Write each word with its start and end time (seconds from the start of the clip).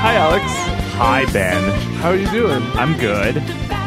Hi, 0.00 0.14
Alex. 0.14 0.44
Hi, 0.94 1.24
Ben. 1.32 1.62
How 1.98 2.10
are 2.10 2.16
you 2.16 2.30
doing? 2.30 2.62
I'm 2.74 2.96
good. 2.98 3.36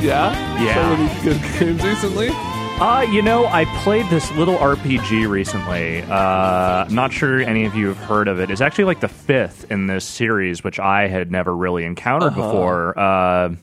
Yeah? 0.02 0.32
Yeah. 0.62 0.96
Played 0.96 1.10
any 1.10 1.24
good 1.24 1.60
games 1.60 1.84
recently? 1.84 2.61
Uh, 2.82 3.06
you 3.12 3.22
know, 3.22 3.46
I 3.46 3.66
played 3.84 4.08
this 4.10 4.32
little 4.32 4.58
RPG 4.58 5.30
recently. 5.30 6.02
Uh, 6.02 6.86
I'm 6.86 6.96
not 6.96 7.14
sure 7.14 7.40
any 7.40 7.66
of 7.66 7.76
you 7.76 7.88
have 7.90 7.98
heard 7.98 8.28
of 8.28 8.40
it. 8.40 8.50
It's 8.50 8.60
actually 8.60 8.86
like 8.86 9.02
the 9.02 9.08
fifth 9.08 9.70
in 9.72 9.86
this 9.86 10.04
series, 10.04 10.64
which 10.64 10.80
I 10.80 11.08
had 11.08 11.32
never 11.32 11.56
really 11.56 11.86
encountered 11.86 12.34
before. 12.34 12.98
Uh, 12.98 13.56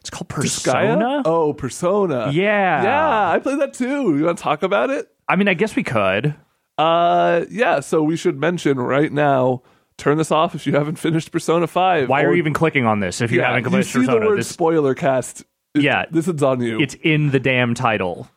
it's 0.00 0.10
called 0.10 0.28
Persona. 0.28 0.98
Gaia? 0.98 1.22
Oh, 1.24 1.54
Persona. 1.54 2.30
Yeah. 2.32 2.82
Yeah, 2.82 3.30
I 3.30 3.38
played 3.38 3.60
that 3.60 3.72
too. 3.72 4.14
You 4.18 4.24
want 4.26 4.36
to 4.36 4.44
talk 4.44 4.62
about 4.62 4.90
it? 4.90 5.08
I 5.26 5.36
mean, 5.36 5.48
I 5.48 5.54
guess 5.54 5.74
we 5.74 5.82
could. 5.82 6.34
Uh, 6.76 7.46
yeah, 7.50 7.80
so 7.80 8.02
we 8.02 8.16
should 8.16 8.38
mention 8.38 8.78
right 8.78 9.10
now 9.10 9.62
turn 9.96 10.18
this 10.18 10.30
off 10.30 10.54
if 10.54 10.66
you 10.66 10.74
haven't 10.74 10.96
finished 10.96 11.32
Persona 11.32 11.66
5. 11.66 12.10
Why 12.10 12.22
are 12.24 12.28
Or- 12.28 12.32
you 12.32 12.38
even 12.38 12.52
clicking 12.52 12.84
on 12.84 13.00
this 13.00 13.22
if 13.22 13.32
you 13.32 13.40
yeah, 13.40 13.46
haven't 13.48 13.64
you 13.64 13.70
finished 13.70 13.92
see 13.92 14.00
the 14.00 14.06
Persona? 14.06 14.26
word 14.26 14.38
This, 14.38 14.48
spoiler 14.48 14.94
cast. 14.94 15.44
It- 15.74 15.82
Yeah. 15.82 16.04
This 16.10 16.28
is 16.28 16.42
on 16.42 16.60
you. 16.60 16.78
it's 16.78 16.94
in 17.02 17.30
the 17.30 17.40
damn 17.40 17.72
title. 17.74 18.28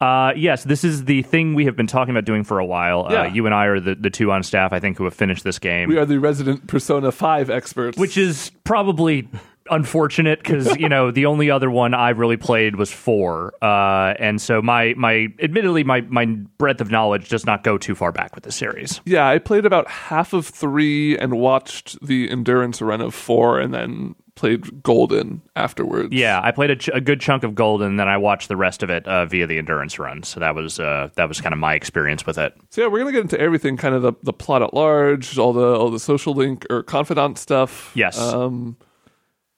Uh, 0.00 0.32
yes, 0.36 0.64
this 0.64 0.84
is 0.84 1.06
the 1.06 1.22
thing 1.22 1.54
we 1.54 1.64
have 1.64 1.76
been 1.76 1.86
talking 1.86 2.10
about 2.12 2.24
doing 2.24 2.44
for 2.44 2.58
a 2.58 2.66
while. 2.66 3.06
Yeah. 3.10 3.22
Uh, 3.22 3.24
you 3.28 3.46
and 3.46 3.54
I 3.54 3.64
are 3.66 3.80
the, 3.80 3.94
the 3.94 4.10
two 4.10 4.30
on 4.30 4.42
staff, 4.42 4.72
I 4.72 4.80
think, 4.80 4.98
who 4.98 5.04
have 5.04 5.14
finished 5.14 5.42
this 5.44 5.58
game. 5.58 5.88
we 5.88 5.96
are 5.96 6.04
the 6.04 6.18
resident 6.18 6.66
Persona 6.66 7.10
5 7.10 7.48
experts. 7.50 7.96
which 7.96 8.16
is 8.18 8.50
probably 8.64 9.28
unfortunate 9.68 10.38
because 10.38 10.76
you 10.76 10.88
know 10.88 11.10
the 11.10 11.26
only 11.26 11.50
other 11.50 11.68
one 11.70 11.92
I 11.92 12.10
really 12.10 12.36
played 12.36 12.76
was 12.76 12.92
four, 12.92 13.52
uh, 13.62 14.14
and 14.18 14.40
so 14.40 14.62
my 14.62 14.94
my 14.96 15.26
admittedly 15.42 15.82
my 15.82 16.02
my 16.02 16.26
breadth 16.26 16.80
of 16.80 16.90
knowledge 16.90 17.28
does 17.28 17.44
not 17.44 17.64
go 17.64 17.76
too 17.76 17.94
far 17.96 18.12
back 18.12 18.34
with 18.36 18.44
the 18.44 18.52
series. 18.52 19.00
Yeah, 19.04 19.26
I 19.28 19.38
played 19.38 19.66
about 19.66 19.88
half 19.88 20.32
of 20.32 20.46
three 20.46 21.18
and 21.18 21.34
watched 21.40 21.98
the 22.04 22.30
endurance 22.30 22.80
run 22.80 23.00
of 23.00 23.12
four 23.14 23.58
and 23.58 23.74
then 23.74 24.14
played 24.36 24.82
Golden 24.84 25.42
afterwards. 25.56 26.12
Yeah, 26.12 26.40
I 26.40 26.52
played 26.52 26.70
a, 26.70 26.76
ch- 26.76 26.90
a 26.94 27.00
good 27.00 27.20
chunk 27.20 27.42
of 27.42 27.54
Golden, 27.56 27.88
and 27.88 28.00
then 28.00 28.08
I 28.08 28.16
watched 28.18 28.46
the 28.48 28.56
rest 28.56 28.82
of 28.84 28.90
it 28.90 29.04
uh, 29.08 29.26
via 29.26 29.46
the 29.48 29.58
endurance 29.58 29.98
run. 29.98 30.22
So 30.22 30.38
that 30.38 30.54
was 30.54 30.78
uh, 30.78 31.08
that 31.16 31.26
was 31.28 31.40
kind 31.40 31.52
of 31.52 31.58
my 31.58 31.74
experience 31.74 32.24
with 32.24 32.38
it. 32.38 32.54
So 32.70 32.82
yeah, 32.82 32.86
we're 32.86 33.00
gonna 33.00 33.12
get 33.12 33.22
into 33.22 33.40
everything, 33.40 33.76
kind 33.76 33.94
of 33.94 34.02
the, 34.02 34.12
the 34.22 34.32
plot 34.32 34.62
at 34.62 34.72
large, 34.74 35.36
all 35.38 35.52
the 35.52 35.74
all 35.76 35.90
the 35.90 35.98
social 35.98 36.34
link 36.34 36.64
or 36.70 36.82
confidant 36.84 37.38
stuff. 37.38 37.90
Yes. 37.94 38.18
Um 38.20 38.76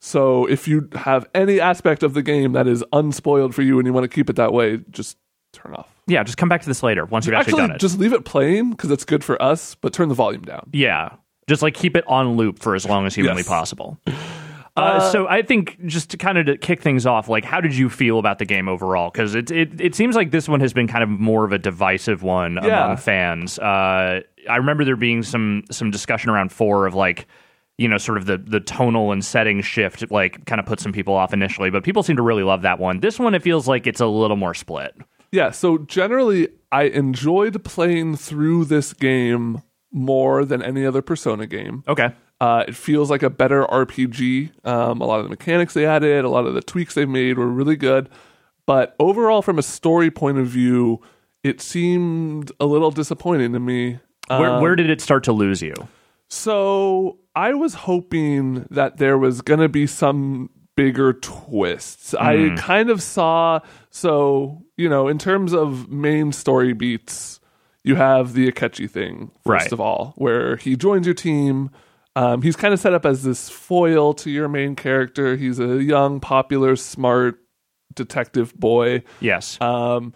so 0.01 0.47
if 0.47 0.69
you 0.69 0.89
have 0.95 1.29
any 1.35 1.61
aspect 1.61 2.05
of 2.05 2.15
the 2.15 2.23
game 2.23 2.53
that 2.53 2.69
is 2.69 2.85
unspoiled 2.93 3.53
for 3.55 3.63
you 3.63 3.79
and 3.79 3.87
you 3.87 3.93
want 3.93 4.05
to 4.05 4.09
keep 4.09 4.31
it 4.31 4.37
that 4.37 4.53
way, 4.53 4.79
just 4.91 5.17
turn 5.53 5.75
off. 5.75 5.93
Yeah, 6.07 6.23
just 6.23 6.39
come 6.39 6.49
back 6.49 6.61
to 6.63 6.69
this 6.69 6.85
later 6.85 7.05
once 7.05 7.27
you've 7.27 7.35
actually, 7.35 7.55
Actually, 7.55 7.67
done 7.67 7.77
it. 7.77 7.81
just 7.81 7.99
leave 7.99 8.13
it 8.13 8.25
playing 8.25 8.71
because 8.71 8.93
it's 8.93 9.05
good 9.05 9.25
for 9.25 9.43
us, 9.43 9.75
but 9.75 9.93
turn 9.93 10.09
the 10.09 10.15
volume 10.15 10.43
down. 10.43 10.71
Yeah. 10.73 11.17
Just 11.49 11.63
like 11.63 11.75
keep 11.75 11.97
it 11.97 12.05
on 12.07 12.37
loop 12.37 12.61
for 12.61 12.77
as 12.77 12.87
long 12.87 13.07
as 13.07 13.15
humanly 13.17 13.41
Yes. 13.41 13.49
possible. 13.49 13.99
Uh, 14.79 15.13
so 15.13 15.27
I 15.29 15.43
think 15.43 15.79
just 15.87 16.11
to 16.11 16.17
kind 16.17 16.39
of 16.39 16.47
to 16.47 16.57
kick 16.57 16.81
things 16.83 17.07
off, 17.07 17.29
like 17.29 17.45
how 17.45 17.61
did 17.61 17.77
you 17.77 17.89
feel 17.89 18.19
about 18.19 18.39
the 18.39 18.45
game 18.45 18.69
overall? 18.69 19.11
Because 19.11 19.35
it, 19.35 19.51
it 19.51 19.81
it 19.81 19.95
seems 19.95 20.17
like 20.17 20.31
this 20.31 20.49
one 20.49 20.61
has 20.61 20.73
been 20.73 20.89
kind 20.89 21.03
of 21.03 21.09
more 21.11 21.45
of 21.45 21.53
a 21.53 21.59
divisive 21.59 22.23
one 22.23 22.59
Yeah. 22.63 22.85
among 22.85 22.97
fans. 22.99 23.59
Uh, 23.59 24.21
I 24.49 24.57
remember 24.57 24.85
there 24.85 24.97
being 24.97 25.23
some 25.23 25.65
some 25.71 25.91
discussion 25.91 26.31
around 26.31 26.53
four 26.53 26.87
of 26.87 26.95
like 26.95 27.27
you 27.77 27.87
know 27.89 27.99
sort 27.99 28.19
of 28.19 28.27
the 28.27 28.39
the 28.39 28.61
tonal 28.61 29.13
and 29.13 29.25
setting 29.25 29.61
shift 29.61 30.11
like 30.11 30.45
kind 30.47 30.59
of 30.61 30.67
put 30.67 30.81
some 30.81 30.93
people 30.93 31.15
off 31.15 31.33
initially, 31.33 31.71
but 31.71 31.85
people 31.85 32.03
seem 32.03 32.17
to 32.17 32.23
really 32.23 32.43
love 32.43 32.63
that 32.63 32.79
one. 32.79 33.01
This 33.01 33.19
one 33.19 33.35
it 33.35 33.43
feels 33.43 33.69
like 33.69 33.87
it's 33.87 34.01
a 34.01 34.07
little 34.07 34.37
more 34.37 34.55
split. 34.55 34.95
Yeah, 35.31 35.51
so 35.51 35.77
generally, 35.79 36.49
I 36.73 36.85
enjoyed 36.85 37.63
playing 37.63 38.17
through 38.17 38.65
this 38.65 38.95
game 38.95 39.63
more 39.93 40.45
than 40.47 40.63
any 40.63 40.87
other 40.87 41.03
Persona 41.03 41.47
game. 41.47 41.85
Okay. 41.87 42.11
Uh, 42.41 42.65
it 42.69 42.77
feels 42.77 43.11
like 43.11 43.23
a 43.23 43.31
better 43.31 43.65
RPG. 43.67 44.51
Um, 44.65 45.01
a 45.01 45.05
lot 45.07 45.19
of 45.19 45.25
the 45.25 45.31
mechanics 45.31 45.75
they 45.75 45.85
added, 45.87 46.25
a 46.25 46.29
lot 46.29 46.47
of 46.47 46.55
the 46.55 46.61
tweaks 46.63 46.95
they 46.95 47.05
made 47.07 47.37
were 47.39 47.49
really 47.49 47.77
good. 47.77 48.09
But 48.67 48.95
overall, 49.01 49.43
from 49.43 49.59
a 49.59 49.63
story 49.63 50.11
point 50.11 50.39
of 50.39 50.47
view, 50.47 51.01
it 51.43 51.61
seemed 51.61 52.53
a 52.61 52.67
little 52.67 52.91
disappointing 52.91 53.53
to 53.55 53.59
me. 53.61 53.99
Where 54.29 54.51
Um, 54.51 54.63
where 54.63 54.77
did 54.77 54.89
it 54.91 55.01
start 55.01 55.25
to 55.25 55.33
lose 55.33 55.63
you? 55.63 55.75
so 56.29 57.19
I 57.35 57.55
was 57.55 57.75
hoping 57.75 58.67
that 58.71 58.99
there 58.99 59.17
was 59.19 59.41
going 59.41 59.61
to 59.61 59.69
be 59.69 59.87
some 59.87 60.51
bigger 60.77 61.15
twists. 61.15 62.15
I 62.15 62.55
kind 62.57 62.91
of 62.91 63.03
saw, 63.03 63.61
so, 63.91 64.63
you 64.77 64.89
know, 64.89 65.09
in 65.09 65.19
terms 65.19 65.53
of 65.55 65.89
main 65.91 66.33
story 66.33 66.73
beats, 66.73 67.41
you 67.83 67.95
have 67.97 68.35
the 68.35 68.51
Akechi 68.53 68.89
thing, 68.91 69.31
first 69.45 69.65
Right. 69.65 69.73
of 69.73 69.81
all, 69.81 70.13
where 70.17 70.57
he 70.57 70.77
joins 70.77 71.07
your 71.07 71.15
team. 71.15 71.71
Um, 72.19 72.43
he's 72.43 72.57
kind 72.57 72.75
of 72.75 72.81
set 72.81 72.95
up 72.95 73.07
as 73.07 73.23
this 73.23 73.49
foil 73.49 74.13
to 74.15 74.31
your 74.31 74.49
main 74.49 74.75
character. 74.75 75.37
He's 75.37 75.61
a 75.61 75.83
young, 75.83 76.19
popular, 76.21 76.75
smart 76.75 77.39
detective 77.95 78.55
boy 78.55 79.03
Yes. 79.21 79.61
um, 79.61 80.15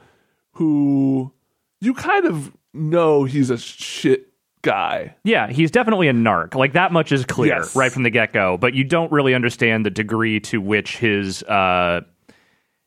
who 0.53 1.33
you 1.81 1.95
kind 1.95 2.27
of 2.27 2.53
know 2.75 3.25
he's 3.25 3.51
a 3.51 3.59
shit 3.59 4.29
guy. 4.63 5.15
Yeah, 5.25 5.49
he's 5.49 5.71
definitely 5.71 6.09
a 6.09 6.13
narc. 6.13 6.55
Like 6.55 6.73
that 6.75 6.93
much 6.93 7.13
is 7.13 7.25
clear 7.25 7.57
Yes. 7.57 7.75
right 7.77 7.91
from 7.93 8.03
the 8.05 8.11
get 8.11 8.33
go. 8.33 8.57
But 8.57 8.75
you 8.75 8.85
don't 8.85 9.11
really 9.13 9.35
understand 9.35 9.85
the 9.87 9.91
degree 9.91 10.41
to 10.41 10.61
which 10.61 10.99
his 10.99 11.43
uh, 11.45 12.01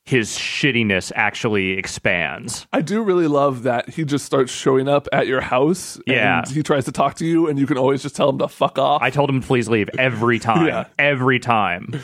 his 0.05 0.29
shittiness 0.31 1.11
actually 1.15 1.71
expands. 1.79 2.67
I 2.71 2.81
do 2.81 3.01
really 3.01 3.27
love 3.27 3.63
that 3.63 3.89
he 3.89 4.05
just 4.05 4.23
starts 4.25 4.51
showing 4.51 4.87
up 4.87 5.07
at 5.11 5.25
your 5.25 5.41
house. 5.41 5.99
Yeah. 6.05 6.39
And 6.39 6.47
he 6.47 6.61
tries 6.61 6.85
to 6.85 6.91
talk 6.91 7.15
to 7.15 7.25
you, 7.25 7.47
and 7.47 7.57
you 7.57 7.65
can 7.65 7.77
always 7.77 8.03
just 8.03 8.15
tell 8.15 8.29
him 8.29 8.37
to 8.37 8.47
fuck 8.47 8.77
off. 8.77 9.01
I 9.01 9.09
told 9.09 9.29
him 9.29 9.41
please 9.41 9.67
leave 9.67 9.89
every 9.97 10.37
time. 10.51 10.67
Yeah. 10.67 10.85
Every 10.99 11.39
time. 11.39 11.99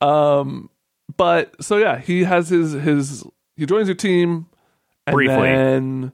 um, 0.00 0.70
but 1.16 1.54
so 1.62 1.76
yeah, 1.76 1.98
he 1.98 2.24
has 2.24 2.48
his 2.48 2.72
his 2.72 3.24
he 3.56 3.64
joins 3.64 3.86
your 3.88 3.94
team, 3.94 4.46
and 5.06 5.14
Briefly. 5.14 5.36
then 5.36 6.12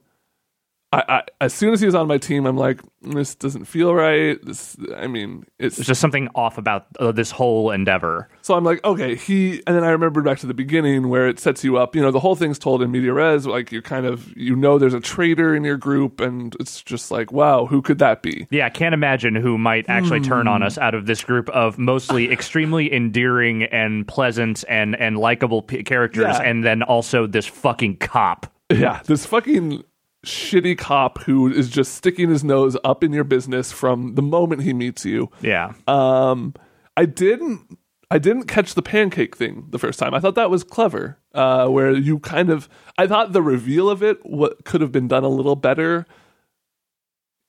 I, 0.93 1.03
I 1.09 1.23
as 1.41 1.53
soon 1.53 1.73
as 1.73 1.79
he 1.79 1.85
was 1.85 1.95
on 1.95 2.07
my 2.07 2.17
team, 2.17 2.45
I'm 2.45 2.57
like, 2.57 2.79
this 3.01 3.35
doesn't 3.35 3.65
feel 3.65 3.93
right. 3.93 4.37
This, 4.45 4.77
I 4.95 5.07
mean, 5.07 5.45
it's 5.59 5.75
There's 5.75 5.87
just 5.87 5.99
something 5.99 6.29
off 6.35 6.57
about 6.57 6.85
uh, 6.99 7.11
this 7.11 7.31
whole 7.31 7.71
endeavor. 7.71 8.29
So 8.41 8.53
I'm 8.53 8.63
like, 8.63 8.83
okay, 8.85 9.15
he, 9.15 9.61
and 9.67 9.75
then 9.75 9.83
I 9.83 9.89
remembered 9.89 10.23
back 10.23 10.37
to 10.39 10.47
the 10.47 10.53
beginning 10.53 11.09
where 11.09 11.27
it 11.27 11.39
sets 11.39 11.63
you 11.63 11.77
up. 11.77 11.95
You 11.95 12.01
know, 12.01 12.11
the 12.11 12.19
whole 12.19 12.35
thing's 12.35 12.57
told 12.59 12.81
in 12.81 12.91
media 12.91 13.11
res. 13.13 13.45
Like 13.45 13.71
you 13.71 13.81
kind 13.81 14.05
of, 14.05 14.31
you 14.37 14.55
know, 14.55 14.77
there's 14.77 14.93
a 14.93 14.99
traitor 15.01 15.53
in 15.55 15.63
your 15.65 15.77
group, 15.77 16.21
and 16.21 16.55
it's 16.59 16.81
just 16.81 17.11
like, 17.11 17.31
wow, 17.31 17.65
who 17.65 17.81
could 17.81 17.99
that 17.99 18.21
be? 18.21 18.47
Yeah, 18.51 18.65
I 18.65 18.69
can't 18.69 18.93
imagine 18.93 19.35
who 19.35 19.57
might 19.57 19.89
actually 19.89 20.21
turn 20.21 20.43
Hmm. 20.43 20.53
on 20.53 20.63
us 20.63 20.77
out 20.77 20.93
of 20.95 21.05
this 21.05 21.23
group 21.23 21.49
of 21.49 21.77
mostly 21.77 22.31
extremely 22.31 22.93
endearing 22.93 23.63
and 23.63 24.07
pleasant 24.07 24.63
and 24.69 24.95
and 24.95 25.17
likable 25.17 25.61
p- 25.61 25.83
characters, 25.83 26.23
Yeah. 26.37 26.41
and 26.41 26.63
then 26.63 26.83
also 26.83 27.27
this 27.27 27.45
fucking 27.45 27.97
cop. 27.97 28.47
Yeah, 28.71 29.01
this 29.05 29.25
fucking 29.25 29.83
shitty 30.25 30.77
cop 30.77 31.19
who 31.23 31.51
is 31.51 31.69
just 31.69 31.95
sticking 31.95 32.29
his 32.29 32.43
nose 32.43 32.77
up 32.83 33.03
in 33.03 33.13
your 33.13 33.23
business 33.23 33.71
from 33.71 34.15
the 34.15 34.21
moment 34.21 34.63
he 34.63 34.73
meets 34.73 35.05
you. 35.05 35.29
Yeah. 35.41 35.73
Um, 35.87 36.53
I 36.97 37.05
didn't. 37.05 37.77
I 38.11 38.19
didn't 38.19 38.43
catch 38.43 38.75
the 38.75 38.83
pancake 38.83 39.35
thing 39.35 39.65
the 39.71 39.79
first 39.79 39.97
time. 39.97 40.13
I 40.13 40.19
thought 40.19 40.35
that 40.35 40.51
was 40.51 40.63
clever, 40.63 41.17
uh, 41.33 41.67
where 41.67 41.91
you 41.91 42.19
kind 42.19 42.51
of. 42.51 42.69
I 42.97 43.07
thought 43.07 43.33
the 43.33 43.41
reveal 43.41 43.89
of 43.89 44.03
it 44.03 44.19
what 44.23 44.65
could 44.65 44.81
have 44.81 44.91
been 44.91 45.07
done 45.07 45.23
a 45.23 45.29
little 45.29 45.55
better. 45.55 46.05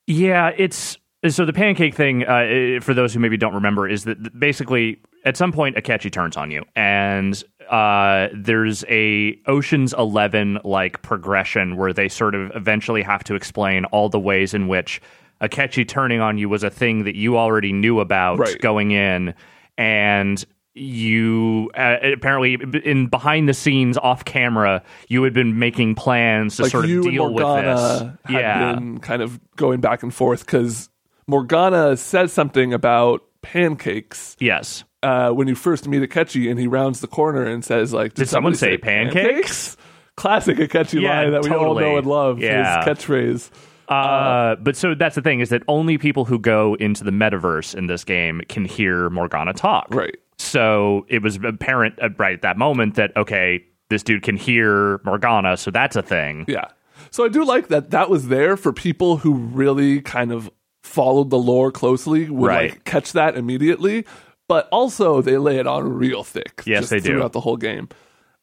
Yeah, 0.06 0.52
it's 0.56 0.96
so 1.28 1.44
the 1.44 1.52
pancake 1.52 1.94
thing. 1.94 2.24
Uh, 2.24 2.80
for 2.80 2.94
those 2.94 3.12
who 3.12 3.20
maybe 3.20 3.36
don't 3.36 3.54
remember, 3.54 3.86
is 3.86 4.04
that 4.04 4.38
basically 4.38 5.02
at 5.26 5.36
some 5.36 5.52
point 5.52 5.76
Akechi 5.76 6.10
turns 6.10 6.36
on 6.36 6.50
you, 6.50 6.64
and 6.74 7.42
uh, 7.70 8.28
there's 8.34 8.84
a 8.88 9.38
Ocean's 9.46 9.92
Eleven 9.94 10.58
like 10.64 11.02
progression 11.02 11.76
where 11.76 11.92
they 11.92 12.08
sort 12.08 12.34
of 12.34 12.50
eventually 12.54 13.02
have 13.02 13.24
to 13.24 13.34
explain 13.34 13.84
all 13.86 14.08
the 14.08 14.20
ways 14.20 14.54
in 14.54 14.68
which 14.68 15.00
Akechi 15.40 15.86
turning 15.86 16.20
on 16.20 16.38
you 16.38 16.48
was 16.48 16.62
a 16.62 16.70
thing 16.70 17.04
that 17.04 17.16
you 17.16 17.36
already 17.36 17.72
knew 17.72 18.00
about 18.00 18.38
Right. 18.38 18.58
going 18.60 18.92
in, 18.92 19.34
and 19.76 20.44
you 20.76 21.70
uh, 21.76 21.96
apparently 22.02 22.58
in 22.84 23.06
behind 23.06 23.48
the 23.48 23.54
scenes 23.54 23.96
off 23.96 24.24
camera 24.24 24.82
you 25.06 25.22
had 25.22 25.32
been 25.32 25.56
making 25.56 25.94
plans 25.94 26.56
to 26.56 26.62
like 26.62 26.72
sort 26.72 26.84
of 26.84 26.90
deal 26.90 27.32
with 27.32 27.44
this. 27.64 28.00
had 28.00 28.18
yeah. 28.28 28.74
been 28.74 28.98
kind 28.98 29.22
of 29.22 29.38
going 29.54 29.80
back 29.80 30.02
and 30.02 30.12
forth 30.12 30.44
because 30.44 30.88
Morgana 31.28 31.96
says 31.96 32.32
something 32.32 32.74
about 32.74 33.22
pancakes 33.40 34.36
yes 34.40 34.82
uh, 35.04 35.30
when 35.30 35.46
you 35.48 35.54
first 35.54 35.86
meet 35.86 36.02
Akechi, 36.08 36.50
and 36.50 36.58
he 36.58 36.66
rounds 36.66 37.00
the 37.00 37.06
corner 37.06 37.44
and 37.44 37.64
says, 37.64 37.92
"Like, 37.92 38.14
Did 38.14 38.28
someone 38.28 38.54
somebody 38.54 38.78
say 38.78 38.78
pancakes?" 38.78 39.76
Classic 40.16 40.56
Akechi 40.56 41.02
Yeah, 41.02 41.22
line 41.22 41.32
that 41.32 41.42
we 41.42 41.50
all 41.50 41.74
know 41.74 41.96
and 41.98 42.06
love. 42.06 42.38
Yeah. 42.40 42.84
His 42.84 42.86
catchphrase. 43.04 43.50
Uh, 43.88 44.54
but 44.56 44.76
so 44.76 44.94
that's 44.94 45.14
the 45.14 45.20
thing 45.22 45.40
is 45.40 45.50
that 45.50 45.62
only 45.68 45.98
people 45.98 46.24
who 46.24 46.38
go 46.38 46.74
into 46.74 47.04
the 47.04 47.10
metaverse 47.10 47.74
in 47.74 47.86
this 47.86 48.04
game 48.04 48.40
can 48.48 48.64
hear 48.64 49.10
Morgana 49.10 49.52
talk. 49.52 49.88
Right. 49.90 50.16
So 50.38 51.04
it 51.08 51.22
was 51.22 51.38
apparent 51.44 51.98
uh, 52.00 52.08
right 52.16 52.34
at 52.34 52.42
that 52.42 52.56
moment 52.56 52.94
that 52.94 53.14
okay, 53.16 53.64
this 53.90 54.02
dude 54.02 54.22
can 54.22 54.36
hear 54.36 55.00
Morgana, 55.04 55.56
so 55.56 55.70
that's 55.70 55.96
a 55.96 56.02
thing. 56.02 56.44
Yeah. 56.48 56.66
So 57.10 57.24
I 57.24 57.28
do 57.28 57.44
like 57.44 57.68
that 57.68 57.90
that 57.90 58.08
was 58.08 58.28
there 58.28 58.56
for 58.56 58.72
people 58.72 59.18
who 59.18 59.34
really 59.34 60.00
kind 60.00 60.32
of 60.32 60.50
followed 60.82 61.30
the 61.30 61.38
lore 61.38 61.70
closely 61.72 62.28
would 62.30 62.46
Right. 62.46 62.70
like 62.70 62.84
catch 62.84 63.12
that 63.12 63.36
immediately. 63.36 64.06
But 64.54 64.68
also 64.70 65.20
they 65.20 65.36
lay 65.36 65.58
it 65.58 65.66
on 65.66 65.92
real 65.94 66.22
thick. 66.22 66.62
Yes, 66.64 66.88
they 66.88 67.00
do. 67.00 67.14
throughout 67.14 67.32
the 67.32 67.40
whole 67.40 67.56
game. 67.56 67.88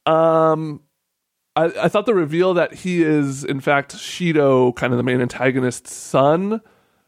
Um 0.05 0.81
I, 1.55 1.71
I 1.83 1.87
thought 1.87 2.05
the 2.05 2.13
reveal 2.13 2.53
that 2.55 2.73
he 2.73 3.01
is 3.01 3.45
in 3.45 3.61
fact 3.61 3.95
Shido, 3.95 4.75
kind 4.75 4.91
of 4.91 4.97
the 4.97 5.03
main 5.03 5.21
antagonist's 5.21 5.93
son, 5.93 6.59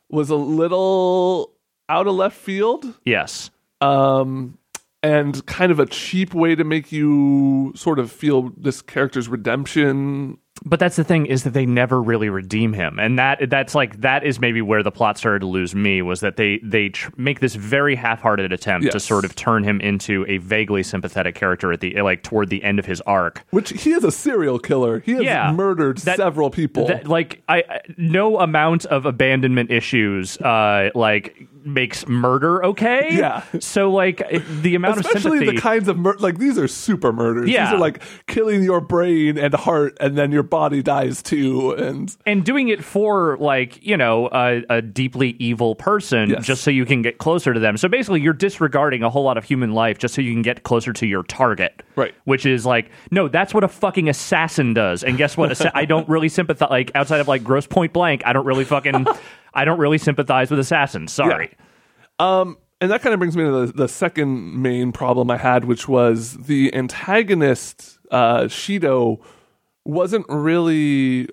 was 0.09 0.29
a 0.29 0.37
little 0.37 1.51
out 1.89 2.07
of 2.07 2.15
left 2.15 2.37
field. 2.37 2.97
Yes. 3.03 3.51
Um 3.81 4.57
and 5.01 5.45
kind 5.47 5.73
of 5.73 5.81
a 5.81 5.85
cheap 5.85 6.33
way 6.33 6.55
to 6.55 6.63
make 6.63 6.93
you 6.93 7.73
sort 7.75 7.99
of 7.99 8.09
feel 8.09 8.53
this 8.55 8.81
character's 8.81 9.27
redemption 9.27 10.37
But 10.65 10.79
that's 10.79 10.95
the 10.95 11.03
thing 11.03 11.25
is 11.25 11.43
that 11.43 11.53
they 11.53 11.65
never 11.65 12.01
really 12.01 12.29
redeem 12.29 12.73
him, 12.73 12.99
and 12.99 13.17
that 13.17 13.49
that's 13.49 13.73
like 13.73 13.99
that 14.01 14.23
is 14.23 14.39
maybe 14.39 14.61
where 14.61 14.83
the 14.83 14.91
plot 14.91 15.17
started 15.17 15.39
to 15.39 15.47
lose 15.47 15.73
me 15.73 16.01
was 16.03 16.19
that 16.19 16.37
they 16.37 16.59
they 16.63 16.89
tr- 16.89 17.09
make 17.17 17.39
this 17.39 17.55
very 17.55 17.95
half-hearted 17.95 18.53
attempt 18.53 18.91
to 18.91 18.99
sort 18.99 19.25
of 19.25 19.33
turn 19.35 19.63
him 19.63 19.81
into 19.81 20.25
a 20.29 20.37
vaguely 20.37 20.83
sympathetic 20.83 21.33
character 21.33 21.73
at 21.73 21.81
the 21.81 21.99
like 22.03 22.21
toward 22.21 22.49
the 22.49 22.63
end 22.63 22.77
of 22.77 22.85
his 22.85 23.01
arc. 23.01 23.43
Which 23.49 23.71
he 23.71 23.91
is 23.93 24.03
a 24.03 24.11
serial 24.11 24.59
killer. 24.59 24.99
He 24.99 25.13
has 25.13 25.23
Yeah. 25.23 25.51
murdered 25.51 25.97
That- 25.99 26.17
several 26.17 26.51
people. 26.51 26.85
That, 26.87 27.07
like 27.07 27.41
I, 27.49 27.63
I 27.67 27.79
no 27.97 28.39
amount 28.39 28.85
of 28.85 29.05
abandonment 29.07 29.71
issues 29.71 30.37
uh 30.37 30.91
like 30.93 31.47
makes 31.65 32.07
murder 32.07 32.63
okay. 32.65 33.07
Yeah. 33.11 33.43
So 33.59 33.91
like 33.91 34.21
the 34.61 34.75
amount 34.75 34.99
of 34.99 35.05
Especially 35.05 35.39
sympathy 35.39 35.55
the 35.55 35.61
kinds 35.61 35.87
of 35.87 35.97
mur- 35.97 36.17
like 36.19 36.37
these 36.37 36.57
are 36.57 36.67
super 36.67 37.11
murders. 37.13 37.49
Yeah. 37.49 37.65
These 37.65 37.73
are 37.75 37.79
like 37.79 38.01
killing 38.27 38.63
your 38.63 38.81
brain 38.81 39.37
and 39.37 39.53
heart, 39.53 39.97
and 39.99 40.17
then 40.17 40.31
your 40.31 40.43
body 40.43 40.81
dies 40.83 41.21
too. 41.23 41.71
And 41.71 42.15
and 42.25 42.43
doing 42.43 42.67
it 42.69 42.83
for 42.83 43.37
like 43.39 43.83
you 43.85 43.97
know 43.97 44.29
a, 44.31 44.63
a 44.69 44.81
deeply 44.81 45.31
evil 45.39 45.75
person 45.75 46.29
Yes. 46.29 46.45
just 46.45 46.63
so 46.63 46.71
you 46.71 46.85
can 46.85 47.01
get 47.01 47.17
closer 47.17 47.53
to 47.53 47.59
them 47.59 47.77
so 47.77 47.87
basically 47.87 48.21
you're 48.21 48.33
disregarding 48.33 49.03
a 49.03 49.09
whole 49.09 49.23
lot 49.23 49.37
of 49.37 49.43
human 49.43 49.73
life 49.73 49.97
just 49.97 50.13
so 50.13 50.21
you 50.21 50.31
can 50.33 50.41
get 50.41 50.63
closer 50.63 50.93
to 50.93 51.05
your 51.05 51.23
target 51.23 51.83
Right. 51.95 52.13
which 52.25 52.45
is 52.45 52.65
like 52.65 52.89
no 53.11 53.27
that's 53.27 53.53
what 53.53 53.63
a 53.63 53.67
fucking 53.67 54.09
assassin 54.09 54.73
does 54.73 55.03
and 55.03 55.17
guess 55.17 55.35
what 55.37 55.75
i 55.75 55.85
don't 55.85 56.07
really 56.09 56.29
sympathize 56.29 56.69
like 56.69 56.91
outside 56.95 57.19
of 57.19 57.27
like 57.27 57.43
gross 57.43 57.67
point 57.67 57.93
blank 57.93 58.23
i 58.25 58.33
don't 58.33 58.45
really 58.45 58.65
fucking 58.65 59.05
i 59.53 59.65
don't 59.65 59.79
really 59.79 59.97
sympathize 59.97 60.49
with 60.49 60.59
assassins 60.59 61.11
sorry 61.11 61.51
um, 62.19 62.57
and 62.83 62.91
that 62.91 63.01
kind 63.01 63.13
of 63.13 63.19
brings 63.19 63.37
me 63.37 63.43
to 63.43 63.65
the, 63.67 63.73
the 63.73 63.87
second 63.87 64.61
main 64.61 64.91
problem 64.91 65.31
I 65.31 65.37
had, 65.37 65.65
which 65.65 65.87
was 65.87 66.33
the 66.33 66.73
antagonist 66.75 67.97
uh, 68.11 68.41
Shido 68.41 69.21
wasn't 69.85 70.25
really 70.27 71.29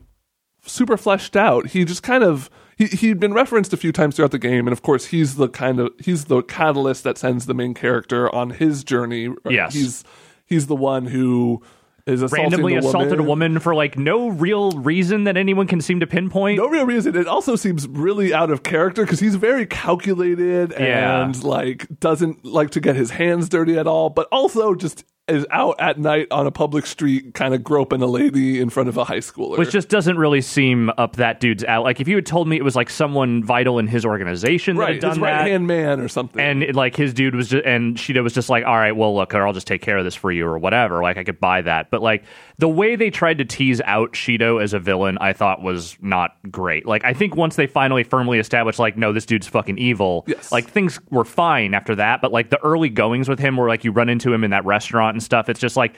super 0.64 0.96
fleshed 0.96 1.37
out. 1.37 1.69
He 1.69 1.84
just 1.84 2.02
kind 2.05 2.22
of 2.22 2.50
he 2.76 2.87
he'd 2.87 3.19
been 3.19 3.34
referenced 3.34 3.72
a 3.72 3.76
few 3.76 3.90
times 3.90 4.14
throughout 4.14 4.31
the 4.31 4.38
game, 4.38 4.67
and 4.69 4.72
of 4.72 4.82
course 4.82 5.06
he's 5.06 5.37
the 5.37 5.49
kind 5.49 5.81
of 5.81 5.93
he's 5.99 6.26
the 6.26 6.43
catalyst 6.43 7.02
that 7.05 7.19
sends 7.19 7.46
the 7.46 7.55
main 7.55 7.75
character 7.75 8.32
on 8.32 8.50
his 8.50 8.84
journey. 8.84 9.34
Yes. 9.49 9.75
he's 9.75 10.05
he's 10.46 10.69
the 10.69 10.76
one 10.76 11.06
who 11.06 11.62
is 12.06 12.23
assaulting 12.23 12.43
randomly 12.50 12.76
assaulted 12.76 13.11
woman. 13.12 13.20
a 13.20 13.29
woman 13.29 13.58
for 13.61 13.75
like 13.75 13.97
no 13.99 14.29
real 14.29 14.70
reason 14.73 15.25
that 15.25 15.37
anyone 15.37 15.67
can 15.67 15.81
seem 15.81 16.00
to 16.00 16.06
pinpoint 16.06 16.56
No 16.58 16.69
real 16.69 16.87
reason. 16.87 17.17
It 17.17 17.26
also 17.26 17.56
seems 17.56 17.87
really 17.88 18.32
out 18.35 18.50
of 18.50 18.62
character 18.62 19.02
because 19.05 19.20
he's 19.20 19.37
very 19.37 19.67
calculated 19.67 20.73
Yeah. 20.79 21.25
and 21.25 21.43
like 21.44 21.87
doesn't 22.00 22.44
like 22.44 22.70
to 22.70 22.81
get 22.81 22.97
his 22.97 23.11
hands 23.11 23.49
dirty 23.49 23.79
at 23.79 23.87
all, 23.87 24.11
but 24.11 24.26
also 24.32 24.75
just 24.75 25.05
is 25.31 25.47
out 25.50 25.77
at 25.79 25.99
night 25.99 26.29
on 26.31 26.47
a 26.47 26.50
public 26.50 26.87
street, 26.87 27.35
kind 27.35 27.55
of 27.55 27.62
groping 27.62 28.03
a 28.03 28.06
lady 28.06 28.61
in 28.61 28.71
front 28.71 28.88
of 28.88 28.97
a 28.97 29.05
high 29.05 29.19
schooler. 29.19 29.59
which 29.59 29.71
just 29.71 29.88
doesn't 29.88 30.17
really 30.17 30.41
seem 30.41 30.91
up 30.99 31.17
that 31.17 31.41
dude's 31.41 31.65
out. 31.65 31.85
Like 31.85 32.00
if 32.00 32.09
you 32.09 32.17
had 32.17 32.27
told 32.27 32.49
me 32.49 32.56
it 32.56 32.65
was 32.65 32.77
like 32.77 32.91
someone 32.91 33.43
vital 33.44 33.79
in 33.79 33.87
his 33.87 34.05
organization 34.05 34.77
that 34.77 34.82
right, 34.82 34.93
had 34.94 35.00
done 35.00 35.21
right 35.21 35.49
hand 35.49 35.67
man 35.67 36.00
or 36.00 36.09
something. 36.09 36.41
and 36.41 36.62
it, 36.62 36.75
like 36.75 36.97
his 36.97 37.15
dude 37.15 37.35
was 37.35 37.49
just, 37.49 37.65
and 37.65 37.97
Shido 37.97 38.23
was 38.23 38.32
just 38.32 38.49
like, 38.49 38.65
all 38.65 38.77
right, 38.77 38.93
well 38.93 39.15
look, 39.15 39.35
I'll 39.35 39.53
just 39.53 39.67
take 39.67 39.82
care 39.82 39.99
of 39.99 40.05
this 40.05 40.15
for 40.15 40.31
you 40.31 40.47
or 40.47 40.59
whatever. 40.59 41.03
Like 41.03 41.17
I 41.17 41.25
could 41.25 41.41
buy 41.41 41.62
that, 41.62 41.91
but 41.91 42.03
like 42.03 42.25
the 42.61 42.69
way 42.69 42.95
they 42.95 43.11
tried 43.11 43.39
to 43.39 43.45
tease 43.45 43.81
out 43.85 44.12
Shido 44.12 44.62
as 44.62 44.73
a 44.73 44.79
villain, 44.79 45.19
I 45.21 45.33
thought 45.33 45.62
was 45.62 45.97
not 46.01 46.33
great. 46.51 46.87
Like 46.87 47.05
I 47.05 47.12
think 47.15 47.35
once 47.35 47.57
they 47.57 47.67
finally 47.67 48.05
firmly 48.05 48.39
established, 48.39 48.79
like 48.79 48.97
no, 48.97 49.12
this 49.12 49.27
dude's 49.27 49.49
fucking 49.49 49.79
evil. 49.79 50.25
Yes. 50.27 50.53
Like 50.53 50.69
things 50.71 51.01
were 51.11 51.25
fine 51.25 51.75
after 51.75 51.95
that, 51.97 52.21
but 52.21 52.33
like 52.33 52.51
the 52.51 52.59
early 52.62 52.89
goings 52.89 53.29
with 53.29 53.39
him, 53.39 53.57
where 53.57 53.69
like 53.69 53.83
you 53.85 53.93
run 53.93 54.09
into 54.09 54.33
him 54.33 54.45
in 54.45 54.51
that 54.53 54.65
restaurant 54.65 55.15
and 55.15 55.23
stuff, 55.23 55.49
it's 55.49 55.61
just 55.61 55.77
like. 55.77 55.95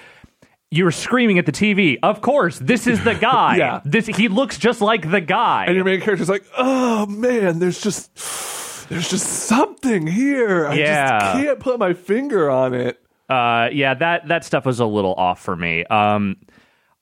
You 0.74 0.84
were 0.84 0.90
screaming 0.90 1.38
at 1.38 1.44
the 1.44 1.52
TV. 1.52 1.98
Of 2.02 2.22
course, 2.22 2.58
this 2.58 2.86
is 2.86 3.04
the 3.04 3.12
guy. 3.20 3.56
Yeah. 3.58 3.82
This 3.84 4.06
he 4.06 4.28
looks 4.28 4.56
just 4.56 4.80
like 4.80 5.10
the 5.10 5.20
guy. 5.20 5.66
and 5.66 5.74
your 5.76 5.84
main 5.84 6.00
character's 6.00 6.30
like, 6.30 6.44
oh 6.56 7.04
man, 7.04 7.58
there's 7.58 7.78
just 7.78 8.88
there's 8.88 9.10
just 9.10 9.26
something 9.26 10.06
here. 10.06 10.66
I 10.68 10.74
Yeah. 10.76 11.18
just 11.20 11.44
can't 11.44 11.60
put 11.60 11.78
my 11.78 11.92
finger 11.92 12.50
on 12.50 12.72
it. 12.72 12.98
uh, 13.28 13.68
yeah, 13.70 13.92
that 13.92 14.28
that 14.28 14.46
stuff 14.46 14.64
was 14.64 14.80
a 14.80 14.86
little 14.86 15.12
off 15.12 15.42
for 15.42 15.54
me. 15.54 15.84
Um, 15.84 16.36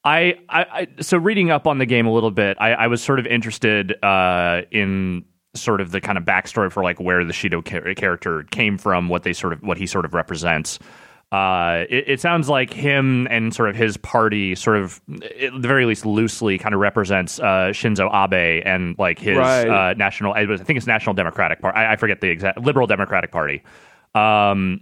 I, 0.05 0.39
I, 0.49 0.63
I 0.73 0.89
so 1.03 1.19
reading 1.19 1.51
up 1.51 1.67
on 1.67 1.79
the 1.79 1.87
game 1.87 2.07
a 2.07 2.13
little 2.13 2.31
bit, 2.31 2.57
I, 2.61 2.73
I 2.73 2.87
was 2.87 3.03
sort 3.03 3.19
of 3.19 3.27
interested 3.27 4.03
uh, 4.03 4.63
in 4.71 5.25
sort 5.55 5.81
of 5.81 5.91
the 5.91 6.01
kind 6.01 6.17
of 6.17 6.25
backstory 6.25 6.71
for 6.73 6.83
like 6.83 7.01
where 7.01 7.25
the 7.25 7.33
Shido 7.33 7.65
char- 7.67 7.95
character 7.95 8.45
came 8.51 8.79
from, 8.79 9.09
what 9.09 9.25
they 9.25 9.33
sort 9.33 9.53
of 9.53 9.63
what 9.63 9.77
he 9.79 9.87
sort 9.87 10.05
of 10.05 10.15
represents. 10.15 10.79
Uh, 11.33 11.85
it, 11.89 12.05
it 12.09 12.21
sounds 12.21 12.49
like 12.49 12.73
him 12.73 13.29
and 13.31 13.55
sort 13.55 13.69
of 13.69 13.77
his 13.77 13.97
party, 13.97 14.55
sort 14.57 14.77
of 14.77 15.01
at 15.41 15.53
the 15.53 15.69
very 15.69 15.85
least 15.87 16.05
loosely, 16.05 16.59
kind 16.59 16.75
of 16.75 16.81
represents 16.81 17.39
uh, 17.39 17.71
Shinzo 17.73 18.09
Abe 18.13 18.63
and 18.67 18.97
like 18.99 19.19
his 19.19 19.37
Right. 19.37 19.69
uh, 19.69 19.95
national. 19.95 20.33
I 20.33 20.45
think 20.57 20.77
it's 20.77 20.89
National 20.89 21.15
Democratic 21.15 21.61
Party. 21.61 21.77
I, 21.79 21.93
I 21.93 21.97
forget 21.97 22.21
the 22.21 22.29
exact 22.31 22.59
Liberal 22.59 22.89
Democratic 22.89 23.31
Party. 23.31 23.63
Um, 24.15 24.81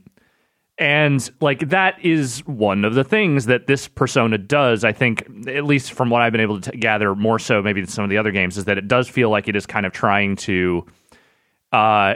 and 0.78 1.28
like 1.40 1.70
that 1.70 2.04
is 2.04 2.40
one 2.46 2.84
of 2.84 2.94
the 2.94 3.04
things 3.04 3.46
that 3.46 3.66
this 3.66 3.88
persona 3.88 4.38
does. 4.38 4.84
I 4.84 4.92
think, 4.92 5.26
at 5.48 5.64
least 5.64 5.92
from 5.92 6.10
what 6.10 6.22
I've 6.22 6.32
been 6.32 6.40
able 6.40 6.60
to 6.60 6.70
t- 6.70 6.78
gather, 6.78 7.14
more 7.14 7.38
so 7.38 7.60
maybe 7.62 7.80
than 7.80 7.90
some 7.90 8.04
of 8.04 8.10
the 8.10 8.18
other 8.18 8.30
games, 8.30 8.56
is 8.56 8.66
that 8.66 8.78
it 8.78 8.86
does 8.88 9.08
feel 9.08 9.30
like 9.30 9.48
it 9.48 9.56
is 9.56 9.66
kind 9.66 9.86
of 9.86 9.92
trying 9.92 10.36
to, 10.36 10.86
uh, 11.72 12.14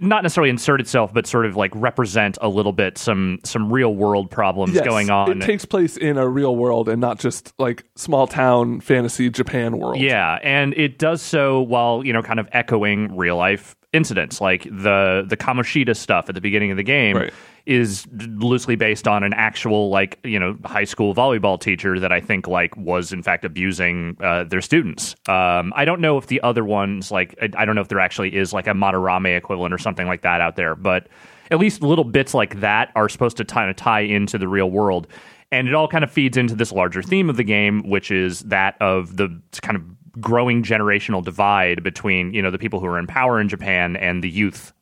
not 0.00 0.22
necessarily 0.22 0.50
insert 0.50 0.80
itself, 0.80 1.12
but 1.12 1.26
sort 1.26 1.46
of 1.46 1.56
like 1.56 1.72
represent 1.74 2.38
a 2.40 2.48
little 2.48 2.72
bit 2.72 2.98
some 2.98 3.38
some 3.44 3.72
real 3.72 3.94
world 3.94 4.30
problems 4.30 4.74
Yes, 4.74 4.84
going 4.84 5.10
on. 5.10 5.42
It 5.42 5.44
takes 5.44 5.64
place 5.64 5.96
in 5.96 6.18
a 6.18 6.28
real 6.28 6.54
world 6.54 6.88
and 6.88 7.00
not 7.00 7.18
just 7.18 7.52
like 7.58 7.84
small 7.96 8.26
town 8.26 8.80
fantasy 8.80 9.30
Japan 9.30 9.78
world. 9.78 10.00
Yeah, 10.00 10.38
and 10.42 10.74
it 10.74 10.98
does 10.98 11.22
so 11.22 11.62
while 11.62 12.04
you 12.04 12.12
know, 12.12 12.22
kind 12.22 12.38
of 12.38 12.48
echoing 12.52 13.16
real 13.16 13.36
life 13.36 13.74
incidents, 13.92 14.40
like 14.40 14.64
the 14.64 15.24
the 15.26 15.36
Kamoshida 15.36 15.96
stuff 15.96 16.28
at 16.28 16.34
the 16.34 16.40
beginning 16.40 16.70
of 16.70 16.76
the 16.76 16.82
game 16.82 17.16
Right. 17.16 17.32
is 17.66 18.06
loosely 18.10 18.74
based 18.76 19.06
on 19.06 19.22
an 19.22 19.32
actual 19.34 19.90
like 19.90 20.18
you 20.24 20.38
know 20.38 20.56
high 20.64 20.84
school 20.84 21.14
volleyball 21.14 21.60
teacher 21.60 21.98
that 22.00 22.10
I 22.12 22.20
think 22.20 22.46
like 22.48 22.76
was 22.76 23.12
in 23.12 23.22
fact 23.22 23.44
abusing 23.44 24.16
uh, 24.20 24.44
their 24.44 24.60
students. 24.60 25.14
Um, 25.28 25.72
I 25.76 25.84
don't 25.84 26.00
know 26.00 26.16
if 26.18 26.26
the 26.28 26.40
other 26.42 26.64
ones 26.64 27.10
like 27.10 27.34
I, 27.40 27.48
I 27.56 27.64
don't 27.64 27.74
know 27.74 27.82
if 27.82 27.88
there 27.88 28.00
actually 28.00 28.34
is 28.34 28.52
like 28.52 28.66
a 28.66 28.72
Madarame 28.72 29.36
equivalent 29.36 29.74
or 29.74 29.78
something 29.78 30.06
like 30.06 30.22
that 30.22 30.40
out 30.40 30.56
there, 30.56 30.74
but 30.74 31.08
at 31.50 31.58
least 31.58 31.82
little 31.82 32.04
bits 32.04 32.32
like 32.32 32.60
that 32.60 32.90
are 32.96 33.08
supposed 33.10 33.36
to 33.36 33.44
kind 33.44 33.68
of 33.68 33.76
tie 33.76 34.00
into 34.00 34.38
the 34.38 34.48
real 34.48 34.70
world. 34.70 35.06
And 35.50 35.68
it 35.68 35.74
all 35.74 35.86
kind 35.86 36.02
of 36.02 36.10
feeds 36.10 36.38
into 36.38 36.54
this 36.54 36.72
larger 36.72 37.02
theme 37.02 37.28
of 37.28 37.36
the 37.36 37.44
game, 37.44 37.82
which 37.86 38.10
is 38.10 38.40
that 38.44 38.74
of 38.80 39.18
the 39.18 39.38
kind 39.60 39.76
of 39.76 39.82
growing 40.20 40.62
generational 40.62 41.24
divide 41.24 41.82
between, 41.82 42.32
you 42.34 42.42
know, 42.42 42.50
the 42.50 42.58
people 42.58 42.80
who 42.80 42.86
are 42.86 42.98
in 42.98 43.06
power 43.06 43.40
in 43.40 43.48
Japan 43.48 43.96
and 43.96 44.22
the 44.22 44.30
youth. 44.30 44.72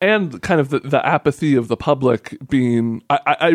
and 0.00 0.40
kind 0.42 0.60
of 0.60 0.70
the, 0.70 0.80
the 0.80 1.04
apathy 1.06 1.54
of 1.54 1.68
the 1.68 1.76
public 1.76 2.36
being 2.48 3.02
I, 3.08 3.20
I, 3.26 3.36
I 3.50 3.54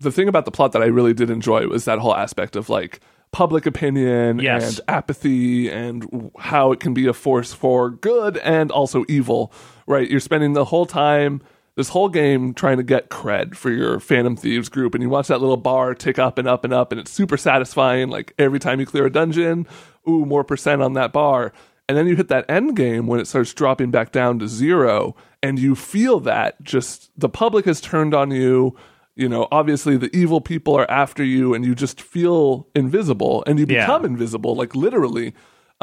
the 0.00 0.12
thing 0.12 0.28
about 0.28 0.44
the 0.44 0.50
plot 0.50 0.72
that 0.72 0.82
I 0.82 0.86
really 0.86 1.12
did 1.14 1.30
enjoy 1.30 1.66
was 1.66 1.84
that 1.86 1.98
whole 1.98 2.14
aspect 2.14 2.56
of 2.56 2.68
like 2.68 3.00
public 3.30 3.66
opinion 3.66 4.38
Yes. 4.38 4.78
and 4.78 4.88
apathy 4.88 5.68
and 5.70 6.30
how 6.38 6.72
it 6.72 6.80
can 6.80 6.94
be 6.94 7.06
a 7.06 7.12
force 7.12 7.52
for 7.52 7.90
good 7.90 8.38
and 8.38 8.70
also 8.70 9.04
evil 9.08 9.52
right 9.86 10.08
you're 10.10 10.20
spending 10.20 10.54
the 10.54 10.64
whole 10.64 10.86
time 10.86 11.42
this 11.76 11.90
whole 11.90 12.08
game 12.08 12.54
trying 12.54 12.78
to 12.78 12.82
get 12.82 13.10
cred 13.10 13.54
for 13.54 13.70
your 13.70 14.00
phantom 14.00 14.34
thieves 14.34 14.68
group 14.68 14.94
and 14.94 15.02
you 15.02 15.10
watch 15.10 15.28
that 15.28 15.40
little 15.40 15.56
bar 15.58 15.94
tick 15.94 16.18
up 16.18 16.38
and 16.38 16.48
up 16.48 16.64
and 16.64 16.72
up 16.72 16.90
and 16.90 17.00
it's 17.00 17.10
super 17.10 17.36
satisfying 17.36 18.08
like 18.08 18.32
every 18.38 18.58
time 18.58 18.80
you 18.80 18.86
clear 18.86 19.06
a 19.06 19.12
dungeon 19.12 19.66
ooh 20.08 20.24
more 20.24 20.44
percent 20.44 20.82
on 20.82 20.94
that 20.94 21.12
bar 21.12 21.52
and 21.88 21.96
then 21.96 22.06
you 22.06 22.16
hit 22.16 22.28
that 22.28 22.44
end 22.50 22.76
game 22.76 23.06
when 23.06 23.18
it 23.20 23.26
starts 23.26 23.52
dropping 23.54 23.90
back 23.90 24.12
down 24.12 24.38
to 24.38 24.48
zero 24.48 25.14
and 25.42 25.58
you 25.58 25.74
feel 25.74 26.20
that 26.20 26.60
just 26.62 27.10
the 27.16 27.28
public 27.28 27.64
has 27.64 27.80
turned 27.80 28.14
on 28.14 28.30
you 28.30 28.76
you 29.16 29.28
know 29.28 29.46
obviously 29.52 29.96
the 29.96 30.14
evil 30.16 30.40
people 30.40 30.74
are 30.74 30.90
after 30.90 31.22
you 31.24 31.54
and 31.54 31.64
you 31.64 31.74
just 31.74 32.00
feel 32.00 32.66
invisible 32.74 33.42
and 33.46 33.58
you 33.58 33.66
Yeah. 33.68 33.86
become 33.86 34.04
invisible 34.04 34.54
like 34.54 34.74
literally 34.74 35.34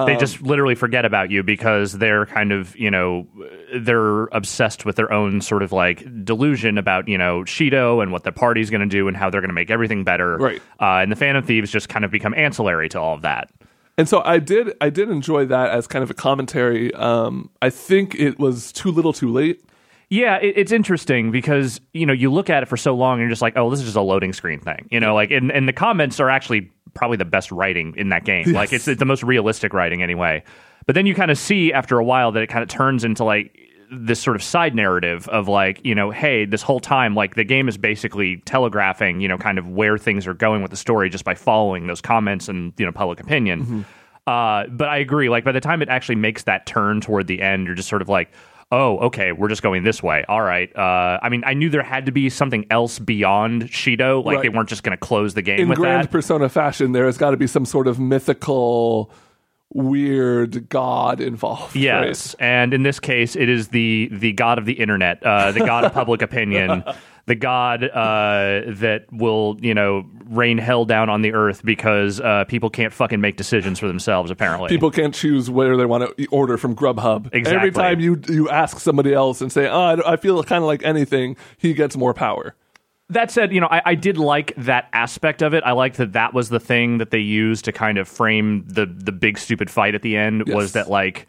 they 0.05 0.17
just 0.17 0.41
literally 0.41 0.75
forget 0.75 1.05
about 1.05 1.31
you 1.31 1.41
because 1.41 1.93
they're 1.93 2.25
kind 2.25 2.51
of 2.51 2.75
you 2.75 2.91
know 2.91 3.25
they're 3.77 4.23
obsessed 4.33 4.83
with 4.83 4.97
their 4.97 5.09
own 5.09 5.39
sort 5.39 5.63
of 5.63 5.71
like 5.71 6.03
delusion 6.25 6.77
about 6.77 7.07
you 7.07 7.17
know 7.17 7.43
Shido 7.43 8.03
and 8.03 8.11
what 8.11 8.25
the 8.25 8.33
party's 8.33 8.69
going 8.69 8.81
to 8.81 8.87
do 8.87 9.07
and 9.07 9.15
how 9.15 9.29
they're 9.29 9.39
going 9.39 9.47
to 9.47 9.53
make 9.55 9.71
everything 9.71 10.03
better. 10.03 10.35
Right. 10.35 10.61
Uh, 10.81 10.99
and 11.01 11.13
the 11.13 11.15
Phantom 11.15 11.41
Thieves 11.45 11.71
just 11.71 11.87
kind 11.87 12.03
of 12.03 12.11
become 12.11 12.33
ancillary 12.33 12.89
to 12.89 12.99
all 12.99 13.13
of 13.15 13.21
that. 13.21 13.49
And 13.97 14.09
so 14.09 14.21
I 14.23 14.39
did 14.39 14.73
I 14.81 14.89
did 14.89 15.09
enjoy 15.09 15.45
that 15.45 15.69
as 15.71 15.87
kind 15.87 16.03
of 16.03 16.11
a 16.11 16.13
commentary. 16.13 16.93
Um, 16.93 17.49
I 17.61 17.69
think 17.69 18.15
it 18.15 18.37
was 18.37 18.71
too 18.71 18.91
little, 18.91 19.13
too 19.13 19.31
late. 19.31 19.63
Yeah, 20.09 20.37
it, 20.37 20.53
it's 20.57 20.71
interesting 20.71 21.31
because 21.31 21.79
you 21.93 22.05
know 22.05 22.13
you 22.13 22.31
look 22.31 22.49
at 22.49 22.63
it 22.63 22.67
for 22.67 22.77
so 22.77 22.93
long 22.93 23.13
and 23.13 23.21
you're 23.21 23.29
just 23.29 23.41
like, 23.41 23.55
oh, 23.55 23.69
this 23.69 23.79
is 23.79 23.85
just 23.85 23.97
a 23.97 24.01
loading 24.01 24.33
screen 24.33 24.59
thing. 24.59 24.87
You 24.91 24.99
know, 24.99 25.15
like 25.15 25.31
and, 25.31 25.51
and 25.51 25.67
the 25.67 25.73
comments 25.73 26.19
are 26.19 26.29
actually 26.29 26.71
probably 26.93 27.17
the 27.17 27.25
best 27.25 27.51
writing 27.51 27.93
in 27.97 28.09
that 28.09 28.25
game. 28.25 28.51
Like 28.53 28.73
it's, 28.73 28.87
it's 28.87 28.99
the 28.99 29.05
most 29.05 29.23
realistic 29.23 29.73
writing 29.73 30.01
anyway. 30.01 30.43
But 30.85 30.95
then 30.95 31.05
you 31.05 31.15
kind 31.15 31.31
of 31.31 31.37
see 31.37 31.73
after 31.73 31.97
a 31.97 32.03
while 32.03 32.31
that 32.33 32.43
it 32.43 32.47
kind 32.47 32.63
of 32.63 32.69
turns 32.69 33.03
into 33.03 33.23
like 33.23 33.54
this 33.91 34.19
sort 34.19 34.35
of 34.35 34.43
side 34.43 34.73
narrative 34.75 35.27
of 35.29 35.47
like 35.47 35.79
you 35.85 35.93
know 35.95 36.09
hey 36.11 36.45
this 36.45 36.61
whole 36.61 36.79
time 36.79 37.15
like 37.15 37.35
the 37.35 37.43
game 37.43 37.67
is 37.67 37.77
basically 37.77 38.37
telegraphing 38.45 39.19
you 39.21 39.27
know 39.27 39.37
kind 39.37 39.57
of 39.57 39.67
where 39.69 39.97
things 39.97 40.25
are 40.27 40.33
going 40.33 40.61
with 40.61 40.71
the 40.71 40.77
story 40.77 41.09
just 41.09 41.23
by 41.23 41.35
following 41.35 41.87
those 41.87 42.01
comments 42.01 42.47
and 42.49 42.73
you 42.77 42.85
know 42.85 42.91
public 42.91 43.19
opinion. 43.19 43.85
Uh, 44.27 44.65
but 44.69 44.87
i 44.87 44.97
agree 44.97 45.29
like 45.29 45.43
by 45.43 45.51
the 45.51 45.61
time 45.61 45.81
it 45.81 45.89
actually 45.89 46.15
makes 46.15 46.43
that 46.43 46.65
turn 46.65 46.99
toward 46.99 47.27
the 47.27 47.41
end 47.41 47.67
you're 47.67 47.75
just 47.75 47.87
sort 47.89 48.01
of 48.01 48.09
like 48.09 48.31
oh 48.71 48.97
okay 48.97 49.31
we're 49.31 49.47
just 49.47 49.61
going 49.61 49.83
this 49.83 50.01
way. 50.01 50.25
All 50.27 50.41
right 50.41 50.75
uh, 50.75 51.19
i 51.21 51.29
mean 51.29 51.43
i 51.45 51.53
knew 51.53 51.69
there 51.69 51.83
had 51.83 52.07
to 52.07 52.11
be 52.11 52.29
something 52.31 52.65
else 52.71 52.97
beyond 52.97 53.65
shido. 53.65 54.25
Like 54.25 54.37
Right. 54.37 54.41
they 54.43 54.49
weren't 54.49 54.67
just 54.69 54.81
going 54.81 54.97
to 54.97 55.05
close 55.05 55.35
the 55.35 55.43
game 55.43 55.59
In 55.59 55.69
with 55.69 55.77
grand 55.77 56.05
that. 56.05 56.11
persona 56.11 56.49
fashion, 56.49 56.91
there 56.91 57.05
has 57.05 57.17
got 57.19 57.31
to 57.31 57.37
be 57.37 57.45
some 57.45 57.65
sort 57.65 57.87
of 57.87 57.99
mythical, 57.99 59.11
weird 59.75 60.69
god 60.69 61.19
involved. 61.19 61.75
Yes, 61.75 62.33
and 62.39 62.73
in 62.73 62.83
this 62.83 62.99
case, 62.99 63.35
it 63.35 63.49
is 63.49 63.67
the 63.67 64.09
the 64.11 64.31
god 64.33 64.57
of 64.57 64.65
the 64.65 64.73
internet, 64.73 65.21
uh, 65.21 65.51
the 65.51 65.59
god 65.59 65.83
of 65.83 65.93
public 65.93 66.21
opinion, 66.21 66.83
the 67.25 67.35
god 67.35 67.83
uh, 67.83 68.61
that 68.67 69.05
will 69.11 69.57
you 69.59 69.73
know 69.73 70.05
rain 70.29 70.57
hell 70.57 70.85
down 70.85 71.09
on 71.09 71.21
the 71.21 71.33
earth 71.33 71.63
because 71.63 72.19
uh, 72.21 72.45
people 72.45 72.69
can't 72.69 72.93
fucking 72.93 73.21
make 73.21 73.35
decisions 73.35 73.77
for 73.77 73.87
themselves. 73.87 74.31
Apparently, 74.31 74.69
People 74.69 74.91
can't 74.91 75.13
choose 75.13 75.49
where 75.49 75.77
they 75.77 75.85
want 75.85 76.17
to 76.17 76.25
order 76.27 76.57
from 76.57 76.75
Grubhub. 76.75 77.29
Every 77.45 77.71
time 77.71 77.99
you 77.99 78.19
you 78.29 78.49
ask 78.49 78.79
somebody 78.79 79.13
else 79.13 79.41
and 79.41 79.51
say, 79.51 79.67
"Oh, 79.67 79.81
I, 79.81 80.13
I 80.13 80.15
feel 80.15 80.41
kind 80.43 80.63
of 80.63 80.67
like 80.67 80.83
anything," 80.83 81.35
he 81.57 81.73
gets 81.73 81.97
more 81.97 82.13
power. 82.13 82.55
That 83.09 83.29
said, 83.29 83.53
you 83.53 83.61
know, 83.61 83.67
I, 83.69 83.81
I 83.85 83.95
did 83.95 84.17
like 84.17 84.55
that 84.57 84.89
aspect 84.91 85.43
of 85.43 85.53
it. 85.53 85.63
I 85.63 85.73
liked 85.73 85.97
that 85.97 86.13
that 86.13 86.33
was 86.33 86.49
the 86.49 86.59
thing 86.59 86.97
that 86.97 87.11
they 87.11 87.19
used 87.19 87.65
to 87.65 87.71
kind 87.71 87.99
of 87.99 88.07
frame 88.07 88.65
the 88.67 88.87
the 88.87 89.11
big 89.11 89.37
stupid 89.37 89.69
fight 89.69 89.93
at 89.93 90.01
the 90.01 90.17
end. 90.17 90.43
Yes. 90.47 90.55
Was 90.55 90.73
that 90.73 90.89
like, 90.89 91.27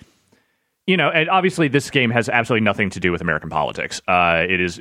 you 0.87 0.97
know, 0.97 1.11
and 1.11 1.29
obviously 1.29 1.69
this 1.69 1.91
game 1.91 2.11
has 2.11 2.31
absolutely 2.31 2.65
nothing 2.65 2.89
to 2.91 3.01
do 3.01 3.13
with 3.13 3.21
American 3.21 3.51
politics. 3.51 4.01
Uh, 4.09 4.47
it 4.49 4.59
is 4.59 4.81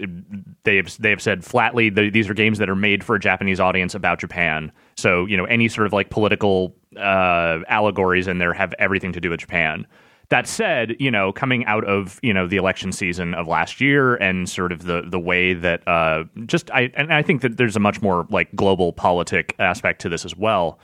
they 0.63 0.77
have 0.77 0.95
they 1.01 1.09
have 1.09 1.21
said 1.21 1.43
flatly 1.43 1.89
that 1.89 2.13
these 2.13 2.29
are 2.29 2.33
games 2.33 2.59
that 2.59 2.69
are 2.69 2.75
made 2.77 3.03
for 3.03 3.15
a 3.15 3.19
Japanese 3.19 3.59
audience 3.59 3.93
about 3.93 4.19
Japan. 4.19 4.71
So 4.95 5.25
you 5.25 5.35
know, 5.35 5.45
any 5.45 5.67
sort 5.67 5.87
of 5.87 5.91
like 5.91 6.09
political 6.09 6.73
uh, 6.95 7.59
allegories 7.67 8.27
in 8.27 8.37
there 8.37 8.53
have 8.53 8.73
everything 8.79 9.11
to 9.11 9.19
do 9.19 9.29
with 9.31 9.41
Japan. 9.41 9.85
That 10.29 10.47
said, 10.47 10.95
you 10.99 11.11
know, 11.11 11.31
coming 11.31 11.65
out 11.65 11.83
of 11.83 12.19
you 12.23 12.33
know 12.33 12.47
the 12.47 12.57
election 12.57 12.91
season 12.91 13.33
of 13.33 13.47
last 13.47 13.79
year 13.79 14.15
and 14.15 14.49
sort 14.49 14.71
of 14.71 14.83
the 14.83 15.03
the 15.05 15.19
way 15.19 15.53
that 15.53 15.87
uh, 15.87 16.23
just 16.45 16.71
I 16.71 16.91
and 16.95 17.13
I 17.13 17.21
think 17.21 17.41
that 17.41 17.57
there's 17.57 17.75
a 17.75 17.79
much 17.79 18.01
more 18.01 18.25
like 18.29 18.53
global 18.55 18.91
politic 18.93 19.55
aspect 19.59 20.01
to 20.01 20.09
this 20.09 20.25
as 20.25 20.35
well. 20.35 20.79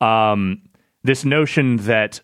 Um, 0.00 0.62
this 1.02 1.24
notion 1.24 1.78
that 1.78 2.20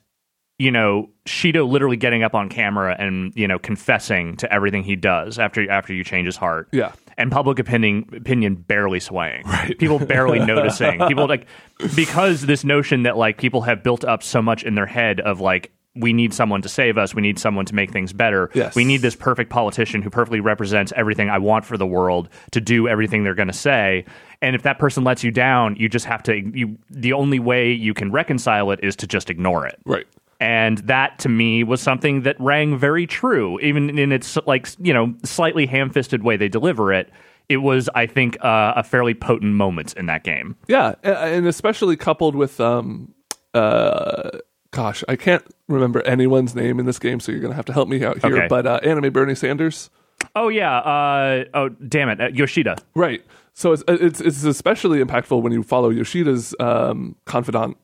you 0.58 0.70
know 0.70 1.10
Shido 1.26 1.68
literally 1.68 1.96
getting 1.96 2.22
up 2.22 2.34
on 2.34 2.48
camera 2.48 2.96
and 2.98 3.32
you 3.36 3.46
know 3.46 3.58
confessing 3.58 4.36
to 4.38 4.52
everything 4.52 4.82
he 4.82 4.96
does 4.96 5.38
after 5.38 5.70
after 5.70 5.92
you 5.92 6.04
change 6.04 6.26
his 6.26 6.36
heart. 6.36 6.68
Yeah. 6.72 6.92
And 7.18 7.32
public 7.32 7.58
opinion 7.58 8.08
opinion 8.14 8.56
barely 8.56 9.00
swaying. 9.00 9.46
Right. 9.46 9.78
People 9.78 9.98
barely 9.98 10.38
noticing. 10.44 11.00
People 11.06 11.26
like 11.26 11.46
because 11.94 12.42
this 12.42 12.64
notion 12.64 13.04
that 13.04 13.16
like 13.16 13.38
people 13.38 13.62
have 13.62 13.82
built 13.82 14.04
up 14.04 14.22
so 14.22 14.42
much 14.42 14.62
in 14.64 14.74
their 14.74 14.86
head 14.86 15.20
of 15.20 15.40
like 15.40 15.72
we 15.96 16.12
need 16.12 16.34
someone 16.34 16.62
to 16.62 16.68
save 16.68 16.98
us. 16.98 17.14
We 17.14 17.22
need 17.22 17.38
someone 17.38 17.64
to 17.66 17.74
make 17.74 17.90
things 17.90 18.12
better. 18.12 18.50
Yes. 18.54 18.74
We 18.74 18.84
need 18.84 19.02
this 19.02 19.16
perfect 19.16 19.50
politician 19.50 20.02
who 20.02 20.10
perfectly 20.10 20.40
represents 20.40 20.92
everything 20.96 21.30
I 21.30 21.38
want 21.38 21.64
for 21.64 21.76
the 21.76 21.86
world 21.86 22.28
to 22.52 22.60
do 22.60 22.88
everything 22.88 23.24
they're 23.24 23.34
going 23.34 23.48
to 23.48 23.54
say. 23.54 24.04
And 24.42 24.54
if 24.54 24.62
that 24.62 24.78
person 24.78 25.04
lets 25.04 25.24
you 25.24 25.30
down, 25.30 25.76
you 25.76 25.88
just 25.88 26.04
have 26.06 26.22
to. 26.24 26.36
You 26.36 26.78
the 26.90 27.12
only 27.12 27.38
way 27.38 27.72
you 27.72 27.94
can 27.94 28.12
reconcile 28.12 28.70
it 28.70 28.80
is 28.82 28.96
to 28.96 29.06
just 29.06 29.30
ignore 29.30 29.66
it. 29.66 29.78
Right. 29.84 30.06
And 30.38 30.78
that 30.78 31.18
to 31.20 31.30
me 31.30 31.64
was 31.64 31.80
something 31.80 32.22
that 32.22 32.38
rang 32.38 32.76
very 32.76 33.06
true, 33.06 33.58
even 33.60 33.98
in 33.98 34.12
its 34.12 34.36
like 34.46 34.68
you 34.78 34.92
know 34.92 35.14
slightly 35.24 35.66
ham-fisted 35.66 36.22
way 36.22 36.36
they 36.36 36.48
deliver 36.48 36.92
it. 36.92 37.10
It 37.48 37.58
was, 37.58 37.88
I 37.94 38.06
think, 38.06 38.36
uh, 38.44 38.72
a 38.74 38.82
fairly 38.82 39.14
potent 39.14 39.54
moment 39.54 39.94
in 39.94 40.06
that 40.06 40.24
game. 40.24 40.56
Yeah, 40.66 40.96
and 41.04 41.46
especially 41.46 41.96
coupled 41.96 42.34
with 42.34 42.60
um 42.60 43.14
uh 43.54 44.38
gosh, 44.76 45.02
I 45.08 45.16
can't 45.16 45.42
remember 45.68 46.02
anyone's 46.02 46.54
name 46.54 46.78
in 46.78 46.86
this 46.86 46.98
game, 46.98 47.18
so 47.20 47.32
you're 47.32 47.40
gonna 47.40 47.54
have 47.54 47.64
to 47.66 47.72
help 47.72 47.88
me 47.88 48.04
out 48.04 48.22
here. 48.22 48.36
Okay. 48.36 48.46
But 48.48 48.66
uh, 48.66 48.80
anime 48.82 49.12
Bernie 49.12 49.34
Sanders, 49.34 49.90
Oh 50.34 50.48
yeah. 50.48 50.78
Uh, 50.78 51.44
oh 51.54 51.68
damn 51.68 52.08
it, 52.08 52.20
uh, 52.20 52.28
Yoshida. 52.32 52.76
right? 52.94 53.24
So 53.54 53.72
it's 53.72 53.82
it's 53.88 54.20
it's 54.20 54.44
especially 54.44 55.02
impactful 55.02 55.40
when 55.40 55.52
you 55.52 55.62
follow 55.62 55.90
Yoshida's 55.90 56.54
um, 56.60 57.16
confidant 57.24 57.76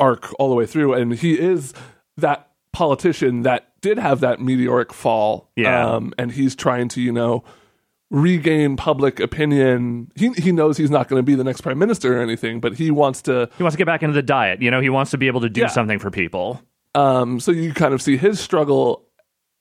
arc 0.00 0.28
all 0.38 0.48
the 0.48 0.54
way 0.54 0.66
through, 0.66 0.94
and 0.94 1.14
he 1.14 1.38
is 1.38 1.72
that 2.16 2.50
politician 2.72 3.42
that 3.42 3.68
did 3.80 3.98
have 3.98 4.20
that 4.20 4.40
meteoric 4.40 4.92
fall. 4.92 5.50
Yeah. 5.56 5.94
um, 5.94 6.12
and 6.18 6.32
he's 6.32 6.56
trying 6.56 6.88
to 6.88 7.00
you 7.00 7.12
know 7.12 7.44
regain 8.12 8.76
public 8.76 9.18
opinion. 9.18 10.12
He 10.14 10.30
he 10.34 10.52
knows 10.52 10.76
he's 10.76 10.90
not 10.90 11.08
going 11.08 11.18
to 11.18 11.24
be 11.24 11.34
the 11.34 11.42
next 11.42 11.62
prime 11.62 11.78
minister 11.78 12.16
or 12.18 12.22
anything, 12.22 12.60
but 12.60 12.74
he 12.74 12.90
wants 12.92 13.22
to 13.22 13.48
He 13.56 13.62
wants 13.64 13.74
to 13.74 13.78
get 13.78 13.86
back 13.86 14.02
into 14.02 14.14
the 14.14 14.22
diet. 14.22 14.62
You 14.62 14.70
know, 14.70 14.80
he 14.80 14.90
wants 14.90 15.10
to 15.12 15.18
be 15.18 15.26
able 15.26 15.40
to 15.40 15.48
do 15.48 15.62
Yeah. 15.62 15.66
something 15.68 15.98
for 15.98 16.10
people. 16.10 16.60
Um, 16.94 17.40
so 17.40 17.50
you 17.50 17.72
kind 17.72 17.94
of 17.94 18.02
see 18.02 18.18
his 18.18 18.38
struggle 18.38 19.08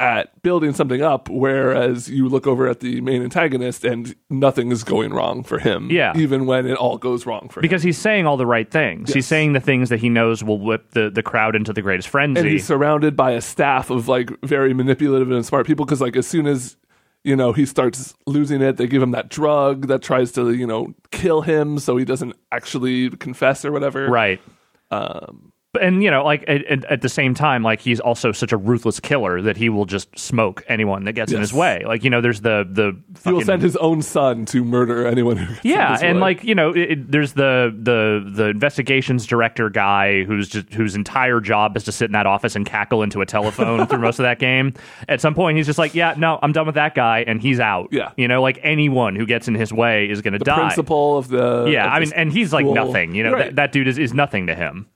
at 0.01 0.41
building 0.41 0.73
something 0.73 1.01
up, 1.03 1.29
whereas 1.29 2.09
you 2.09 2.27
look 2.27 2.47
over 2.47 2.67
at 2.67 2.79
the 2.81 2.99
main 3.01 3.21
antagonist 3.21 3.85
and 3.85 4.15
nothing 4.31 4.71
is 4.71 4.83
going 4.83 5.13
wrong 5.13 5.43
for 5.43 5.59
him. 5.59 5.89
Yeah. 5.91 6.11
Even 6.17 6.47
when 6.47 6.65
it 6.65 6.75
all 6.75 6.97
goes 6.97 7.27
wrong 7.27 7.47
for 7.49 7.59
him. 7.59 7.61
Because 7.61 7.83
he's 7.83 7.99
saying 7.99 8.25
all 8.25 8.35
the 8.35 8.47
right 8.47 8.69
things. 8.69 9.09
Yes. 9.09 9.13
He's 9.13 9.27
saying 9.27 9.53
the 9.53 9.59
things 9.59 9.89
that 9.89 9.99
he 9.99 10.09
knows 10.09 10.43
will 10.43 10.57
whip 10.59 10.89
the, 10.91 11.11
the 11.11 11.21
crowd 11.21 11.55
into 11.55 11.71
the 11.71 11.83
greatest 11.83 12.09
frenzy. 12.09 12.41
And 12.41 12.49
he's 12.49 12.65
surrounded 12.65 13.15
by 13.15 13.31
a 13.33 13.41
staff 13.41 13.91
of 13.91 14.07
like 14.07 14.31
very 14.43 14.73
manipulative 14.73 15.29
and 15.29 15.45
smart 15.45 15.67
people 15.67 15.85
because 15.85 16.01
like 16.01 16.15
as 16.15 16.25
soon 16.25 16.47
as 16.47 16.77
you 17.23 17.35
know 17.35 17.53
he 17.53 17.65
starts 17.65 18.13
losing 18.25 18.61
it, 18.61 18.77
they 18.77 18.87
give 18.87 19.01
him 19.01 19.11
that 19.11 19.29
drug 19.29 19.87
that 19.87 20.01
tries 20.01 20.31
to, 20.33 20.51
you 20.53 20.67
know, 20.67 20.93
kill 21.11 21.41
him 21.41 21.79
so 21.79 21.97
he 21.97 22.05
doesn't 22.05 22.35
actually 22.51 23.09
confess 23.11 23.63
or 23.65 23.71
whatever. 23.71 24.09
right. 24.09 24.41
Um 24.89 25.50
And 25.79 26.03
you 26.03 26.11
know, 26.11 26.25
like 26.25 26.43
at, 26.49 26.65
at- 26.85 27.01
the 27.01 27.07
same 27.07 27.33
time, 27.33 27.63
like 27.63 27.79
he's 27.79 28.01
also 28.01 28.33
such 28.33 28.51
a 28.51 28.57
ruthless 28.57 28.99
killer 28.99 29.41
that 29.41 29.55
he 29.55 29.69
will 29.69 29.85
just 29.85 30.19
smoke 30.19 30.65
anyone 30.67 31.05
that 31.05 31.13
gets 31.13 31.31
in 31.31 31.39
his 31.39 31.53
way. 31.53 31.81
Like 31.85 32.03
you 32.03 32.09
know, 32.09 32.19
there's 32.19 32.41
the 32.41 32.67
the 32.69 32.99
he 33.23 33.31
will 33.31 33.41
send 33.41 33.61
his 33.61 33.77
own 33.77 34.01
son 34.01 34.43
to 34.47 34.65
murder 34.65 35.07
anyone 35.07 35.37
who 35.37 35.47
gets 35.53 35.63
in 35.63 35.71
yeah, 35.71 35.97
and 36.01 36.17
way. 36.17 36.21
like 36.21 36.43
you 36.43 36.53
know, 36.55 36.71
it, 36.71 36.91
it- 36.91 37.11
there's 37.11 37.33
the 37.33 37.73
the 37.81 38.21
the 38.29 38.47
investigations 38.49 39.25
director 39.25 39.69
guy 39.69 40.25
who's 40.25 40.49
just 40.49 40.73
whose 40.73 40.93
entire 40.93 41.39
job 41.39 41.77
is 41.77 41.85
to 41.85 41.93
sit 41.93 42.05
in 42.07 42.11
that 42.11 42.25
office 42.25 42.53
and 42.57 42.65
cackle 42.65 43.01
into 43.01 43.21
a 43.21 43.25
telephone 43.25 43.87
through 43.87 43.99
most 43.99 44.19
of 44.19 44.23
that 44.23 44.39
game. 44.39 44.73
At 45.07 45.21
some 45.21 45.33
point, 45.33 45.55
he's 45.55 45.67
just 45.67 45.79
like, 45.79 45.95
"Yeah, 45.95 46.15
no, 46.17 46.37
I'm 46.43 46.51
done 46.51 46.65
with 46.65 46.75
that 46.75 46.95
guy," 46.95 47.19
and 47.25 47.41
he's 47.41 47.61
out. 47.61 47.87
Yeah. 47.93 48.11
you 48.17 48.27
know, 48.27 48.41
like 48.41 48.59
anyone 48.61 49.15
who 49.15 49.25
gets 49.25 49.47
in 49.47 49.55
his 49.55 49.71
way 49.71 50.09
is 50.09 50.21
going 50.21 50.33
to 50.33 50.39
the 50.39 50.43
die. 50.45 50.57
principal 50.59 51.17
of 51.17 51.29
the 51.29 51.67
Yeah, 51.71 51.85
of 51.87 51.93
I 51.93 51.99
mean, 52.01 52.11
and 52.13 52.29
he's 52.33 52.51
like 52.51 52.65
school. 52.65 52.75
nothing. 52.75 53.15
You 53.15 53.23
know, 53.23 53.31
Right. 53.31 53.45
that, 53.45 53.55
that 53.55 53.71
dude 53.71 53.87
is, 53.87 53.97
is 53.97 54.13
nothing 54.13 54.47
to 54.47 54.55
him. 54.55 54.87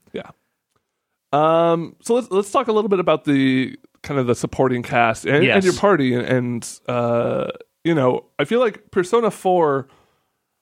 Um. 1.36 1.96
So 2.02 2.14
let's 2.14 2.30
let's 2.30 2.50
talk 2.50 2.68
a 2.68 2.72
little 2.72 2.88
bit 2.88 2.98
about 3.00 3.24
the 3.24 3.76
kind 4.02 4.20
of 4.20 4.26
the 4.26 4.34
supporting 4.34 4.82
cast 4.82 5.24
and, 5.26 5.44
Yes. 5.44 5.56
and 5.56 5.64
your 5.64 5.74
party 5.74 6.14
and, 6.14 6.24
and 6.26 6.80
uh 6.86 7.48
you 7.82 7.92
know 7.94 8.24
I 8.38 8.44
feel 8.44 8.60
like 8.60 8.90
Persona 8.92 9.30
Four 9.30 9.88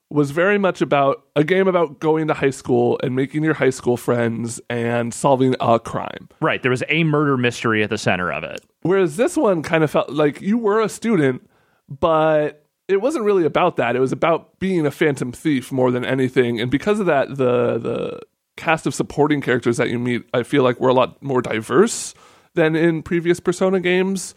was 0.09 0.31
very 0.31 0.57
much 0.57 0.81
about 0.81 1.23
a 1.35 1.43
game 1.43 1.67
about 1.67 1.99
going 1.99 2.27
to 2.27 2.33
high 2.33 2.49
school 2.51 2.99
and 3.03 3.15
making 3.15 3.43
your 3.43 3.55
high 3.55 3.69
school 3.71 3.97
friends 3.97 4.61
and 4.69 5.13
solving 5.13 5.55
a 5.59 5.79
crime. 5.79 6.29
Right. 6.39 6.61
There 6.61 6.69
was 6.71 6.83
a 6.89 7.03
murder 7.03 7.37
mystery 7.37 7.83
at 7.83 7.89
the 7.89 7.97
center 7.97 8.31
of 8.31 8.43
it. 8.43 8.61
Whereas 8.83 9.17
this 9.17 9.35
one 9.35 9.63
kind 9.63 9.83
of 9.83 9.89
felt 9.91 10.11
like 10.11 10.41
you 10.41 10.57
were 10.59 10.79
a 10.79 10.89
student, 10.89 11.47
but 11.89 12.63
it 12.87 13.01
wasn't 13.01 13.25
really 13.25 13.45
about 13.45 13.77
that. 13.77 13.95
It 13.95 13.99
was 13.99 14.11
about 14.11 14.59
being 14.59 14.85
a 14.85 14.91
phantom 14.91 15.31
thief 15.31 15.71
more 15.71 15.89
than 15.91 16.05
anything. 16.05 16.59
And 16.61 16.69
because 16.69 16.99
of 16.99 17.07
that, 17.07 17.29
the 17.29 17.79
the 17.79 18.19
cast 18.57 18.87
of 18.87 18.93
supporting 18.93 19.41
characters 19.41 19.77
that 19.77 19.89
you 19.89 19.99
meet, 19.99 20.23
I 20.33 20.43
feel 20.43 20.63
like 20.63 20.79
were 20.79 20.89
a 20.89 20.93
lot 20.93 21.21
more 21.21 21.41
diverse 21.41 22.13
than 22.53 22.75
in 22.75 23.03
previous 23.03 23.39
Persona 23.39 23.79
games. 23.79 24.35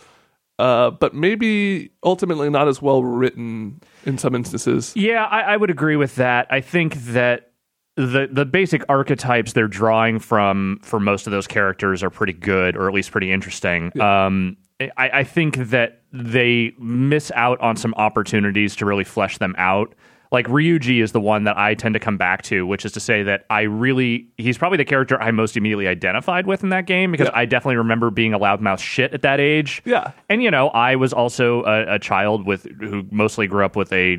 Uh, 0.59 0.91
but 0.91 1.15
maybe 1.15 1.91
ultimately 2.03 2.51
not 2.51 2.67
as 2.67 2.83
well 2.83 3.05
written 3.05 3.81
in 4.05 4.19
some 4.19 4.35
instances. 4.35 4.93
Yeah, 4.97 5.25
I, 5.25 5.41
I 5.43 5.57
would 5.57 5.71
agree 5.71 5.95
with 5.95 6.17
that. 6.17 6.49
I 6.51 6.61
think 6.61 6.97
that 6.97 7.53
the 7.95 8.29
the 8.31 8.45
basic 8.45 8.85
archetypes 8.89 9.53
they're 9.53 9.69
drawing 9.69 10.19
from 10.19 10.81
for 10.83 10.99
most 10.99 11.27
of 11.27 11.31
those 11.31 11.47
characters 11.47 12.03
are 12.03 12.11
pretty 12.11 12.33
good, 12.33 12.77
or 12.77 12.89
at 12.89 12.95
least 12.95 13.13
pretty 13.13 13.31
interesting. 13.31 14.01
Um, 14.01 14.57
I, 14.81 14.91
I 14.97 15.25
think 15.25 15.57
that 15.57 16.03
they 16.13 16.73
miss 16.79 17.31
out 17.35 17.61
on 17.61 17.77
some 17.77 17.95
opportunities 17.97 18.77
to 18.77 18.87
really 18.87 19.05
flesh 19.05 19.39
them 19.39 19.55
out. 19.59 19.95
Like 20.30 20.47
Ryuji 20.47 21.02
is 21.02 21.12
the 21.12 21.20
one 21.20 21.44
that 21.44 21.56
I 21.56 21.75
tend 21.75 21.94
to 21.94 21.99
come 22.00 22.18
back 22.18 22.42
to, 22.42 22.66
which 22.66 22.85
is 22.85 22.92
to 22.92 23.00
say 23.00 23.23
that 23.23 23.47
I 23.49 23.62
really 23.62 24.28
he's 24.37 24.58
probably 24.58 24.76
the 24.76 24.85
character 24.85 25.20
I 25.20 25.30
most 25.30 25.56
immediately 25.56 25.87
identified 25.88 26.47
with 26.47 26.62
in 26.62 26.68
that 26.68 26.87
game 26.87 27.11
because 27.12 27.28
Yeah. 27.28 27.38
I 27.38 27.47
definitely 27.47 27.76
remember 27.76 28.11
being 28.11 28.35
a 28.35 28.38
loudmouth 28.38 28.78
shit 28.80 29.14
at 29.14 29.23
that 29.23 29.40
age. 29.40 29.80
Yeah. 29.85 30.12
And 30.28 30.42
you 30.42 30.50
know, 30.50 30.68
I 30.68 30.97
was 30.97 31.12
also 31.12 31.62
a, 31.64 31.94
a 31.94 31.99
child 31.99 32.47
with 32.47 32.66
who 32.80 33.04
mostly 33.11 33.47
grew 33.47 33.64
up 33.64 33.75
with 33.75 33.92
a 33.92 34.18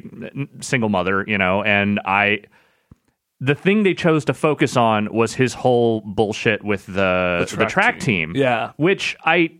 single 0.61 0.89
mother, 0.89 1.23
you 1.27 1.37
know, 1.37 1.63
and 1.63 1.99
I 2.05 2.41
the 3.41 3.55
thing 3.55 3.83
they 3.83 3.93
chose 3.93 4.25
to 4.25 4.33
focus 4.33 4.75
on 4.75 5.13
was 5.13 5.33
his 5.33 5.53
whole 5.53 6.01
bullshit 6.01 6.63
with 6.63 6.85
the 6.87 7.45
the 7.49 7.55
track, 7.55 7.69
track 7.69 7.99
team. 7.99 8.33
Yeah. 8.35 8.71
Which 8.77 9.15
I 9.23 9.51